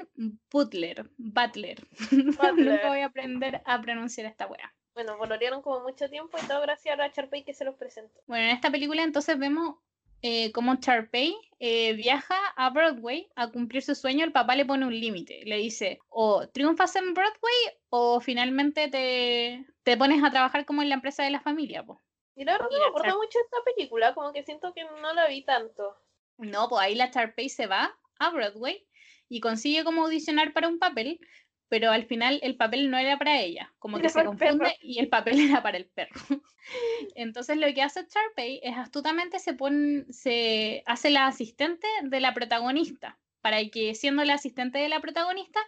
Butler. 0.52 1.10
Butler. 1.18 1.86
Butler. 2.12 2.66
Nunca 2.66 2.88
voy 2.90 3.00
a 3.00 3.06
aprender 3.06 3.62
a 3.66 3.82
pronunciar 3.82 4.28
esta 4.28 4.48
wea. 4.48 4.74
Bueno, 4.94 5.18
pololearon 5.18 5.62
como 5.62 5.82
mucho 5.82 6.10
tiempo 6.10 6.38
y 6.42 6.48
todo 6.48 6.62
gracias 6.62 7.00
a 7.00 7.12
Charpey 7.12 7.44
que 7.44 7.54
se 7.54 7.64
los 7.64 7.76
presentó. 7.76 8.20
Bueno, 8.26 8.46
en 8.46 8.52
esta 8.52 8.72
película 8.72 9.04
entonces 9.04 9.38
vemos 9.38 9.76
eh, 10.24 10.52
cómo 10.52 10.76
Sharpay 10.76 11.36
eh, 11.60 11.94
viaja 11.94 12.36
a 12.56 12.70
Broadway 12.72 13.28
a 13.36 13.52
cumplir 13.52 13.84
su 13.84 13.94
sueño. 13.94 14.26
El 14.26 14.32
papá 14.32 14.56
le 14.56 14.66
pone 14.66 14.86
un 14.86 15.00
límite. 15.00 15.44
Le 15.46 15.58
dice, 15.58 16.00
o 16.10 16.48
triunfas 16.48 16.96
en 16.96 17.14
Broadway 17.14 17.78
o 17.90 18.20
finalmente 18.20 18.90
te, 18.90 19.66
te 19.84 19.98
pones 19.98 20.24
a 20.24 20.32
trabajar 20.32 20.66
como 20.66 20.82
en 20.82 20.90
la 20.90 20.96
empresa 20.96 21.24
de 21.24 21.30
la 21.30 21.42
familia. 21.42 21.84
po". 21.84 22.02
Y 22.38 22.46
la 22.46 22.54
verdad 22.54 22.68
no 22.72 22.78
me 22.80 22.86
acuerdo 22.86 23.08
Char- 23.08 23.18
mucho 23.18 23.40
de 23.40 23.46
esta 23.46 23.58
película, 23.66 24.14
como 24.14 24.32
que 24.32 24.44
siento 24.44 24.74
que 24.74 24.84
no 24.86 25.14
la 25.14 25.28
vi 25.28 25.44
tanto. 25.44 25.98
No, 26.38 26.70
pues 26.70 26.82
ahí 26.84 26.96
la 26.96 27.08
Sharpay 27.08 27.50
se 27.50 27.66
va 27.66 27.98
a 28.20 28.30
Broadway 28.30 28.86
y 29.28 29.40
consigue 29.40 29.84
como 29.84 30.04
audicionar 30.06 30.54
para 30.54 30.68
un 30.68 30.78
papel, 30.78 31.20
pero 31.68 31.92
al 31.92 32.06
final 32.06 32.40
el 32.44 32.56
papel 32.56 32.92
no 32.92 32.98
era 32.98 33.18
para 33.18 33.42
ella, 33.42 33.74
como 33.80 33.98
que 34.02 34.02
Era 34.02 34.10
se 34.10 34.24
confunde 34.24 34.78
y 34.82 35.00
el 35.00 35.10
papel 35.10 35.40
era 35.50 35.64
para 35.64 35.78
el 35.78 35.86
perro. 35.86 36.22
Entonces 37.16 37.58
lo 37.58 37.74
que 37.74 37.82
hace 37.82 38.06
Sharpay 38.08 38.60
es 38.64 38.78
astutamente 38.78 39.40
se 39.40 39.54
pone, 39.54 40.06
se 40.12 40.84
hace 40.86 41.10
la 41.10 41.28
asistente 41.28 41.88
de 42.04 42.20
la 42.20 42.34
protagonista, 42.34 43.18
para 43.42 43.66
que 43.70 43.96
siendo 43.96 44.24
la 44.24 44.36
asistente 44.36 44.78
de 44.78 44.90
la 44.90 45.00
protagonista 45.00 45.60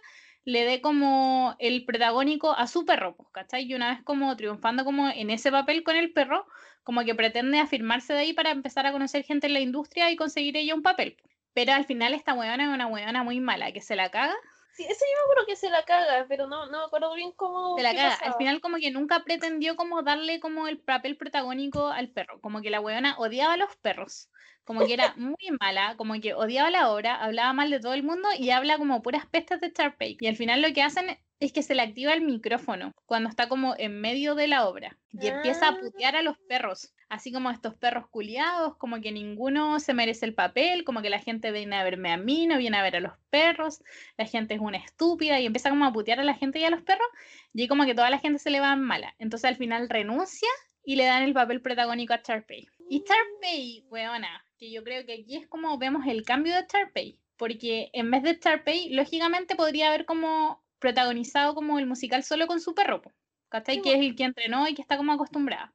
le 0.44 0.64
dé 0.64 0.80
como 0.80 1.56
el 1.58 1.84
protagónico 1.84 2.52
a 2.52 2.66
su 2.66 2.84
perro, 2.84 3.16
pues, 3.16 3.28
¿cachai? 3.32 3.64
Y 3.64 3.74
una 3.74 3.90
vez 3.90 4.02
como 4.04 4.34
triunfando 4.36 4.84
como 4.84 5.08
en 5.08 5.30
ese 5.30 5.50
papel 5.50 5.82
con 5.82 5.96
el 5.96 6.12
perro, 6.12 6.46
como 6.82 7.04
que 7.04 7.14
pretende 7.14 7.60
afirmarse 7.60 8.12
de 8.12 8.20
ahí 8.20 8.32
para 8.32 8.50
empezar 8.50 8.86
a 8.86 8.92
conocer 8.92 9.24
gente 9.24 9.46
en 9.46 9.54
la 9.54 9.60
industria 9.60 10.10
y 10.10 10.16
conseguir 10.16 10.56
ella 10.56 10.74
un 10.74 10.82
papel. 10.82 11.16
Pero 11.52 11.72
al 11.72 11.84
final 11.84 12.14
esta 12.14 12.34
weona 12.34 12.64
es 12.64 12.70
una 12.70 12.86
weona 12.86 13.22
muy 13.22 13.40
mala, 13.40 13.72
que 13.72 13.80
se 13.80 13.96
la 13.96 14.10
caga. 14.10 14.34
Sí, 14.80 14.86
eso 14.88 15.04
yo 15.04 15.18
me 15.18 15.24
acuerdo 15.24 15.46
que 15.46 15.56
se 15.56 15.68
la 15.68 15.84
caga, 15.84 16.24
pero 16.26 16.46
no, 16.46 16.64
no 16.66 16.78
me 16.78 16.84
acuerdo 16.84 17.14
bien 17.14 17.32
cómo. 17.32 17.76
Se 17.76 17.82
la 17.82 17.94
caga. 17.94 18.14
Al 18.14 18.34
final 18.34 18.62
como 18.62 18.78
que 18.78 18.90
nunca 18.90 19.24
pretendió 19.24 19.76
como 19.76 20.02
darle 20.02 20.40
como 20.40 20.68
el 20.68 20.78
papel 20.78 21.18
protagónico 21.18 21.88
al 21.88 22.08
perro. 22.08 22.40
Como 22.40 22.62
que 22.62 22.70
la 22.70 22.80
weona 22.80 23.18
odiaba 23.18 23.54
a 23.54 23.56
los 23.58 23.76
perros. 23.76 24.30
Como 24.64 24.86
que 24.86 24.94
era 24.94 25.12
muy 25.18 25.50
mala, 25.60 25.96
como 25.98 26.18
que 26.18 26.32
odiaba 26.32 26.70
la 26.70 26.90
obra, 26.90 27.16
hablaba 27.16 27.52
mal 27.52 27.70
de 27.70 27.80
todo 27.80 27.92
el 27.92 28.04
mundo 28.04 28.28
y 28.38 28.50
habla 28.50 28.78
como 28.78 29.02
puras 29.02 29.26
pestes 29.26 29.60
de 29.60 29.70
Charpey. 29.70 30.16
Y 30.18 30.26
al 30.28 30.36
final 30.36 30.62
lo 30.62 30.72
que 30.72 30.82
hacen 30.82 31.18
es 31.40 31.52
que 31.52 31.62
se 31.62 31.74
le 31.74 31.80
activa 31.80 32.12
el 32.12 32.20
micrófono 32.20 32.94
cuando 33.06 33.30
está 33.30 33.48
como 33.48 33.74
en 33.78 33.98
medio 34.00 34.34
de 34.34 34.46
la 34.46 34.68
obra 34.68 34.98
y 35.10 35.26
empieza 35.26 35.68
a 35.68 35.70
ah. 35.70 35.78
putear 35.80 36.14
a 36.14 36.22
los 36.22 36.38
perros, 36.38 36.92
así 37.08 37.32
como 37.32 37.50
estos 37.50 37.74
perros 37.74 38.06
culiados, 38.08 38.76
como 38.76 39.00
que 39.00 39.10
ninguno 39.10 39.80
se 39.80 39.94
merece 39.94 40.26
el 40.26 40.34
papel, 40.34 40.84
como 40.84 41.00
que 41.00 41.08
la 41.08 41.18
gente 41.18 41.50
viene 41.50 41.76
a 41.76 41.82
verme 41.82 42.12
a 42.12 42.18
mí, 42.18 42.46
no 42.46 42.58
viene 42.58 42.76
a 42.76 42.82
ver 42.82 42.96
a 42.96 43.00
los 43.00 43.14
perros, 43.30 43.82
la 44.18 44.26
gente 44.26 44.54
es 44.54 44.60
una 44.60 44.76
estúpida 44.76 45.40
y 45.40 45.46
empieza 45.46 45.70
como 45.70 45.86
a 45.86 45.92
putear 45.92 46.20
a 46.20 46.24
la 46.24 46.34
gente 46.34 46.60
y 46.60 46.64
a 46.64 46.70
los 46.70 46.82
perros 46.82 47.08
y 47.54 47.66
como 47.68 47.86
que 47.86 47.94
toda 47.94 48.10
la 48.10 48.18
gente 48.18 48.38
se 48.38 48.50
le 48.50 48.60
va 48.60 48.76
mala. 48.76 49.14
Entonces 49.18 49.48
al 49.48 49.56
final 49.56 49.88
renuncia 49.88 50.48
y 50.84 50.96
le 50.96 51.06
dan 51.06 51.22
el 51.22 51.32
papel 51.32 51.62
protagónico 51.62 52.12
a 52.12 52.22
Charpey. 52.22 52.68
Y 52.90 53.02
Charpey, 53.04 53.86
weona, 53.88 54.44
que 54.58 54.70
yo 54.70 54.84
creo 54.84 55.06
que 55.06 55.14
aquí 55.14 55.36
es 55.36 55.46
como 55.46 55.78
vemos 55.78 56.06
el 56.06 56.22
cambio 56.22 56.54
de 56.54 56.66
Charpey, 56.66 57.18
porque 57.38 57.88
en 57.94 58.10
vez 58.10 58.22
de 58.22 58.38
Charpey, 58.38 58.90
lógicamente 58.90 59.56
podría 59.56 59.88
haber 59.88 60.04
como 60.04 60.62
protagonizado 60.80 61.54
como 61.54 61.78
el 61.78 61.86
musical 61.86 62.24
solo 62.24 62.46
con 62.46 62.60
su 62.60 62.74
perro, 62.74 63.02
¿cachai? 63.48 63.80
que 63.82 63.94
es 63.94 64.00
el 64.00 64.16
que 64.16 64.24
entrenó 64.24 64.66
y 64.66 64.74
que 64.74 64.82
está 64.82 64.96
como 64.96 65.12
acostumbrada. 65.12 65.72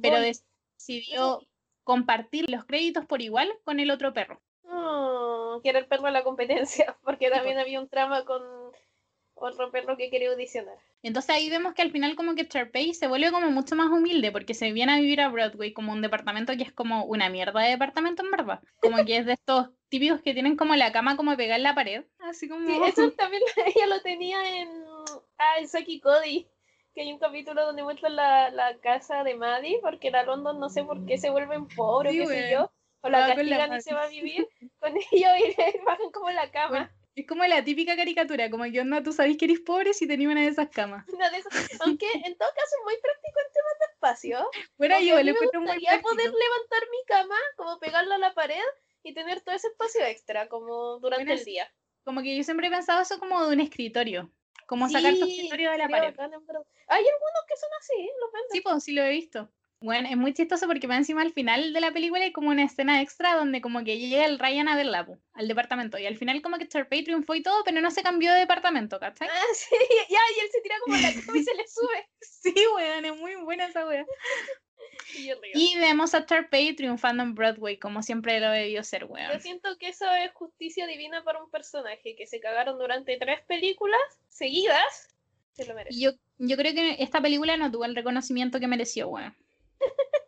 Pero 0.00 0.18
decidió 0.20 1.40
compartir 1.82 2.48
los 2.48 2.64
créditos 2.64 3.04
por 3.06 3.22
igual 3.22 3.52
con 3.64 3.80
el 3.80 3.90
otro 3.90 4.12
perro. 4.12 4.40
Oh, 4.64 5.60
que 5.62 5.70
era 5.70 5.80
el 5.80 5.86
perro 5.86 6.04
de 6.04 6.12
la 6.12 6.22
competencia, 6.22 6.96
porque 7.04 7.30
también 7.30 7.58
había 7.58 7.80
un 7.80 7.88
trama 7.88 8.24
con 8.24 8.42
otro 9.34 9.70
perro 9.72 9.96
que 9.96 10.10
quería 10.10 10.30
audicionar. 10.30 10.76
Entonces 11.02 11.34
ahí 11.34 11.50
vemos 11.50 11.74
que 11.74 11.82
al 11.82 11.90
final 11.90 12.14
como 12.14 12.36
que 12.36 12.46
Charpey 12.46 12.94
se 12.94 13.08
vuelve 13.08 13.32
como 13.32 13.50
mucho 13.50 13.74
más 13.74 13.88
humilde 13.88 14.30
porque 14.30 14.54
se 14.54 14.72
viene 14.72 14.92
a 14.92 15.00
vivir 15.00 15.20
a 15.20 15.28
Broadway 15.28 15.72
como 15.72 15.92
un 15.92 16.00
departamento 16.00 16.56
que 16.56 16.62
es 16.62 16.72
como 16.72 17.04
una 17.06 17.28
mierda 17.28 17.60
de 17.60 17.70
departamento 17.70 18.22
en 18.22 18.30
verdad. 18.30 18.60
Como 18.80 19.04
que 19.04 19.16
es 19.16 19.26
de 19.26 19.32
estos 19.32 19.70
típicos 19.92 20.22
que 20.22 20.32
tienen 20.32 20.56
como 20.56 20.74
la 20.74 20.90
cama 20.90 21.18
como 21.18 21.36
pegada 21.36 21.56
en 21.56 21.64
la 21.64 21.74
pared. 21.74 22.04
Así 22.20 22.48
como... 22.48 22.66
Sí, 22.66 22.72
eso 22.86 23.12
también 23.12 23.42
ella 23.66 23.86
lo 23.86 24.00
tenía 24.00 24.60
en... 24.60 24.70
Ah, 25.36 25.58
en 25.58 25.68
Saki 25.68 26.00
Cody. 26.00 26.48
Que 26.94 27.02
hay 27.02 27.12
un 27.12 27.18
capítulo 27.18 27.64
donde 27.64 27.82
muestran 27.82 28.16
la, 28.16 28.50
la 28.50 28.78
casa 28.78 29.22
de 29.22 29.34
Maddie 29.34 29.80
porque 29.82 30.10
la 30.10 30.22
London 30.22 30.58
no 30.58 30.70
sé 30.70 30.82
por 30.84 31.04
qué 31.04 31.18
se 31.18 31.30
vuelven 31.30 31.68
pobres, 31.68 32.14
qué 32.14 32.26
sé 32.26 32.50
yo. 32.52 32.72
O 33.02 33.08
la 33.10 33.34
castigan 33.34 33.74
y 33.74 33.80
se 33.82 33.94
va 33.94 34.04
a 34.04 34.08
vivir 34.08 34.48
con 34.78 34.94
ellos 35.12 35.30
y 35.38 35.78
bajan 35.84 36.10
como 36.10 36.30
la 36.30 36.50
cama. 36.50 36.90
Es 37.14 37.26
como 37.26 37.44
la 37.44 37.62
típica 37.62 37.94
caricatura, 37.94 38.48
como 38.48 38.64
que 38.64 38.80
onda, 38.80 39.02
tú 39.02 39.12
sabes 39.12 39.36
que 39.36 39.44
eres 39.44 39.60
pobre 39.60 39.92
si 39.92 40.06
tenías 40.06 40.30
una 40.30 40.40
de 40.40 40.48
esas 40.48 40.70
camas. 40.70 41.06
Una 41.08 41.28
de 41.28 41.38
esas, 41.38 41.80
aunque 41.82 42.06
en 42.12 42.36
todo 42.38 42.48
caso 42.48 42.76
es 42.78 42.84
muy 42.84 42.96
práctico 43.02 43.40
en 43.40 43.52
temas 43.52 43.78
de 43.78 43.92
espacio. 43.92 44.50
Bueno, 44.78 45.00
yo 45.00 45.16
le 45.22 45.32
me 45.32 45.38
gustaría 45.38 46.00
poder 46.00 46.30
levantar 46.30 46.82
mi 46.90 47.04
cama, 47.06 47.36
como 47.56 47.78
pegarla 47.78 48.14
a 48.14 48.18
la 48.18 48.34
pared 48.34 48.62
y 49.02 49.14
tener 49.14 49.40
todo 49.40 49.54
ese 49.54 49.68
espacio 49.68 50.04
extra, 50.04 50.48
como 50.48 50.98
durante 50.98 51.32
el 51.32 51.44
día. 51.44 51.72
Como 52.04 52.22
que 52.22 52.36
yo 52.36 52.42
siempre 52.42 52.68
he 52.68 52.70
pensado 52.70 53.02
eso 53.02 53.18
como 53.18 53.46
de 53.46 53.54
un 53.54 53.60
escritorio. 53.60 54.30
Como 54.66 54.88
sacar 54.88 55.14
tu 55.14 55.24
escritorio 55.24 55.70
de 55.70 55.78
la 55.78 55.88
pared. 55.88 56.14
Hay 56.18 57.04
algunos 57.04 57.44
que 57.48 57.56
son 57.56 57.70
así, 57.78 58.10
los 58.20 58.32
venden. 58.32 58.50
Sí, 58.50 58.60
pues 58.60 58.84
sí 58.84 58.92
lo 58.92 59.02
he 59.02 59.10
visto. 59.10 59.50
Bueno, 59.82 60.08
es 60.08 60.16
muy 60.16 60.32
chistoso 60.32 60.68
porque 60.68 60.86
va 60.86 60.96
encima 60.96 61.22
al 61.22 61.32
final 61.32 61.72
de 61.72 61.80
la 61.80 61.92
película 61.92 62.22
hay 62.22 62.32
como 62.32 62.50
una 62.50 62.62
escena 62.62 63.02
extra 63.02 63.34
donde 63.34 63.60
como 63.60 63.82
que 63.82 63.98
llega 63.98 64.24
el 64.24 64.38
Ryan 64.38 64.68
a 64.68 64.76
verla 64.76 65.08
al 65.34 65.48
departamento 65.48 65.98
y 65.98 66.06
al 66.06 66.16
final 66.16 66.40
como 66.40 66.56
que 66.56 66.68
Charpey 66.68 67.02
triunfó 67.02 67.34
y 67.34 67.42
todo, 67.42 67.64
pero 67.64 67.80
no 67.80 67.90
se 67.90 68.04
cambió 68.04 68.32
de 68.32 68.38
departamento, 68.38 69.00
¿cachai? 69.00 69.28
Ah, 69.28 69.42
sí, 69.54 69.74
ya, 70.08 70.20
y 70.36 70.40
él 70.40 70.50
se 70.52 70.60
tira 70.60 70.76
como 70.84 70.96
la 70.96 71.12
cama 71.26 71.36
y 71.36 71.42
se 71.42 71.54
le 71.54 71.66
sube. 71.66 72.08
sí, 72.20 72.54
weón, 72.76 73.04
es 73.04 73.16
muy 73.16 73.34
buena 73.36 73.66
esa 73.66 73.84
wea. 73.86 74.06
Y, 75.54 75.78
vemos 75.78 76.14
a 76.14 76.24
Charpey 76.24 76.74
triunfando 76.74 77.22
en 77.22 77.34
Broadway, 77.34 77.78
como 77.78 78.02
siempre 78.02 78.40
lo 78.40 78.50
debió 78.50 78.82
ser, 78.82 79.04
weón. 79.04 79.32
Yo 79.32 79.40
siento 79.40 79.76
que 79.78 79.88
eso 79.88 80.10
es 80.10 80.32
justicia 80.32 80.86
divina 80.86 81.22
para 81.22 81.42
un 81.42 81.50
personaje 81.50 82.14
que 82.16 82.26
se 82.26 82.40
cagaron 82.40 82.78
durante 82.78 83.16
tres 83.18 83.40
películas 83.42 84.00
seguidas. 84.28 85.08
Se 85.52 85.66
lo 85.66 85.74
merece. 85.74 86.00
Yo, 86.00 86.12
yo 86.38 86.56
creo 86.56 86.72
que 86.72 87.02
esta 87.02 87.20
película 87.20 87.56
no 87.56 87.70
tuvo 87.70 87.84
el 87.84 87.94
reconocimiento 87.94 88.58
que 88.58 88.68
mereció, 88.68 89.08
weón. 89.08 89.36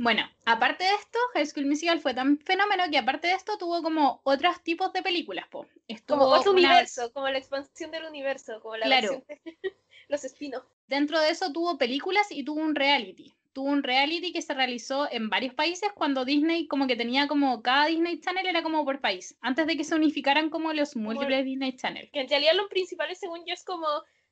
Bueno, 0.00 0.22
aparte 0.44 0.84
de 0.84 0.94
esto, 0.94 1.18
High 1.34 1.46
School 1.46 1.66
Musical 1.66 1.98
fue 1.98 2.14
tan 2.14 2.38
fenómeno 2.38 2.84
que 2.88 2.98
aparte 2.98 3.26
de 3.26 3.34
esto 3.34 3.58
tuvo 3.58 3.82
como 3.82 4.20
otros 4.22 4.62
tipos 4.62 4.92
de 4.92 5.02
películas, 5.02 5.48
po. 5.48 5.66
como 6.06 6.26
otro 6.26 6.52
universo, 6.52 7.12
como 7.12 7.28
la 7.28 7.38
expansión 7.38 7.90
del 7.90 8.04
universo, 8.04 8.60
como 8.62 8.76
la 8.76 8.86
claro. 8.86 9.24
los 10.08 10.24
espinos. 10.24 10.62
Dentro 10.86 11.18
de 11.20 11.30
eso 11.30 11.52
tuvo 11.52 11.78
películas 11.78 12.28
y 12.30 12.44
tuvo 12.44 12.60
un 12.60 12.76
reality. 12.76 13.34
Tuvo 13.58 13.70
un 13.70 13.82
reality 13.82 14.32
que 14.32 14.40
se 14.40 14.54
realizó 14.54 15.10
en 15.10 15.30
varios 15.30 15.52
países 15.52 15.90
cuando 15.92 16.24
Disney 16.24 16.68
como 16.68 16.86
que 16.86 16.94
tenía 16.94 17.26
como 17.26 17.60
cada 17.60 17.86
Disney 17.86 18.20
Channel 18.20 18.46
era 18.46 18.62
como 18.62 18.84
por 18.84 19.00
país, 19.00 19.36
antes 19.40 19.66
de 19.66 19.76
que 19.76 19.82
se 19.82 19.96
unificaran 19.96 20.48
como 20.48 20.72
los 20.72 20.94
múltiples 20.94 21.44
Disney 21.44 21.74
Channel. 21.74 22.08
Que 22.12 22.20
en 22.20 22.28
realidad 22.28 22.52
los 22.54 22.68
principales 22.68 23.18
según 23.18 23.40
yo 23.46 23.54
es 23.54 23.64
como 23.64 23.88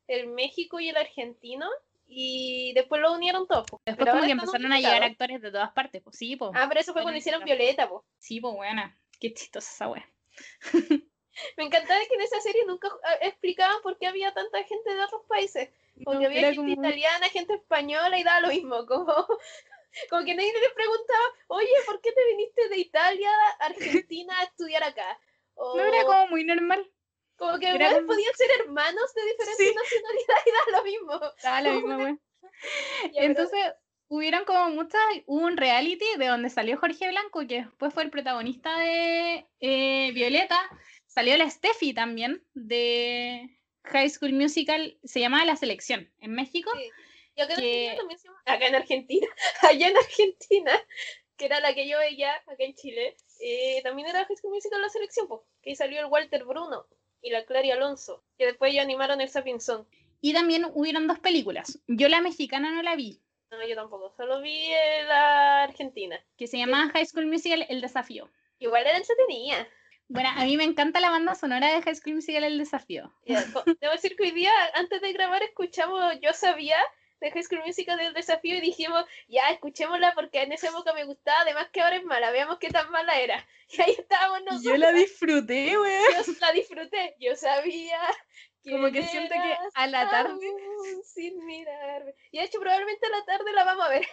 el 0.07 0.29
México 0.29 0.79
y 0.79 0.91
el 0.91 0.97
argentino 0.97 1.67
y 2.07 2.73
después 2.75 3.03
lo 3.03 3.15
unieron 3.15 3.49
todos. 3.49 3.67
Después 3.85 4.09
como 4.11 4.23
que 4.23 4.31
empezaron 4.31 4.73
a 4.73 4.79
llegar 4.79 5.03
actores 5.03 5.43
de 5.43 5.51
todas 5.51 5.73
partes, 5.73 6.03
pues 6.05 6.17
sí, 6.17 6.37
pues. 6.37 6.53
Ah, 6.55 6.67
pero 6.69 6.81
eso 6.81 6.93
fue 6.93 7.03
cuando 7.03 7.19
hicieron 7.19 7.43
Violeta, 7.43 7.89
pues. 7.89 8.05
Sí, 8.21 8.41
pues 8.41 8.55
buena. 8.55 8.97
Qué 9.19 9.35
chistosa 9.35 9.73
esa 9.73 9.89
wea. 9.89 10.09
Me 11.57 11.65
encantaba 11.65 12.01
que 12.09 12.15
en 12.15 12.21
esa 12.23 12.41
serie 12.41 12.65
nunca 12.67 12.89
ah, 13.05 13.15
explicaban 13.23 13.83
por 13.83 13.99
qué 13.99 14.07
había 14.07 14.33
tanta 14.33 14.63
gente 14.65 14.95
de 14.95 15.03
otros 15.03 15.23
países. 15.29 15.69
Porque 16.05 16.27
había 16.27 16.53
gente 16.53 16.73
italiana, 16.73 17.29
gente 17.29 17.55
española 17.55 18.19
y 18.19 18.25
daba 18.25 18.41
lo 18.41 18.49
mismo. 18.49 18.87
Como, 18.87 19.07
como 20.11 20.25
que 20.25 20.35
nadie 20.35 20.53
les 20.53 20.73
preguntaba, 20.73 21.25
oye, 21.49 21.73
¿por 21.87 22.01
qué 22.01 22.13
te 22.13 22.25
viniste 22.27 22.69
de 22.69 22.79
Italia 22.79 23.31
a 23.61 23.67
Argentina 23.67 24.39
a 24.39 24.45
estudiar 24.45 24.83
acá? 24.83 25.19
No 25.57 25.81
era 25.81 26.05
como 26.05 26.29
muy 26.29 26.45
normal. 26.45 26.91
Como 27.37 27.59
que 27.59 27.67
podían 27.67 28.35
ser 28.35 28.51
hermanos 28.61 29.15
de 29.15 29.23
diferentes 29.25 29.75
nacionalidades 29.75 30.47
y 30.47 30.51
da 30.51 30.79
lo 30.79 30.85
mismo. 30.85 31.21
Da 31.43 31.61
lo 31.61 31.73
mismo, 31.75 31.99
güey. 31.99 32.19
Entonces, 33.15 33.61
hubieron 34.09 34.45
como 34.45 34.71
muchas, 34.71 35.01
hubo 35.27 35.45
un 35.45 35.57
reality 35.57 36.05
de 36.19 36.27
donde 36.27 36.49
salió 36.49 36.79
Jorge 36.79 37.09
Blanco, 37.09 37.47
que 37.47 37.63
después 37.65 37.93
fue 37.93 38.05
el 38.05 38.11
protagonista 38.11 38.79
de 38.79 39.47
eh, 39.61 40.13
Violeta. 40.13 40.59
Salió 41.17 41.35
la 41.39 41.49
Steffi 41.49 41.95
también, 41.95 42.45
de 42.53 43.49
High 43.85 44.11
School 44.11 44.35
Musical, 44.35 44.99
se 45.03 45.19
llamaba 45.19 45.47
La 45.47 45.57
Selección, 45.57 46.13
en 46.21 46.33
México. 46.33 46.71
Sí. 46.77 46.91
Y 47.37 47.41
acá, 47.41 47.55
en 47.57 47.97
también 47.97 48.19
se 48.19 48.29
llama, 48.29 48.43
acá 48.45 48.67
en 48.67 48.75
Argentina, 48.75 49.27
allá 49.63 49.89
en 49.89 49.97
Argentina, 49.97 50.73
que 51.39 51.47
era 51.47 51.61
la 51.61 51.75
que 51.75 51.89
yo 51.89 51.97
veía 51.97 52.35
acá 52.35 52.57
en 52.59 52.75
Chile, 52.75 53.17
eh, 53.41 53.81
también 53.83 54.09
era 54.09 54.27
High 54.27 54.37
School 54.37 54.53
Musical 54.53 54.83
La 54.83 54.91
Selección, 54.91 55.27
pues, 55.27 55.41
que 55.63 55.75
salió 55.75 56.01
el 56.01 56.13
Walter 56.13 56.45
Bruno 56.45 56.87
y 57.23 57.31
la 57.31 57.47
Clary 57.47 57.71
Alonso, 57.71 58.23
que 58.37 58.45
después 58.45 58.75
ya 58.75 58.83
animaron 58.83 59.23
el 59.23 59.31
Sapinson. 59.31 59.89
Y 60.21 60.35
también 60.35 60.67
hubieron 60.75 61.07
dos 61.07 61.21
películas. 61.21 61.79
Yo 61.87 62.11
la 62.11 62.21
mexicana 62.21 62.73
no 62.73 62.83
la 62.83 62.95
vi. 62.95 63.23
No, 63.51 63.67
yo 63.67 63.75
tampoco, 63.75 64.13
solo 64.19 64.43
vi 64.43 64.69
la 65.09 65.63
argentina. 65.63 66.23
Que 66.37 66.47
se 66.47 66.59
llama 66.59 66.91
High 66.91 67.07
School 67.07 67.25
Musical 67.25 67.65
El 67.71 67.81
Desafío. 67.81 68.31
Igual 68.59 68.87
era 68.87 68.99
entretenida. 68.99 69.67
Bueno, 70.09 70.29
a 70.35 70.45
mí 70.45 70.57
me 70.57 70.65
encanta 70.65 71.01
la 71.01 71.11
banda 71.11 71.35
sonora 71.35 71.75
de 71.75 71.83
High 71.83 71.97
School 71.97 72.17
Musical 72.17 72.45
El 72.45 72.59
Desafío. 72.59 73.13
debo 73.25 73.93
decir 73.93 74.17
que 74.17 74.25
hoy 74.25 74.31
día, 74.31 74.53
antes 74.75 75.01
de 75.01 75.13
grabar, 75.13 75.43
escuchamos 75.43 76.01
Yo 76.23 76.33
Sabía 76.33 76.79
de 77.21 77.31
High 77.31 77.43
School 77.43 77.63
Musical 77.67 77.99
del 77.99 78.15
desafío 78.15 78.57
y 78.57 78.61
dijimos, 78.61 79.05
ya, 79.29 79.49
escuchémosla 79.51 80.15
porque 80.15 80.43
en 80.43 80.53
esa 80.53 80.69
época 80.69 80.93
me 80.93 81.05
gustaba, 81.05 81.41
además 81.41 81.69
que 81.73 81.81
ahora 81.81 81.97
es 81.97 82.05
mala, 82.05 82.31
veamos 82.31 82.59
qué 82.59 82.69
tan 82.69 82.91
mala 82.91 83.19
era. 83.21 83.47
Y 83.69 83.83
ahí 83.83 83.97
estábamos 83.99 84.43
nosotros. 84.45 84.63
Yo 84.63 84.77
la 84.77 84.93
disfruté, 84.93 85.77
güey. 85.77 85.99
Yo 86.25 86.33
la 86.41 86.53
disfruté, 86.53 87.17
yo 87.19 87.35
sabía. 87.35 87.99
Como 88.63 88.93
que 88.93 89.03
siento 89.03 89.35
que 89.35 89.57
a 89.75 89.87
la 89.89 90.09
tarde. 90.09 90.39
Sin 91.05 91.45
mirarme. 91.45 92.15
Y 92.31 92.39
de 92.39 92.45
hecho, 92.45 92.61
probablemente 92.61 93.07
a 93.07 93.11
la 93.11 93.25
tarde 93.25 93.53
la 93.53 93.65
vamos 93.65 93.87
a 93.87 93.89
ver. 93.89 94.07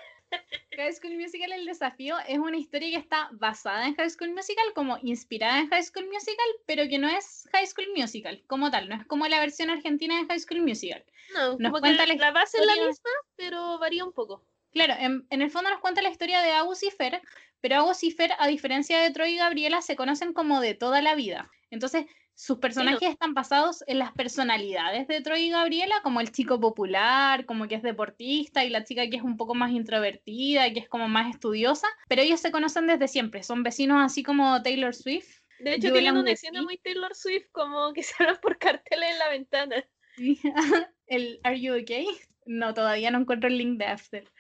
High 0.78 0.94
School 0.94 1.18
Musical 1.18 1.52
El 1.52 1.66
Desafío 1.66 2.16
es 2.28 2.38
una 2.38 2.58
historia 2.58 2.90
que 2.90 2.98
está 2.98 3.30
basada 3.34 3.86
en 3.88 3.96
High 3.96 4.10
School 4.10 4.34
Musical, 4.34 4.66
como 4.74 4.98
inspirada 5.02 5.60
en 5.60 5.70
High 5.70 5.84
School 5.84 6.08
Musical, 6.08 6.46
pero 6.66 6.88
que 6.88 6.98
no 6.98 7.08
es 7.08 7.48
High 7.52 7.68
School 7.68 7.88
Musical 7.96 8.42
como 8.48 8.72
tal, 8.72 8.90
no 8.90 8.96
es 8.96 9.06
como 9.06 9.28
la 9.28 9.40
versión 9.40 9.70
argentina 9.70 10.18
de 10.18 10.26
High 10.26 10.40
School 10.40 10.62
Musical. 10.62 11.04
No, 11.34 11.58
nos 11.58 11.80
cuenta 11.80 12.06
la, 12.06 12.32
base 12.32 12.58
es 12.58 12.66
la 12.66 12.86
misma, 12.86 13.10
pero 13.36 13.80
varía 13.80 14.04
un 14.04 14.14
poco. 14.14 14.44
Claro, 14.72 14.96
en, 14.98 15.26
el 15.30 15.52
fondo 15.52 15.70
nos 15.70 15.80
cuenta 15.80 16.02
la 16.02 16.10
historia 16.10 16.42
de 16.42 16.52
Agus 16.52 16.82
y 16.84 16.90
Fer, 16.90 17.22
pero 17.62 17.76
Agus 17.76 18.04
y 18.04 18.12
Fer, 18.12 18.32
a 18.40 18.48
diferencia 18.48 19.00
de 19.00 19.12
Troy 19.12 19.34
y 19.34 19.38
Gabriela, 19.38 19.82
se 19.82 19.96
conocen 19.96 20.34
como 20.34 20.60
de 20.60 20.74
toda 20.74 21.02
la 21.02 21.16
vida. 21.16 21.52
Entonces, 21.70 22.06
sus 22.36 22.58
personajes 22.58 23.10
están 23.10 23.34
basados 23.34 23.84
en 23.88 24.00
las 24.00 24.12
personalidades 24.12 25.08
de 25.08 25.22
Troy 25.22 25.44
y 25.44 25.50
Gabriela, 25.50 25.96
como 26.04 26.20
el 26.20 26.32
chico 26.32 26.60
popular, 26.60 27.46
como 27.46 27.68
que 27.68 27.76
es 27.76 27.84
deportista, 27.84 28.66
y 28.66 28.70
la 28.70 28.84
chica 28.84 29.08
que 29.10 29.18
es 29.18 29.24
un 29.24 29.38
poco 29.38 29.56
más 29.56 29.72
introvertida, 29.72 30.72
que 30.74 30.80
es 30.80 30.90
como 30.90 31.08
más 31.08 31.34
estudiosa, 31.34 31.88
pero 32.08 32.22
ellos 32.22 32.40
se 32.40 32.52
conocen 32.52 32.88
desde 32.88 33.08
siempre, 33.08 33.44
son 33.44 33.64
vecinos 33.64 34.04
así 34.04 34.24
como 34.24 34.62
Taylor 34.64 34.96
Swift. 34.96 35.42
De 35.60 35.76
hecho, 35.76 35.94
tienen 35.94 36.18
una 36.18 36.32
escena 36.32 36.62
muy 36.62 36.78
Taylor 36.78 37.16
Swift, 37.16 37.48
como 37.52 37.94
que 37.94 38.04
se 38.04 38.16
hablan 38.20 38.40
por 38.42 38.58
carteles 38.58 39.12
en 39.12 39.20
la 39.20 39.30
ventana. 39.30 39.86
el 41.08 41.40
Are 41.44 41.60
You 41.60 41.76
Okay? 41.82 42.08
No, 42.46 42.74
todavía 42.74 43.10
no 43.12 43.20
encuentro 43.20 43.48
el 43.50 43.58
link 43.58 43.78
de 43.80 43.86
After. 43.86 44.32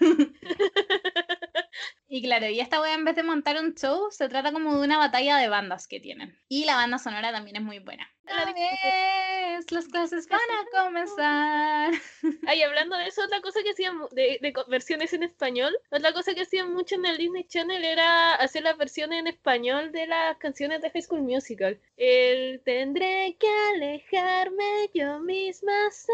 y 2.14 2.22
claro, 2.22 2.48
y 2.48 2.60
esta 2.60 2.80
wea 2.80 2.94
en 2.94 3.04
vez 3.04 3.16
de 3.16 3.24
montar 3.24 3.58
un 3.60 3.74
show, 3.74 4.08
se 4.12 4.28
trata 4.28 4.52
como 4.52 4.78
de 4.78 4.84
una 4.84 4.98
batalla 4.98 5.36
de 5.36 5.48
bandas 5.48 5.88
que 5.88 5.98
tienen. 5.98 6.38
Y 6.48 6.64
la 6.64 6.76
banda 6.76 6.98
sonora 6.98 7.32
también 7.32 7.56
es 7.56 7.62
muy 7.62 7.80
buena. 7.80 8.08
A 8.26 8.52
vez, 8.52 9.70
las 9.70 9.86
clases 9.86 10.26
van 10.28 10.40
a 10.40 10.82
comenzar. 10.82 11.92
Ay, 12.46 12.62
hablando 12.62 12.96
de 12.96 13.08
eso, 13.08 13.22
otra 13.22 13.40
cosa 13.42 13.62
que 13.62 13.70
hacían 13.70 14.00
de, 14.12 14.38
de, 14.40 14.54
versiones 14.66 15.12
en 15.12 15.24
español, 15.24 15.76
otra 15.90 16.12
cosa 16.12 16.34
que 16.34 16.42
hacían 16.42 16.72
mucho 16.72 16.94
en 16.94 17.06
el 17.06 17.18
Disney 17.18 17.44
Channel 17.44 17.84
era 17.84 18.34
hacer 18.34 18.62
las 18.62 18.78
versiones 18.78 19.20
en 19.20 19.26
español 19.26 19.92
de 19.92 20.06
las 20.06 20.38
canciones 20.38 20.80
de 20.80 20.90
High 20.90 21.02
School 21.02 21.22
Musical. 21.22 21.78
El 21.96 22.60
tendré 22.64 23.36
que 23.38 23.48
alejarme 23.74 24.90
yo 24.94 25.20
misma 25.20 25.90
sé. 25.90 26.12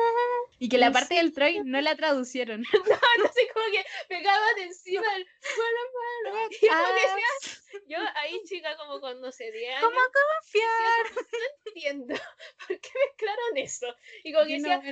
Y 0.59 0.69
que 0.69 0.79
la 0.79 0.91
parte 0.91 1.15
del 1.15 1.33
Troy 1.33 1.63
no 1.65 1.81
la 1.81 1.95
traducieron. 1.95 2.63
no, 2.73 3.23
no 3.23 3.33
sé, 3.33 3.49
como 3.55 3.67
que 3.71 3.85
pegaban 4.09 4.59
encima 4.59 5.07
el 5.17 5.27
bueno, 5.57 5.81
bueno. 5.93 6.49
Y 6.61 6.67
como 6.67 6.95
que 6.95 7.01
sea, 7.01 7.81
yo 7.89 7.99
ahí 8.17 8.41
chica 8.45 8.77
como 8.77 9.01
con 9.01 9.21
no 9.21 9.31
sé 9.33 9.51
10 9.51 9.77
años. 9.77 9.85
¿Cómo 9.85 10.01
confiar? 10.01 11.25
No 11.31 11.71
entiendo 11.71 12.00
¿Por 12.67 12.81
qué 12.81 12.91
mezclaron 13.07 13.57
eso? 13.57 13.87
Y 14.25 14.33
como 14.33 14.47
que 14.47 14.55
decía, 14.55 14.83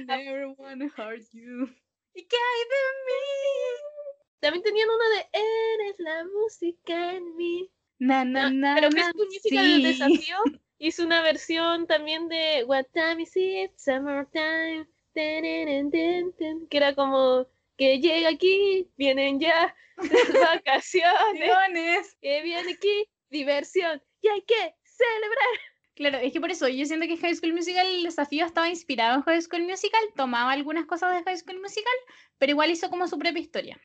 you. 1.32 1.68
¿Y 2.14 2.24
qué 2.26 2.36
hay 2.36 2.64
de 2.64 2.84
mí? 3.06 4.08
También 4.40 4.62
tenían 4.62 4.88
uno 4.88 5.04
de 5.10 5.28
Eres 5.32 5.98
la 5.98 6.24
música 6.24 7.14
en 7.14 7.36
mí. 7.36 7.70
Na, 7.98 8.24
na, 8.24 8.50
na, 8.50 8.74
pero 8.76 8.90
que 8.90 9.00
es 9.00 9.14
música 9.14 9.62
del 9.62 9.82
desafío. 9.82 10.36
Hizo 10.78 11.02
una 11.02 11.22
versión 11.22 11.86
también 11.88 12.28
de 12.28 12.64
What 12.64 12.86
Time 12.92 13.22
Is 13.22 13.36
It? 13.36 13.72
Summertime. 13.76 14.86
Que 15.14 16.76
era 16.76 16.94
como 16.94 17.48
que 17.76 17.98
llega 17.98 18.28
aquí, 18.28 18.88
vienen 18.96 19.40
ya 19.40 19.74
vacaciones. 20.54 22.16
que 22.20 22.42
viene 22.42 22.72
aquí, 22.72 23.08
diversión. 23.28 24.00
Y 24.20 24.28
hay 24.28 24.42
que 24.42 24.74
celebrar. 24.84 25.58
Claro, 25.98 26.18
es 26.18 26.32
que 26.32 26.40
por 26.40 26.52
eso 26.52 26.68
yo 26.68 26.86
siento 26.86 27.08
que 27.08 27.16
High 27.16 27.34
School 27.34 27.54
Musical, 27.54 27.84
el 27.84 28.04
desafío 28.04 28.46
estaba 28.46 28.68
inspirado 28.68 29.16
en 29.16 29.22
High 29.22 29.42
School 29.42 29.64
Musical, 29.64 30.00
tomaba 30.14 30.52
algunas 30.52 30.86
cosas 30.86 31.12
de 31.12 31.24
High 31.24 31.38
School 31.38 31.60
Musical, 31.60 31.92
pero 32.38 32.52
igual 32.52 32.70
hizo 32.70 32.88
como 32.88 33.08
su 33.08 33.18
propia 33.18 33.40
historia. 33.40 33.80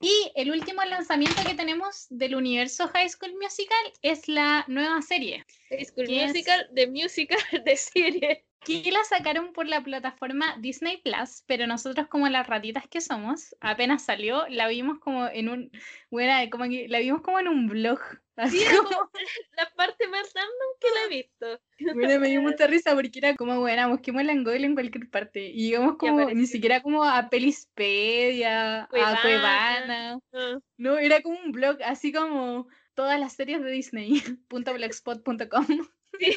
Y 0.00 0.32
el 0.34 0.50
último 0.50 0.82
lanzamiento 0.82 1.40
que 1.46 1.54
tenemos 1.54 2.08
del 2.10 2.34
universo 2.34 2.88
High 2.88 3.10
School 3.10 3.34
Musical 3.40 3.92
es 4.02 4.26
la 4.26 4.64
nueva 4.66 5.02
serie. 5.02 5.46
High 5.70 5.84
School 5.84 6.08
Musical 6.08 6.68
de 6.72 6.86
musical 6.88 7.38
de 7.64 7.76
serie. 7.76 8.44
Que 8.64 8.90
la 8.90 9.04
sacaron 9.04 9.52
por 9.52 9.68
la 9.68 9.84
plataforma 9.84 10.56
Disney 10.58 11.00
Plus, 11.00 11.44
pero 11.46 11.68
nosotros 11.68 12.08
como 12.08 12.28
las 12.28 12.48
ratitas 12.48 12.88
que 12.88 13.00
somos, 13.00 13.54
apenas 13.60 14.04
salió, 14.04 14.48
la 14.48 14.66
vimos 14.66 14.98
como 14.98 15.28
en 15.28 15.48
un, 15.48 15.70
bueno, 16.10 16.32
como 16.50 16.64
que 16.64 16.88
la 16.88 16.98
vimos 16.98 17.22
como 17.22 17.38
en 17.38 17.46
un 17.46 17.68
blog 17.68 18.00
Sí, 18.50 18.64
como 18.76 18.88
la 19.56 19.70
parte 19.76 20.08
más 20.08 20.32
random 20.34 20.70
que 20.80 20.88
la 20.88 21.04
he 21.04 21.08
visto. 21.08 21.60
Bueno, 21.94 22.20
me 22.20 22.28
dio 22.28 22.42
mucha 22.42 22.66
risa 22.66 22.94
porque 22.94 23.18
era 23.18 23.34
como, 23.34 23.60
bueno, 23.60 23.88
busquémosla 23.90 24.32
en 24.32 24.44
Google 24.44 24.66
en 24.66 24.74
cualquier 24.74 25.10
parte. 25.10 25.50
Y 25.50 25.68
íbamos 25.68 25.96
como, 25.96 26.30
ni 26.30 26.46
siquiera 26.46 26.80
como 26.80 27.04
a 27.04 27.28
Pelispedia, 27.28 28.84
a 28.84 28.88
Cuevana. 28.88 30.20
Ah. 30.32 30.58
No, 30.76 30.98
era 30.98 31.20
como 31.22 31.38
un 31.38 31.52
blog, 31.52 31.78
así 31.84 32.12
como 32.12 32.68
todas 32.94 33.18
las 33.18 33.34
series 33.34 33.62
de 33.62 33.70
Disney, 33.70 34.10
.blogspot.com. 34.50 35.66
Sí, 36.18 36.36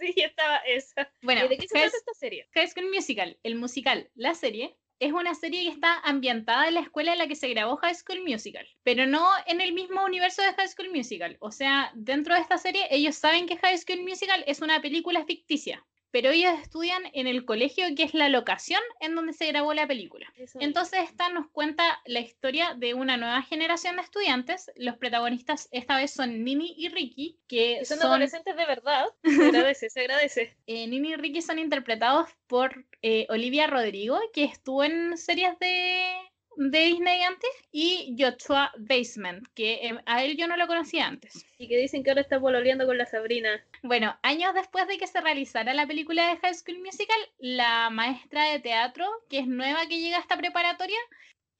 sí, 0.00 0.14
estaba 0.16 0.56
esa. 0.66 1.12
Bueno, 1.22 1.46
¿de 1.48 1.58
qué 1.58 1.68
se 1.68 1.74
trata 1.74 1.96
esta 1.96 2.14
serie? 2.14 2.48
High 2.54 2.68
School 2.68 2.90
Musical, 2.94 3.38
el 3.42 3.56
musical, 3.56 4.10
la 4.14 4.34
serie, 4.34 4.78
es 5.00 5.12
una 5.12 5.34
serie 5.34 5.62
que 5.64 5.70
está 5.70 5.98
ambientada 6.00 6.68
en 6.68 6.74
la 6.74 6.80
escuela 6.80 7.12
en 7.12 7.18
la 7.18 7.26
que 7.26 7.34
se 7.34 7.48
grabó 7.48 7.76
High 7.78 7.94
School 7.94 8.22
Musical, 8.22 8.68
pero 8.82 9.06
no 9.06 9.26
en 9.46 9.60
el 9.60 9.72
mismo 9.72 10.04
universo 10.04 10.42
de 10.42 10.52
High 10.52 10.68
School 10.68 10.90
Musical. 10.94 11.38
O 11.40 11.50
sea, 11.50 11.90
dentro 11.94 12.34
de 12.34 12.40
esta 12.40 12.58
serie 12.58 12.86
ellos 12.90 13.16
saben 13.16 13.46
que 13.46 13.56
High 13.56 13.78
School 13.78 14.02
Musical 14.02 14.44
es 14.46 14.60
una 14.60 14.80
película 14.80 15.24
ficticia 15.24 15.84
pero 16.10 16.30
ellos 16.30 16.52
estudian 16.60 17.02
en 17.12 17.26
el 17.26 17.44
colegio 17.44 17.84
que 17.96 18.02
es 18.02 18.14
la 18.14 18.28
locación 18.28 18.80
en 19.00 19.14
donde 19.14 19.32
se 19.32 19.46
grabó 19.46 19.74
la 19.74 19.86
película. 19.86 20.26
Entonces 20.58 21.00
esta 21.04 21.28
nos 21.28 21.48
cuenta 21.48 22.00
la 22.06 22.20
historia 22.20 22.74
de 22.74 22.94
una 22.94 23.16
nueva 23.16 23.42
generación 23.42 23.96
de 23.96 24.02
estudiantes. 24.02 24.70
Los 24.76 24.96
protagonistas 24.96 25.68
esta 25.72 25.96
vez 25.96 26.12
son 26.12 26.44
Nini 26.44 26.74
y 26.76 26.88
Ricky, 26.88 27.38
que 27.46 27.84
son, 27.84 28.00
adolescentes 28.02 28.56
de 28.56 28.66
verdad. 28.66 29.06
Se 29.24 29.46
agradece, 29.46 29.90
se 29.90 30.00
agradece. 30.00 30.56
Eh, 30.66 30.86
Nini 30.86 31.10
y 31.10 31.16
Ricky 31.16 31.42
son 31.42 31.58
interpretados 31.58 32.28
por 32.46 32.84
eh, 33.02 33.26
Olivia 33.28 33.66
Rodrigo, 33.66 34.20
que 34.32 34.44
estuvo 34.44 34.84
en 34.84 35.16
series 35.16 35.58
de 35.58 36.12
de 36.56 36.78
Disney 36.78 37.22
antes 37.22 37.50
y 37.72 38.16
Joshua 38.18 38.72
Basement, 38.78 39.46
que 39.54 39.86
em, 39.86 39.98
a 40.06 40.24
él 40.24 40.36
yo 40.36 40.46
no 40.46 40.56
lo 40.56 40.66
conocía 40.66 41.06
antes. 41.06 41.46
Y 41.58 41.68
que 41.68 41.76
dicen 41.78 42.02
que 42.02 42.10
ahora 42.10 42.22
está 42.22 42.40
pololeando 42.40 42.86
con 42.86 42.98
la 42.98 43.06
Sabrina. 43.06 43.64
Bueno, 43.82 44.18
años 44.22 44.54
después 44.54 44.86
de 44.86 44.98
que 44.98 45.06
se 45.06 45.20
realizara 45.20 45.72
la 45.74 45.86
película 45.86 46.28
de 46.28 46.38
High 46.38 46.54
School 46.54 46.78
Musical, 46.80 47.18
la 47.38 47.90
maestra 47.90 48.44
de 48.50 48.58
teatro, 48.58 49.06
que 49.28 49.38
es 49.38 49.46
nueva 49.46 49.86
que 49.86 50.00
llega 50.00 50.18
a 50.18 50.20
esta 50.20 50.36
preparatoria, 50.36 50.98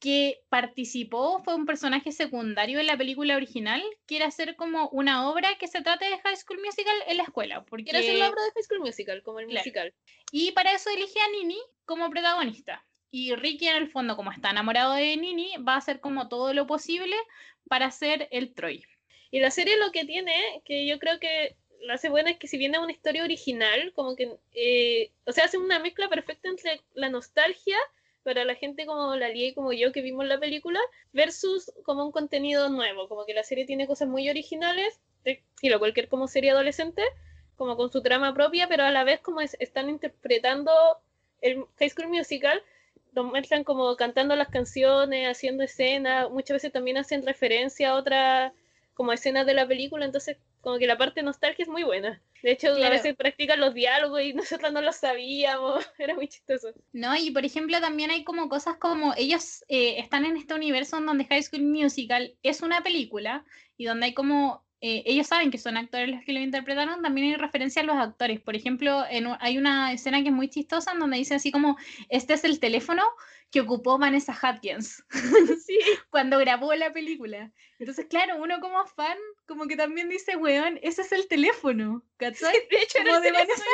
que 0.00 0.42
participó, 0.48 1.42
fue 1.44 1.54
un 1.54 1.66
personaje 1.66 2.10
secundario 2.10 2.80
en 2.80 2.86
la 2.86 2.96
película 2.96 3.36
original, 3.36 3.82
quiere 4.06 4.24
hacer 4.24 4.56
como 4.56 4.88
una 4.88 5.28
obra 5.28 5.56
que 5.58 5.68
se 5.68 5.82
trate 5.82 6.06
de 6.06 6.18
High 6.18 6.36
School 6.36 6.60
Musical 6.64 6.94
en 7.06 7.18
la 7.18 7.24
escuela. 7.24 7.64
Porque... 7.66 7.84
Quiere 7.84 7.98
hacer 7.98 8.16
la 8.16 8.30
obra 8.30 8.42
de 8.42 8.50
High 8.52 8.64
School 8.64 8.80
Musical, 8.80 9.22
como 9.22 9.40
el 9.40 9.46
musical. 9.46 9.94
Y 10.32 10.52
para 10.52 10.72
eso 10.72 10.88
elige 10.90 11.20
a 11.20 11.30
Nini 11.30 11.58
como 11.84 12.08
protagonista. 12.08 12.84
Y 13.10 13.34
Ricky 13.34 13.66
en 13.66 13.76
el 13.76 13.90
fondo, 13.90 14.16
como 14.16 14.30
está 14.30 14.50
enamorado 14.50 14.94
de 14.94 15.16
Nini, 15.16 15.54
va 15.56 15.74
a 15.74 15.78
hacer 15.78 16.00
como 16.00 16.28
todo 16.28 16.54
lo 16.54 16.66
posible 16.66 17.16
para 17.68 17.86
hacer 17.86 18.28
el 18.30 18.54
Troy. 18.54 18.84
Y 19.30 19.40
la 19.40 19.50
serie 19.50 19.78
lo 19.78 19.92
que 19.92 20.04
tiene, 20.04 20.32
que 20.64 20.86
yo 20.86 20.98
creo 20.98 21.18
que 21.18 21.56
lo 21.82 21.94
hace 21.94 22.08
buena, 22.08 22.30
es 22.30 22.38
que 22.38 22.48
si 22.48 22.58
viene 22.58 22.78
una 22.78 22.92
historia 22.92 23.24
original, 23.24 23.92
como 23.94 24.16
que, 24.16 24.36
eh, 24.52 25.10
o 25.26 25.32
sea, 25.32 25.44
hace 25.44 25.58
una 25.58 25.78
mezcla 25.78 26.08
perfecta 26.08 26.48
entre 26.48 26.80
la 26.94 27.08
nostalgia 27.08 27.78
para 28.22 28.44
la 28.44 28.54
gente 28.54 28.86
como 28.86 29.16
la 29.16 29.28
Lia 29.28 29.48
y 29.48 29.54
como 29.54 29.72
yo 29.72 29.92
que 29.92 30.02
vimos 30.02 30.26
la 30.26 30.38
película, 30.38 30.78
versus 31.12 31.72
como 31.84 32.04
un 32.04 32.12
contenido 32.12 32.68
nuevo, 32.68 33.08
como 33.08 33.24
que 33.24 33.34
la 33.34 33.44
serie 33.44 33.64
tiene 33.64 33.86
cosas 33.86 34.08
muy 34.08 34.28
originales, 34.28 35.00
lo 35.62 35.78
cualquier 35.78 36.08
como 36.08 36.28
serie 36.28 36.50
adolescente, 36.50 37.02
como 37.56 37.76
con 37.76 37.90
su 37.90 38.02
trama 38.02 38.34
propia, 38.34 38.68
pero 38.68 38.84
a 38.84 38.90
la 38.90 39.04
vez 39.04 39.20
como 39.20 39.40
están 39.40 39.88
interpretando 39.88 40.72
el 41.40 41.64
High 41.78 41.90
School 41.90 42.08
Musical 42.08 42.62
lo 43.12 43.24
muestran 43.24 43.64
como 43.64 43.96
cantando 43.96 44.36
las 44.36 44.48
canciones, 44.48 45.28
haciendo 45.28 45.62
escenas, 45.62 46.30
muchas 46.30 46.56
veces 46.56 46.72
también 46.72 46.96
hacen 46.98 47.24
referencia 47.24 47.90
a 47.90 47.94
otras 47.94 48.52
como 48.94 49.12
escenas 49.12 49.46
de 49.46 49.54
la 49.54 49.66
película, 49.66 50.04
entonces 50.04 50.36
como 50.60 50.78
que 50.78 50.86
la 50.86 50.98
parte 50.98 51.22
nostalgia 51.22 51.62
es 51.62 51.68
muy 51.68 51.84
buena. 51.84 52.20
De 52.42 52.52
hecho, 52.52 52.72
a 52.72 52.90
veces 52.90 53.16
practican 53.16 53.60
los 53.60 53.74
diálogos 53.74 54.22
y 54.22 54.32
nosotros 54.34 54.72
no 54.72 54.80
lo 54.80 54.92
sabíamos, 54.92 55.84
era 55.98 56.14
muy 56.14 56.28
chistoso. 56.28 56.72
No, 56.92 57.16
y 57.16 57.30
por 57.30 57.44
ejemplo 57.44 57.80
también 57.80 58.10
hay 58.10 58.24
como 58.24 58.48
cosas 58.48 58.76
como 58.76 59.14
ellos 59.16 59.64
eh, 59.68 59.98
están 59.98 60.24
en 60.24 60.36
este 60.36 60.54
universo 60.54 60.98
en 60.98 61.06
donde 61.06 61.24
High 61.24 61.42
School 61.42 61.62
Musical 61.62 62.34
es 62.42 62.62
una 62.62 62.82
película 62.82 63.44
y 63.76 63.86
donde 63.86 64.06
hay 64.06 64.14
como 64.14 64.62
eh, 64.82 65.02
ellos 65.04 65.26
saben 65.26 65.50
que 65.50 65.58
son 65.58 65.76
actores 65.76 66.08
los 66.08 66.24
que 66.24 66.32
lo 66.32 66.40
interpretaron, 66.40 67.02
también 67.02 67.28
hay 67.28 67.36
referencia 67.36 67.82
a 67.82 67.84
los 67.84 67.96
actores. 67.96 68.40
Por 68.40 68.56
ejemplo, 68.56 69.04
en, 69.10 69.28
hay 69.40 69.58
una 69.58 69.92
escena 69.92 70.22
que 70.22 70.28
es 70.28 70.34
muy 70.34 70.48
chistosa 70.48 70.92
en 70.92 71.00
donde 71.00 71.18
dice 71.18 71.34
así 71.34 71.52
como, 71.52 71.76
este 72.08 72.34
es 72.34 72.44
el 72.44 72.60
teléfono 72.60 73.02
que 73.50 73.60
ocupó 73.60 73.98
Vanessa 73.98 74.32
Hudgens 74.32 75.04
sí. 75.66 75.78
cuando 76.08 76.38
grabó 76.38 76.72
la 76.74 76.92
película. 76.92 77.52
Entonces, 77.78 78.06
claro, 78.06 78.36
uno 78.36 78.60
como 78.60 78.86
fan, 78.86 79.18
como 79.46 79.66
que 79.66 79.76
también 79.76 80.08
dice, 80.08 80.36
weón, 80.36 80.78
ese 80.82 81.02
es 81.02 81.12
el 81.12 81.28
teléfono, 81.28 82.02
¿cachai? 82.16 82.52
de 82.70 82.76
hecho, 82.78 82.98
como 82.98 83.16
el 83.16 83.22
de 83.22 83.28
teléfono, 83.32 83.48
Vanessa 83.48 83.64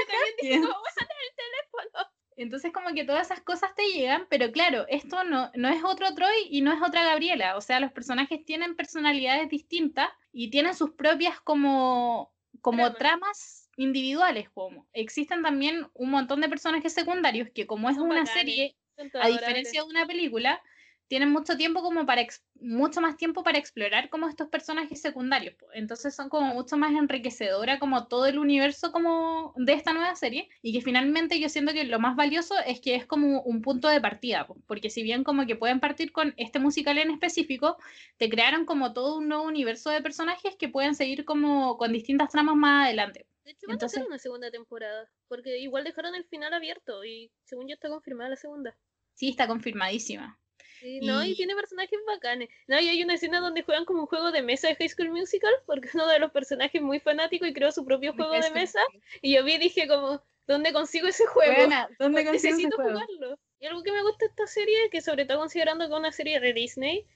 Hudgens. 0.41 0.67
¿cómo 0.67 0.85
el 1.09 1.35
teléfono? 1.37 2.16
Entonces 2.37 2.71
como 2.73 2.95
que 2.95 3.05
todas 3.05 3.27
esas 3.27 3.41
cosas 3.41 3.75
te 3.75 3.83
llegan, 3.93 4.27
pero 4.29 4.53
claro, 4.53 4.85
esto 4.89 5.25
no, 5.25 5.51
no 5.55 5.69
es 5.69 5.83
otro 5.83 6.15
Troy 6.15 6.47
y 6.51 6.61
no 6.61 6.73
es 6.73 6.83
otra 6.83 7.03
Gabriela, 7.03 7.57
o 7.57 7.61
sea, 7.63 7.81
los 7.81 7.93
personajes 7.93 8.45
tienen 8.45 8.77
personalidades 8.77 9.49
distintas 9.49 10.09
y 10.33 10.51
tienen 10.51 10.75
sus 10.75 10.91
propias 10.91 11.41
como, 11.41 12.33
como 12.61 12.93
tramas. 12.93 13.71
individuales, 13.79 14.51
como. 14.51 14.87
Existen 14.93 15.43
también 15.43 15.89
un 15.95 16.11
montón 16.11 16.43
de 16.43 16.49
personajes 16.49 16.93
secundarios 16.93 17.49
que 17.55 17.67
como 17.67 17.89
es 17.89 17.97
una 17.97 18.27
serie, 18.27 18.77
a 19.21 19.29
diferencia 19.29 19.83
de 19.83 19.89
una 19.89 20.07
película, 20.07 20.63
tienen 21.09 21.31
mucho 21.31 21.57
tiempo 21.57 21.83
como 21.83 22.05
para 22.05 22.27
mucho 22.61 23.01
más 23.01 23.17
tiempo 23.17 23.43
para 23.43 23.59
explorar 23.59 24.09
como 24.09 24.29
estos 24.29 24.49
personajes 24.49 25.01
secundarios. 25.01 25.55
Entonces 25.75 26.15
son 26.15 26.29
como 26.29 26.55
mucho 26.55 26.77
más 26.77 26.93
enriquecedora 26.93 27.79
como 27.79 28.09
todo 28.09 28.27
el 28.27 28.39
universo 28.39 28.93
como 28.93 29.53
de 29.57 29.73
esta 29.75 29.93
nueva 29.93 30.15
serie 30.17 30.49
y 30.63 30.73
que 30.73 30.81
finalmente 30.81 31.39
yo 31.39 31.49
siento 31.49 31.73
que 31.73 31.85
lo 31.85 31.99
más 32.01 32.17
valioso 32.17 32.55
es 32.67 32.81
que 32.81 32.95
es 32.95 33.07
como 33.07 33.43
un 33.43 33.63
punto 33.63 33.89
de 33.89 34.01
partida, 34.01 34.47
porque 34.67 34.91
si 34.91 35.03
bien 35.03 35.25
como 35.25 35.47
que 35.47 35.57
pueden 35.57 35.81
partir 35.81 36.13
con 36.13 36.35
este 36.37 36.59
musical 36.59 36.99
en 36.99 37.11
específico, 37.11 37.77
te 38.17 38.29
crearon 38.29 38.65
como 38.65 38.93
todo 38.93 39.19
un 39.19 39.29
nuevo 39.29 39.45
universo 39.45 39.91
de 39.91 40.03
personajes 40.03 40.57
que 40.57 40.69
pueden 40.69 40.95
seguir 40.95 41.25
como 41.25 41.77
con 41.77 41.93
distintas 41.93 42.31
tramas 42.31 42.57
más 42.57 42.87
adelante. 42.87 43.27
De 43.45 43.53
hecho, 43.53 43.67
van 43.69 43.79
a 43.81 43.87
hacer 43.87 44.05
una 44.05 44.19
segunda 44.19 44.51
temporada, 44.51 45.09
porque 45.29 45.59
igual 45.59 45.85
dejaron 45.85 46.17
el 46.17 46.25
final 46.25 46.53
abierto 46.53 47.05
y 47.05 47.31
según 47.45 47.69
yo 47.69 47.75
está 47.75 47.89
confirmada 47.89 48.31
la 48.31 48.37
segunda. 48.37 48.77
Sí, 49.15 49.31
está 49.31 49.47
confirmadísima. 49.47 50.39
Sí, 50.81 51.01
no, 51.01 51.25
y... 51.25 51.35
tiene 51.35 51.55
personajes 51.55 51.99
bacanes. 52.07 52.49
No, 52.67 52.81
y 52.81 52.89
hay 52.89 53.03
una 53.03 53.15
escena 53.15 53.41
donde 53.41 53.63
juegan 53.63 53.85
como 53.85 54.01
un 54.01 54.07
juego 54.07 54.33
de 54.33 54.43
mesa 54.43 54.69
de 54.69 54.77
High 54.77 54.89
School 54.89 55.11
Musical, 55.11 55.53
porque 55.67 55.89
uno 55.95 56.07
de 56.07 56.19
los 56.19 56.31
personajes 56.33 56.81
muy 56.83 57.01
fanático 57.01 57.47
y 57.47 57.53
creó 57.53 57.73
su 57.73 57.85
propio 57.85 58.15
juego 58.15 58.33
de 58.33 58.51
mesa. 58.51 58.81
Y 59.23 59.35
yo 59.35 59.45
vi 59.45 59.55
y 59.55 59.59
dije 59.59 59.89
como, 59.89 60.23
¿dónde 60.47 60.73
consigo 60.73 61.09
ese 61.09 61.27
juego? 61.27 61.71
¿dónde 61.99 62.25
consigo 62.25 62.57
Necesito 62.57 62.77
jugarlo. 62.77 63.39
Y 63.59 63.67
algo 63.67 63.83
que 63.83 63.93
me 63.93 64.03
gusta 64.03 64.27
de 64.27 64.31
esta 64.31 64.47
serie, 64.47 64.91
que 64.91 65.01
sobre 65.01 65.25
todo 65.25 65.39
considerando 65.39 65.87
que 65.87 65.93
es 65.93 65.99
una 65.99 66.13
serie 66.13 66.41
de 66.41 66.53
Disney 66.53 67.07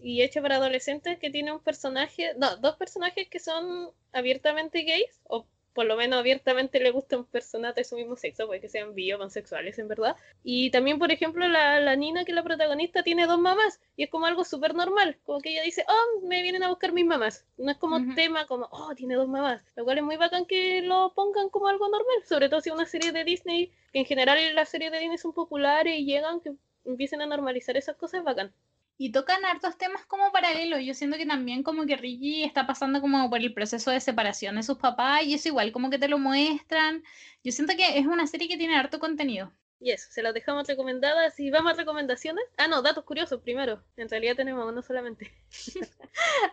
y 0.00 0.22
hecha 0.22 0.40
para 0.40 0.56
adolescentes, 0.56 1.18
que 1.18 1.30
tiene 1.30 1.52
un 1.52 1.60
personaje, 1.60 2.34
no, 2.36 2.56
dos 2.58 2.76
personajes 2.76 3.28
que 3.28 3.40
son 3.40 3.90
abiertamente 4.12 4.82
gays, 4.82 5.20
o 5.24 5.46
por 5.78 5.86
lo 5.86 5.96
menos 5.96 6.18
abiertamente 6.18 6.80
le 6.80 6.90
gustan 6.90 7.24
personas 7.24 7.72
de 7.76 7.84
su 7.84 7.94
mismo 7.94 8.16
sexo, 8.16 8.48
puede 8.48 8.60
que 8.60 8.68
sean 8.68 8.96
bi 8.96 9.12
o 9.12 9.18
pansexuales 9.20 9.78
en 9.78 9.86
verdad. 9.86 10.16
Y 10.42 10.72
también, 10.72 10.98
por 10.98 11.12
ejemplo, 11.12 11.46
la, 11.46 11.78
la 11.78 11.94
Nina, 11.94 12.24
que 12.24 12.32
es 12.32 12.34
la 12.34 12.42
protagonista, 12.42 13.04
tiene 13.04 13.28
dos 13.28 13.38
mamás 13.38 13.80
y 13.94 14.02
es 14.02 14.10
como 14.10 14.26
algo 14.26 14.42
súper 14.42 14.74
normal, 14.74 15.18
como 15.22 15.40
que 15.40 15.50
ella 15.50 15.62
dice, 15.62 15.84
oh, 15.88 16.26
me 16.26 16.42
vienen 16.42 16.64
a 16.64 16.68
buscar 16.68 16.92
mis 16.92 17.06
mamás. 17.06 17.46
No 17.58 17.70
es 17.70 17.76
como 17.76 18.12
tema 18.16 18.44
como, 18.48 18.66
oh, 18.72 18.92
tiene 18.96 19.14
dos 19.14 19.28
mamás, 19.28 19.62
lo 19.76 19.84
cual 19.84 19.98
es 19.98 20.02
muy 20.02 20.16
bacán 20.16 20.46
que 20.46 20.82
lo 20.82 21.12
pongan 21.14 21.48
como 21.48 21.68
algo 21.68 21.88
normal, 21.88 22.24
sobre 22.24 22.48
todo 22.48 22.60
si 22.60 22.70
es 22.70 22.74
una 22.74 22.86
serie 22.86 23.12
de 23.12 23.22
Disney, 23.22 23.70
que 23.92 24.00
en 24.00 24.04
general 24.04 24.36
las 24.56 24.70
series 24.70 24.90
de 24.90 24.98
Disney 24.98 25.18
son 25.18 25.32
populares 25.32 25.96
y 25.96 26.06
llegan, 26.06 26.40
que 26.40 26.54
empiecen 26.86 27.22
a 27.22 27.26
normalizar 27.26 27.76
esas 27.76 27.94
cosas, 27.94 28.24
bacán 28.24 28.52
y 28.98 29.12
tocan 29.12 29.44
hartos 29.44 29.78
temas 29.78 30.04
como 30.06 30.32
paralelos. 30.32 30.80
Yo 30.82 30.92
siento 30.92 31.16
que 31.16 31.24
también 31.24 31.62
como 31.62 31.86
que 31.86 31.96
Ricky 31.96 32.42
está 32.42 32.66
pasando 32.66 33.00
como 33.00 33.30
por 33.30 33.38
el 33.40 33.54
proceso 33.54 33.92
de 33.92 34.00
separación 34.00 34.56
de 34.56 34.64
sus 34.64 34.76
papás 34.76 35.22
y 35.24 35.34
eso 35.34 35.48
igual 35.48 35.70
como 35.70 35.88
que 35.88 35.98
te 35.98 36.08
lo 36.08 36.18
muestran. 36.18 37.04
Yo 37.44 37.52
siento 37.52 37.74
que 37.76 37.96
es 37.98 38.06
una 38.06 38.26
serie 38.26 38.48
que 38.48 38.56
tiene 38.56 38.76
harto 38.76 38.98
contenido. 38.98 39.52
Y 39.80 39.92
eso, 39.92 40.08
se 40.10 40.22
las 40.22 40.34
dejamos 40.34 40.66
recomendadas 40.66 41.38
y 41.38 41.50
vamos 41.50 41.72
a 41.72 41.76
recomendaciones. 41.76 42.44
Ah, 42.56 42.66
no, 42.66 42.82
datos 42.82 43.04
curiosos 43.04 43.40
primero. 43.40 43.80
En 43.96 44.08
realidad 44.08 44.34
tenemos 44.34 44.68
uno 44.68 44.82
solamente. 44.82 45.30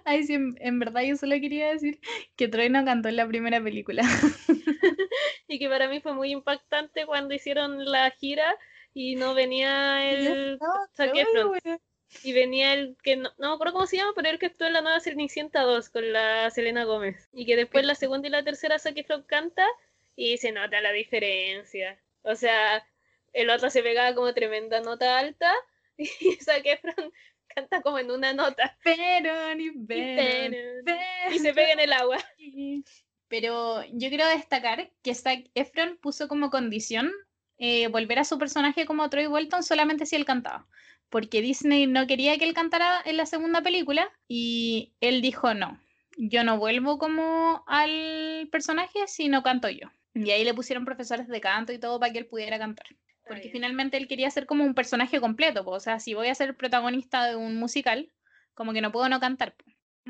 Ay, 0.06 0.24
sí, 0.26 0.36
en, 0.36 0.80
verdad 0.80 1.02
yo 1.02 1.16
solo 1.18 1.34
quería 1.42 1.70
decir 1.70 2.00
que 2.36 2.48
Troy 2.48 2.70
no 2.70 2.86
cantó 2.86 3.10
en 3.10 3.16
la 3.16 3.28
primera 3.28 3.60
película. 3.64 4.04
y 5.48 5.58
que 5.58 5.68
para 5.68 5.90
mí 5.90 6.02
fue 6.02 6.14
muy 6.14 6.30
impactante 6.32 7.08
cuando 7.08 7.34
hicieron 7.34 7.84
la 7.86 8.12
gira 8.12 8.56
y 8.94 9.16
no 9.16 9.34
venía 9.34 10.08
el 10.12 10.60
y 12.24 12.34
venía 12.34 12.74
el 12.74 12.98
que 13.04 13.16
no, 13.16 13.32
no 13.38 13.50
me 13.50 13.56
acuerdo 13.56 13.74
cómo 13.74 13.88
se 13.88 13.98
llama, 13.98 14.14
pero 14.16 14.30
el 14.30 14.40
que 14.40 14.48
actuó 14.48 14.68
en 14.68 14.74
la 14.74 14.82
nueva 14.82 15.00
Cenicienta 15.00 15.62
2 15.62 15.90
con 15.90 16.14
la 16.14 16.50
Selena 16.50 16.84
Gómez. 16.84 17.30
Y 17.34 17.46
que 17.46 17.56
después 17.56 17.86
la 17.86 17.96
segunda 17.96 18.28
y 18.28 18.32
la 18.32 18.44
tercera 18.44 18.80
Zac 18.80 18.98
Efron 18.98 19.24
canta 19.24 19.66
y 20.16 20.38
se 20.38 20.52
nota 20.52 20.82
la 20.82 20.92
diferencia. 20.92 22.00
O 22.22 22.36
sea, 22.36 22.86
el 23.34 23.50
otro 23.50 23.70
se 23.70 23.84
pegaba 23.84 24.16
como 24.16 24.34
tremenda 24.34 24.82
nota 24.82 25.20
alta 25.20 25.54
y 25.98 26.36
Zac 26.42 26.66
Efron 26.66 27.12
canta 27.48 27.82
como 27.82 28.00
en 28.00 28.12
una 28.12 28.34
nota. 28.34 28.78
Pero 28.84 29.56
ni 29.56 29.68
y 29.68 31.40
se 31.40 31.54
pega 31.54 31.72
en 31.74 31.80
el 31.80 31.94
agua. 31.94 32.18
Pero 33.28 33.84
yo 33.86 34.10
quiero 34.10 34.28
destacar 34.30 34.92
que 35.02 35.16
Zac 35.16 35.50
Efron 35.56 35.98
puso 35.98 36.28
como 36.28 36.50
condición 36.50 37.12
eh, 37.58 37.88
volver 37.88 38.20
a 38.20 38.24
su 38.24 38.38
personaje 38.38 38.86
como 38.86 39.10
Troy 39.10 39.28
Bolton 39.28 39.64
solamente 39.64 40.06
si 40.06 40.16
él 40.16 40.26
cantaba 40.26 40.68
porque 41.16 41.42
Disney 41.42 41.88
no 41.88 42.08
quería 42.08 42.38
que 42.38 42.44
él 42.44 42.54
cantara 42.54 43.02
en 43.06 43.16
la 43.16 43.26
segunda 43.26 43.62
película 43.62 44.12
y 44.28 44.92
él 45.00 45.22
dijo 45.22 45.54
no, 45.54 45.80
yo 46.18 46.44
no 46.44 46.58
vuelvo 46.58 46.98
como 46.98 47.64
al 47.68 48.50
personaje 48.52 49.08
si 49.08 49.30
no 49.30 49.42
canto 49.42 49.70
yo. 49.70 49.88
Y 50.14 50.32
ahí 50.32 50.44
le 50.44 50.54
pusieron 50.54 50.84
profesores 50.84 51.30
de 51.30 51.40
canto 51.40 51.72
y 51.72 51.80
todo 51.80 52.02
para 52.02 52.12
que 52.12 52.20
él 52.20 52.26
pudiera 52.26 52.60
cantar. 52.60 52.86
Porque 53.26 53.50
finalmente 53.50 53.96
él 53.96 54.10
quería 54.10 54.30
ser 54.30 54.46
como 54.46 54.66
un 54.66 54.76
personaje 54.76 55.22
completo, 55.22 55.64
o 55.66 55.80
sea, 55.80 56.02
si 56.02 56.14
voy 56.14 56.28
a 56.28 56.36
ser 56.36 56.58
protagonista 56.58 57.26
de 57.26 57.38
un 57.38 57.56
musical, 57.56 58.12
como 58.54 58.74
que 58.74 58.82
no 58.82 58.92
puedo 58.92 59.08
no 59.08 59.22
cantar. 59.22 59.56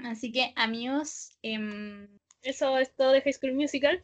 Así 0.04 0.32
que, 0.32 0.54
amigos... 0.56 1.38
Em, 1.44 2.08
¿Eso 2.42 2.80
es 2.80 2.96
todo 2.96 3.12
de 3.12 3.22
High 3.22 3.34
School 3.34 3.54
Musical? 3.54 4.04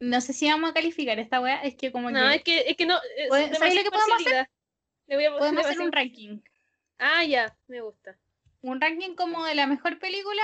No 0.00 0.20
sé 0.20 0.34
si 0.34 0.50
vamos 0.50 0.68
a 0.68 0.74
calificar 0.74 1.18
esta 1.18 1.40
wea, 1.40 1.62
es 1.62 1.76
que 1.76 1.92
como 1.92 2.10
no, 2.10 2.28
es 2.28 2.42
que, 2.42 2.68
es 2.68 2.76
que 2.76 2.84
no... 2.84 2.98
¿Sabes 3.30 3.74
lo 3.74 3.82
que 3.84 3.90
podemos 3.90 4.20
hacer? 4.20 4.50
Voy 5.14 5.24
a, 5.24 5.36
Podemos 5.36 5.64
hacer 5.64 5.80
un 5.80 5.92
ranking. 5.92 6.40
Ah, 6.98 7.24
ya, 7.24 7.56
me 7.68 7.80
gusta. 7.80 8.18
Un 8.62 8.80
ranking 8.80 9.14
como 9.14 9.44
de 9.44 9.54
la 9.54 9.66
mejor 9.66 9.98
película 9.98 10.42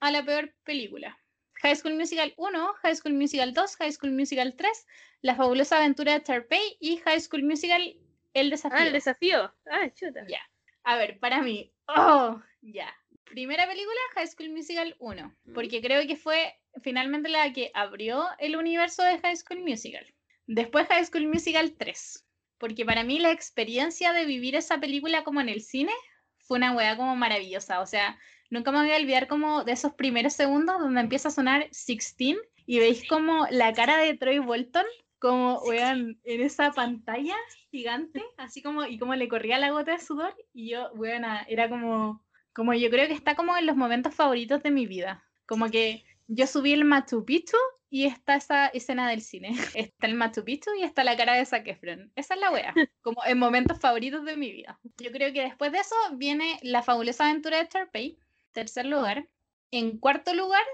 a 0.00 0.10
la 0.10 0.24
peor 0.24 0.52
película. 0.64 1.18
High 1.62 1.76
School 1.76 1.94
Musical 1.94 2.34
1, 2.36 2.74
High 2.82 2.96
School 2.96 3.14
Musical 3.14 3.52
2, 3.52 3.76
High 3.76 3.92
School 3.92 4.12
Musical 4.12 4.54
3, 4.56 4.86
La 5.22 5.34
fabulosa 5.34 5.78
aventura 5.78 6.12
de 6.12 6.20
Tarpey 6.20 6.76
y 6.80 6.98
High 6.98 7.20
School 7.20 7.42
Musical 7.42 7.96
El 8.34 8.50
desafío. 8.50 8.78
Ah, 8.78 8.86
el 8.86 8.92
desafío. 8.92 9.54
Ah, 9.70 9.88
chuta. 9.94 10.24
Ya. 10.28 10.40
A 10.84 10.96
ver, 10.96 11.18
para 11.18 11.42
mí. 11.42 11.72
Oh, 11.86 12.40
ya. 12.60 12.94
Primera 13.24 13.66
película, 13.66 13.98
High 14.14 14.28
School 14.28 14.50
Musical 14.50 14.96
1, 15.00 15.36
porque 15.54 15.82
creo 15.82 16.06
que 16.06 16.16
fue 16.16 16.54
finalmente 16.82 17.28
la 17.28 17.52
que 17.52 17.70
abrió 17.74 18.26
el 18.38 18.56
universo 18.56 19.02
de 19.02 19.18
High 19.18 19.36
School 19.36 19.60
Musical. 19.60 20.06
Después 20.46 20.86
High 20.86 21.04
School 21.04 21.26
Musical 21.26 21.74
3, 21.76 22.24
porque 22.58 22.84
para 22.84 23.04
mí 23.04 23.18
la 23.18 23.30
experiencia 23.30 24.12
de 24.12 24.24
vivir 24.24 24.54
esa 24.54 24.78
película 24.78 25.24
como 25.24 25.40
en 25.40 25.48
el 25.48 25.60
cine 25.60 25.92
fue 26.38 26.58
una 26.58 26.72
weá 26.72 26.96
como 26.96 27.14
maravillosa, 27.16 27.80
o 27.80 27.86
sea, 27.86 28.18
nunca 28.50 28.72
me 28.72 28.78
voy 28.78 28.90
a 28.90 28.96
olvidar 28.96 29.28
como 29.28 29.64
de 29.64 29.72
esos 29.72 29.92
primeros 29.94 30.32
segundos 30.32 30.78
donde 30.80 31.00
empieza 31.00 31.28
a 31.28 31.32
sonar 31.32 31.64
16 31.64 32.36
y 32.66 32.78
veis 32.78 33.06
como 33.08 33.46
la 33.50 33.72
cara 33.72 33.98
de 33.98 34.16
Troy 34.16 34.38
Bolton 34.38 34.84
como, 35.18 35.60
weón, 35.62 36.20
en 36.24 36.40
esa 36.40 36.70
pantalla 36.72 37.34
gigante, 37.70 38.22
así 38.36 38.62
como, 38.62 38.84
y 38.84 38.98
como 38.98 39.14
le 39.14 39.28
corría 39.28 39.58
la 39.58 39.70
gota 39.70 39.92
de 39.92 39.98
sudor, 39.98 40.34
y 40.52 40.70
yo, 40.70 40.90
weón, 40.94 41.24
era 41.48 41.68
como, 41.68 42.24
como 42.52 42.74
yo 42.74 42.88
creo 42.90 43.08
que 43.08 43.14
está 43.14 43.34
como 43.34 43.56
en 43.56 43.66
los 43.66 43.76
momentos 43.76 44.14
favoritos 44.14 44.62
de 44.62 44.70
mi 44.70 44.86
vida, 44.86 45.24
como 45.46 45.70
que 45.70 46.04
yo 46.28 46.46
subí 46.46 46.72
el 46.72 46.84
Machu 46.84 47.24
Picchu 47.24 47.56
y 47.90 48.04
está 48.04 48.36
esa 48.36 48.66
escena 48.66 49.08
del 49.08 49.22
cine. 49.22 49.50
Está 49.74 50.06
el 50.06 50.14
Machu 50.14 50.44
Picchu 50.44 50.70
y 50.78 50.82
está 50.82 51.04
la 51.04 51.16
cara 51.16 51.34
de 51.34 51.44
Zac 51.44 51.66
Efron. 51.68 52.12
Esa 52.16 52.34
es 52.34 52.40
la 52.40 52.50
wea, 52.50 52.74
como 53.02 53.24
en 53.24 53.38
momentos 53.38 53.80
favoritos 53.80 54.24
de 54.24 54.36
mi 54.36 54.52
vida. 54.52 54.78
Yo 54.98 55.10
creo 55.10 55.32
que 55.32 55.42
después 55.42 55.72
de 55.72 55.78
eso 55.78 55.94
viene 56.12 56.58
La 56.62 56.82
fabulosa 56.82 57.28
aventura 57.28 57.58
de 57.58 57.68
Sharpay, 57.72 58.18
tercer 58.52 58.86
lugar. 58.86 59.28
En 59.70 59.98
cuarto 59.98 60.34
lugar 60.34 60.64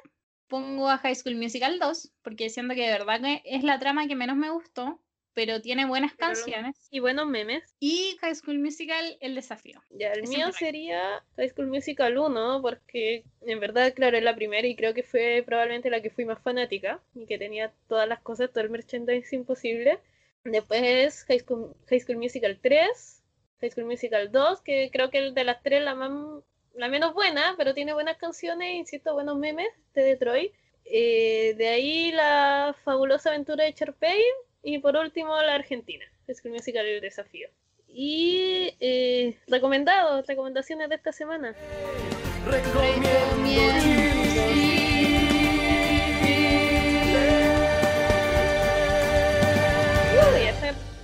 pongo 0.48 0.88
a 0.88 0.98
High 0.98 1.14
School 1.14 1.36
Musical 1.36 1.78
2, 1.78 2.12
porque 2.22 2.50
siento 2.50 2.74
que 2.74 2.82
de 2.82 2.92
verdad 2.92 3.20
que 3.20 3.42
es 3.44 3.64
la 3.64 3.78
trama 3.78 4.06
que 4.06 4.14
menos 4.14 4.36
me 4.36 4.50
gustó 4.50 5.00
pero 5.34 5.60
tiene 5.60 5.86
buenas 5.86 6.14
canciones. 6.14 6.76
Y 6.90 7.00
buenos 7.00 7.26
memes. 7.26 7.62
Y 7.80 8.16
High 8.20 8.36
School 8.36 8.60
Musical, 8.60 9.16
El 9.20 9.34
Desafío. 9.34 9.82
Ya, 9.90 10.12
el 10.12 10.28
mío 10.28 10.52
sería 10.52 11.22
High 11.36 11.50
School 11.50 11.66
Musical 11.66 12.16
1, 12.16 12.62
porque 12.62 13.24
en 13.42 13.60
verdad, 13.60 13.92
claro, 13.94 14.16
es 14.16 14.22
la 14.22 14.34
primera 14.34 14.66
y 14.66 14.76
creo 14.76 14.94
que 14.94 15.02
fue 15.02 15.42
probablemente 15.44 15.90
la 15.90 16.00
que 16.00 16.10
fui 16.10 16.24
más 16.24 16.40
fanática 16.40 17.02
y 17.14 17.26
que 17.26 17.38
tenía 17.38 17.72
todas 17.88 18.08
las 18.08 18.20
cosas, 18.20 18.50
todo 18.52 18.62
el 18.62 18.70
merchandising 18.70 19.44
posible. 19.44 19.98
Después 20.44 21.24
High 21.24 21.40
School, 21.40 21.74
High 21.88 22.00
School 22.00 22.18
Musical 22.18 22.58
3, 22.62 23.22
High 23.60 23.70
School 23.70 23.86
Musical 23.86 24.30
2, 24.30 24.60
que 24.60 24.90
creo 24.92 25.10
que 25.10 25.18
el 25.18 25.34
de 25.34 25.44
las 25.44 25.62
tres 25.62 25.82
la, 25.82 25.94
más, 25.94 26.42
la 26.74 26.88
menos 26.88 27.12
buena, 27.12 27.54
pero 27.56 27.74
tiene 27.74 27.92
buenas 27.92 28.18
canciones, 28.18 28.74
insisto, 28.74 29.14
buenos 29.14 29.36
memes 29.36 29.68
de 29.94 30.02
Detroit. 30.02 30.52
Eh, 30.84 31.54
de 31.56 31.68
ahí 31.68 32.12
la 32.12 32.76
fabulosa 32.84 33.30
aventura 33.30 33.64
de 33.64 33.72
Charpey 33.72 34.20
y 34.64 34.78
por 34.78 34.96
último, 34.96 35.36
la 35.42 35.54
Argentina, 35.54 36.04
School 36.32 36.54
Musical 36.54 36.86
El 36.86 37.02
Desafío. 37.02 37.48
Y 37.86 38.74
eh, 38.80 39.38
recomendados, 39.46 40.26
recomendaciones 40.26 40.88
de 40.88 40.94
esta 40.94 41.12
semana. 41.12 41.54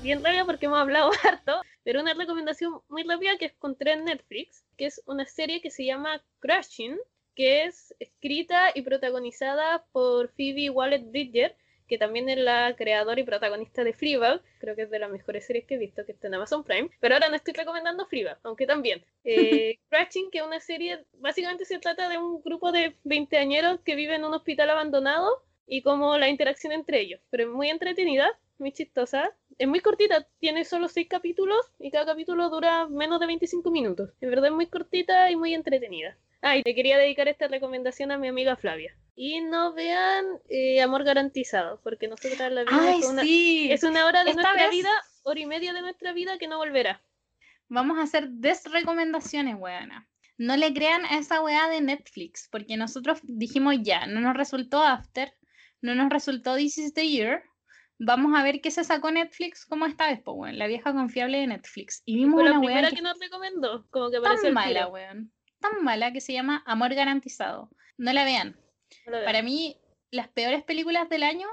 Bien 0.02 0.24
rápido 0.24 0.46
porque 0.46 0.66
hemos 0.66 0.80
hablado 0.80 1.10
harto, 1.22 1.60
pero 1.84 2.00
una 2.00 2.14
recomendación 2.14 2.80
muy 2.88 3.02
rápida 3.02 3.36
que 3.36 3.44
encontré 3.46 3.92
en 3.92 4.06
Netflix, 4.06 4.64
que 4.78 4.86
es 4.86 5.02
una 5.06 5.26
serie 5.26 5.60
que 5.60 5.70
se 5.70 5.84
llama 5.84 6.22
Crashing, 6.40 6.98
que 7.34 7.64
es 7.64 7.94
escrita 8.00 8.70
y 8.74 8.82
protagonizada 8.82 9.84
por 9.92 10.30
Phoebe 10.30 10.70
Wallet-Bridger, 10.70 11.54
que 11.90 11.98
también 11.98 12.28
es 12.28 12.38
la 12.38 12.76
creadora 12.76 13.20
y 13.20 13.24
protagonista 13.24 13.82
de 13.82 13.92
Fleabag, 13.92 14.40
creo 14.60 14.76
que 14.76 14.82
es 14.82 14.90
de 14.90 15.00
las 15.00 15.10
mejores 15.10 15.44
series 15.44 15.66
que 15.66 15.74
he 15.74 15.78
visto, 15.78 16.06
que 16.06 16.12
está 16.12 16.28
en 16.28 16.34
Amazon 16.34 16.62
Prime, 16.62 16.88
pero 17.00 17.16
ahora 17.16 17.28
no 17.28 17.34
estoy 17.34 17.52
recomendando 17.52 18.06
Fleabag, 18.06 18.38
aunque 18.44 18.64
también. 18.64 19.04
Eh, 19.24 19.76
Crashing, 19.90 20.30
que 20.30 20.38
es 20.38 20.44
una 20.44 20.60
serie, 20.60 21.04
básicamente 21.14 21.64
se 21.64 21.80
trata 21.80 22.08
de 22.08 22.16
un 22.16 22.40
grupo 22.42 22.70
de 22.70 22.96
veinteañeros 23.02 23.80
que 23.80 23.96
vive 23.96 24.14
en 24.14 24.24
un 24.24 24.34
hospital 24.34 24.70
abandonado 24.70 25.42
y 25.66 25.82
como 25.82 26.16
la 26.16 26.28
interacción 26.28 26.72
entre 26.72 27.00
ellos, 27.00 27.20
pero 27.28 27.42
es 27.42 27.48
muy 27.50 27.68
entretenida, 27.68 28.38
muy 28.58 28.70
chistosa. 28.70 29.34
Es 29.60 29.68
muy 29.68 29.80
cortita, 29.80 30.26
tiene 30.38 30.64
solo 30.64 30.88
seis 30.88 31.06
capítulos 31.06 31.58
y 31.78 31.90
cada 31.90 32.06
capítulo 32.06 32.48
dura 32.48 32.88
menos 32.88 33.20
de 33.20 33.26
25 33.26 33.70
minutos. 33.70 34.08
En 34.22 34.30
verdad 34.30 34.46
es 34.46 34.52
muy 34.52 34.64
cortita 34.66 35.30
y 35.30 35.36
muy 35.36 35.52
entretenida. 35.52 36.16
Ah, 36.40 36.56
y 36.56 36.62
te 36.62 36.74
quería 36.74 36.96
dedicar 36.96 37.28
esta 37.28 37.46
recomendación 37.46 38.10
a 38.10 38.16
mi 38.16 38.28
amiga 38.28 38.56
Flavia. 38.56 38.96
Y 39.14 39.42
no 39.42 39.74
vean 39.74 40.24
eh, 40.48 40.80
Amor 40.80 41.04
Garantizado, 41.04 41.78
porque 41.84 42.08
nosotros 42.08 42.38
la 42.50 42.64
vimos 42.64 42.82
Ay, 42.82 43.00
una, 43.06 43.22
sí. 43.22 43.70
es 43.70 43.82
una 43.82 44.06
hora 44.06 44.24
de 44.24 44.30
Esta 44.30 44.40
nuestra 44.44 44.62
vez- 44.62 44.70
vida, 44.70 44.88
hora 45.24 45.40
y 45.40 45.44
media 45.44 45.74
de 45.74 45.82
nuestra 45.82 46.14
vida 46.14 46.38
que 46.38 46.48
no 46.48 46.56
volverá. 46.56 47.02
Vamos 47.68 47.98
a 47.98 48.04
hacer 48.04 48.30
desrecomendaciones, 48.30 49.56
weona. 49.58 50.08
No 50.38 50.56
le 50.56 50.72
crean 50.72 51.04
a 51.04 51.18
esa 51.18 51.42
weá 51.42 51.68
de 51.68 51.82
Netflix, 51.82 52.48
porque 52.50 52.78
nosotros 52.78 53.20
dijimos 53.24 53.74
ya, 53.82 54.06
no 54.06 54.22
nos 54.22 54.34
resultó 54.34 54.82
After, 54.82 55.34
no 55.82 55.94
nos 55.94 56.08
resultó 56.08 56.56
This 56.56 56.78
is 56.78 56.94
the 56.94 57.06
Year. 57.06 57.42
Vamos 58.02 58.32
a 58.34 58.42
ver 58.42 58.62
qué 58.62 58.70
se 58.70 58.82
sacó 58.82 59.10
Netflix 59.10 59.66
como 59.66 59.84
esta 59.84 60.06
vez, 60.06 60.22
pues, 60.24 60.34
weón, 60.34 60.58
la 60.58 60.66
vieja 60.66 60.90
confiable 60.94 61.38
de 61.38 61.46
Netflix. 61.48 62.02
Y 62.06 62.16
vimos 62.16 62.42
la 62.42 62.52
una 62.52 62.60
weá 62.60 62.68
primera 62.68 62.88
que 62.88 62.96
que 62.96 63.02
nos 63.02 63.20
recomendó, 63.20 63.86
como 63.90 64.10
que 64.10 64.20
tan 64.20 64.38
al 64.42 64.52
mala, 64.54 64.88
weón. 64.88 65.30
Tan 65.58 65.84
mala 65.84 66.10
que 66.10 66.22
se 66.22 66.32
llama 66.32 66.62
Amor 66.66 66.94
Garantizado. 66.94 67.70
No 67.98 68.14
la 68.14 68.24
vean. 68.24 68.58
No 69.04 69.12
la. 69.12 69.24
Para 69.26 69.42
mí, 69.42 69.76
las 70.10 70.28
peores 70.28 70.62
películas 70.62 71.10
del 71.10 71.22
año 71.22 71.46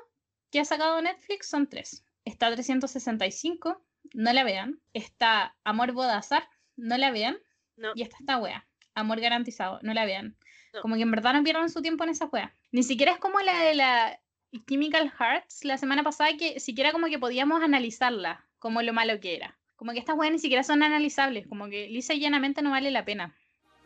que 0.50 0.62
ha 0.62 0.66
sacado 0.66 1.02
Netflix 1.02 1.50
son 1.50 1.68
tres. 1.68 2.06
Está 2.24 2.50
365, 2.50 3.86
no 4.14 4.32
la 4.32 4.46
vean. 4.46 4.80
Está 4.94 5.58
Amor 5.66 5.92
Bodazar, 5.92 6.48
no 6.78 6.98
la 6.98 7.12
vean. 7.12 7.38
No. 7.76 7.92
Y 7.94 8.04
está 8.04 8.16
esta 8.22 8.38
wea, 8.38 8.66
Amor 8.96 9.20
Garantizado, 9.20 9.80
no 9.82 9.94
la 9.94 10.06
vean. 10.06 10.38
No. 10.74 10.82
Como 10.82 10.96
que 10.96 11.02
en 11.02 11.12
verdad 11.12 11.34
no 11.34 11.44
pierdan 11.44 11.70
su 11.70 11.82
tiempo 11.82 12.06
en 12.06 12.12
esa 12.12 12.28
wea. 12.28 12.56
Ni 12.72 12.84
siquiera 12.84 13.12
es 13.12 13.20
como 13.20 13.42
la 13.42 13.64
de 13.64 13.76
la 13.76 14.22
y 14.52 14.64
Chemical 14.66 15.12
Hearts 15.12 15.64
la 15.64 15.78
semana 15.78 16.04
pasada 16.04 16.32
que 16.38 16.60
siquiera 16.60 16.92
como 16.92 17.08
que 17.08 17.20
podíamos 17.20 17.62
analizarla, 17.62 18.46
como 18.60 18.82
lo 18.82 18.94
malo 18.94 19.20
que 19.20 19.36
era. 19.36 19.58
Como 19.76 19.92
que 19.92 20.00
estas 20.00 20.18
weas 20.18 20.32
ni 20.32 20.40
siquiera 20.40 20.64
son 20.64 20.82
analizables, 20.82 21.48
como 21.48 21.68
que 21.70 21.88
lisa 21.88 22.14
y 22.14 22.20
llanamente 22.20 22.62
no 22.62 22.72
vale 22.72 22.90
la 22.92 23.06
pena. 23.06 23.36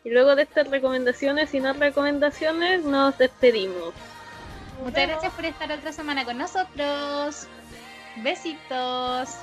Y 0.04 0.10
luego 0.10 0.36
de 0.36 0.44
estas 0.44 0.70
recomendaciones 0.70 1.54
y 1.54 1.60
no 1.60 1.74
recomendaciones, 1.74 2.84
nos 2.84 3.18
despedimos. 3.18 3.94
Muchas 4.84 5.08
gracias 5.08 5.34
por 5.34 5.46
estar 5.46 5.72
otra 5.72 5.92
semana 5.92 6.26
con 6.26 6.38
nosotros. 6.38 7.48
Besitos. 8.24 9.38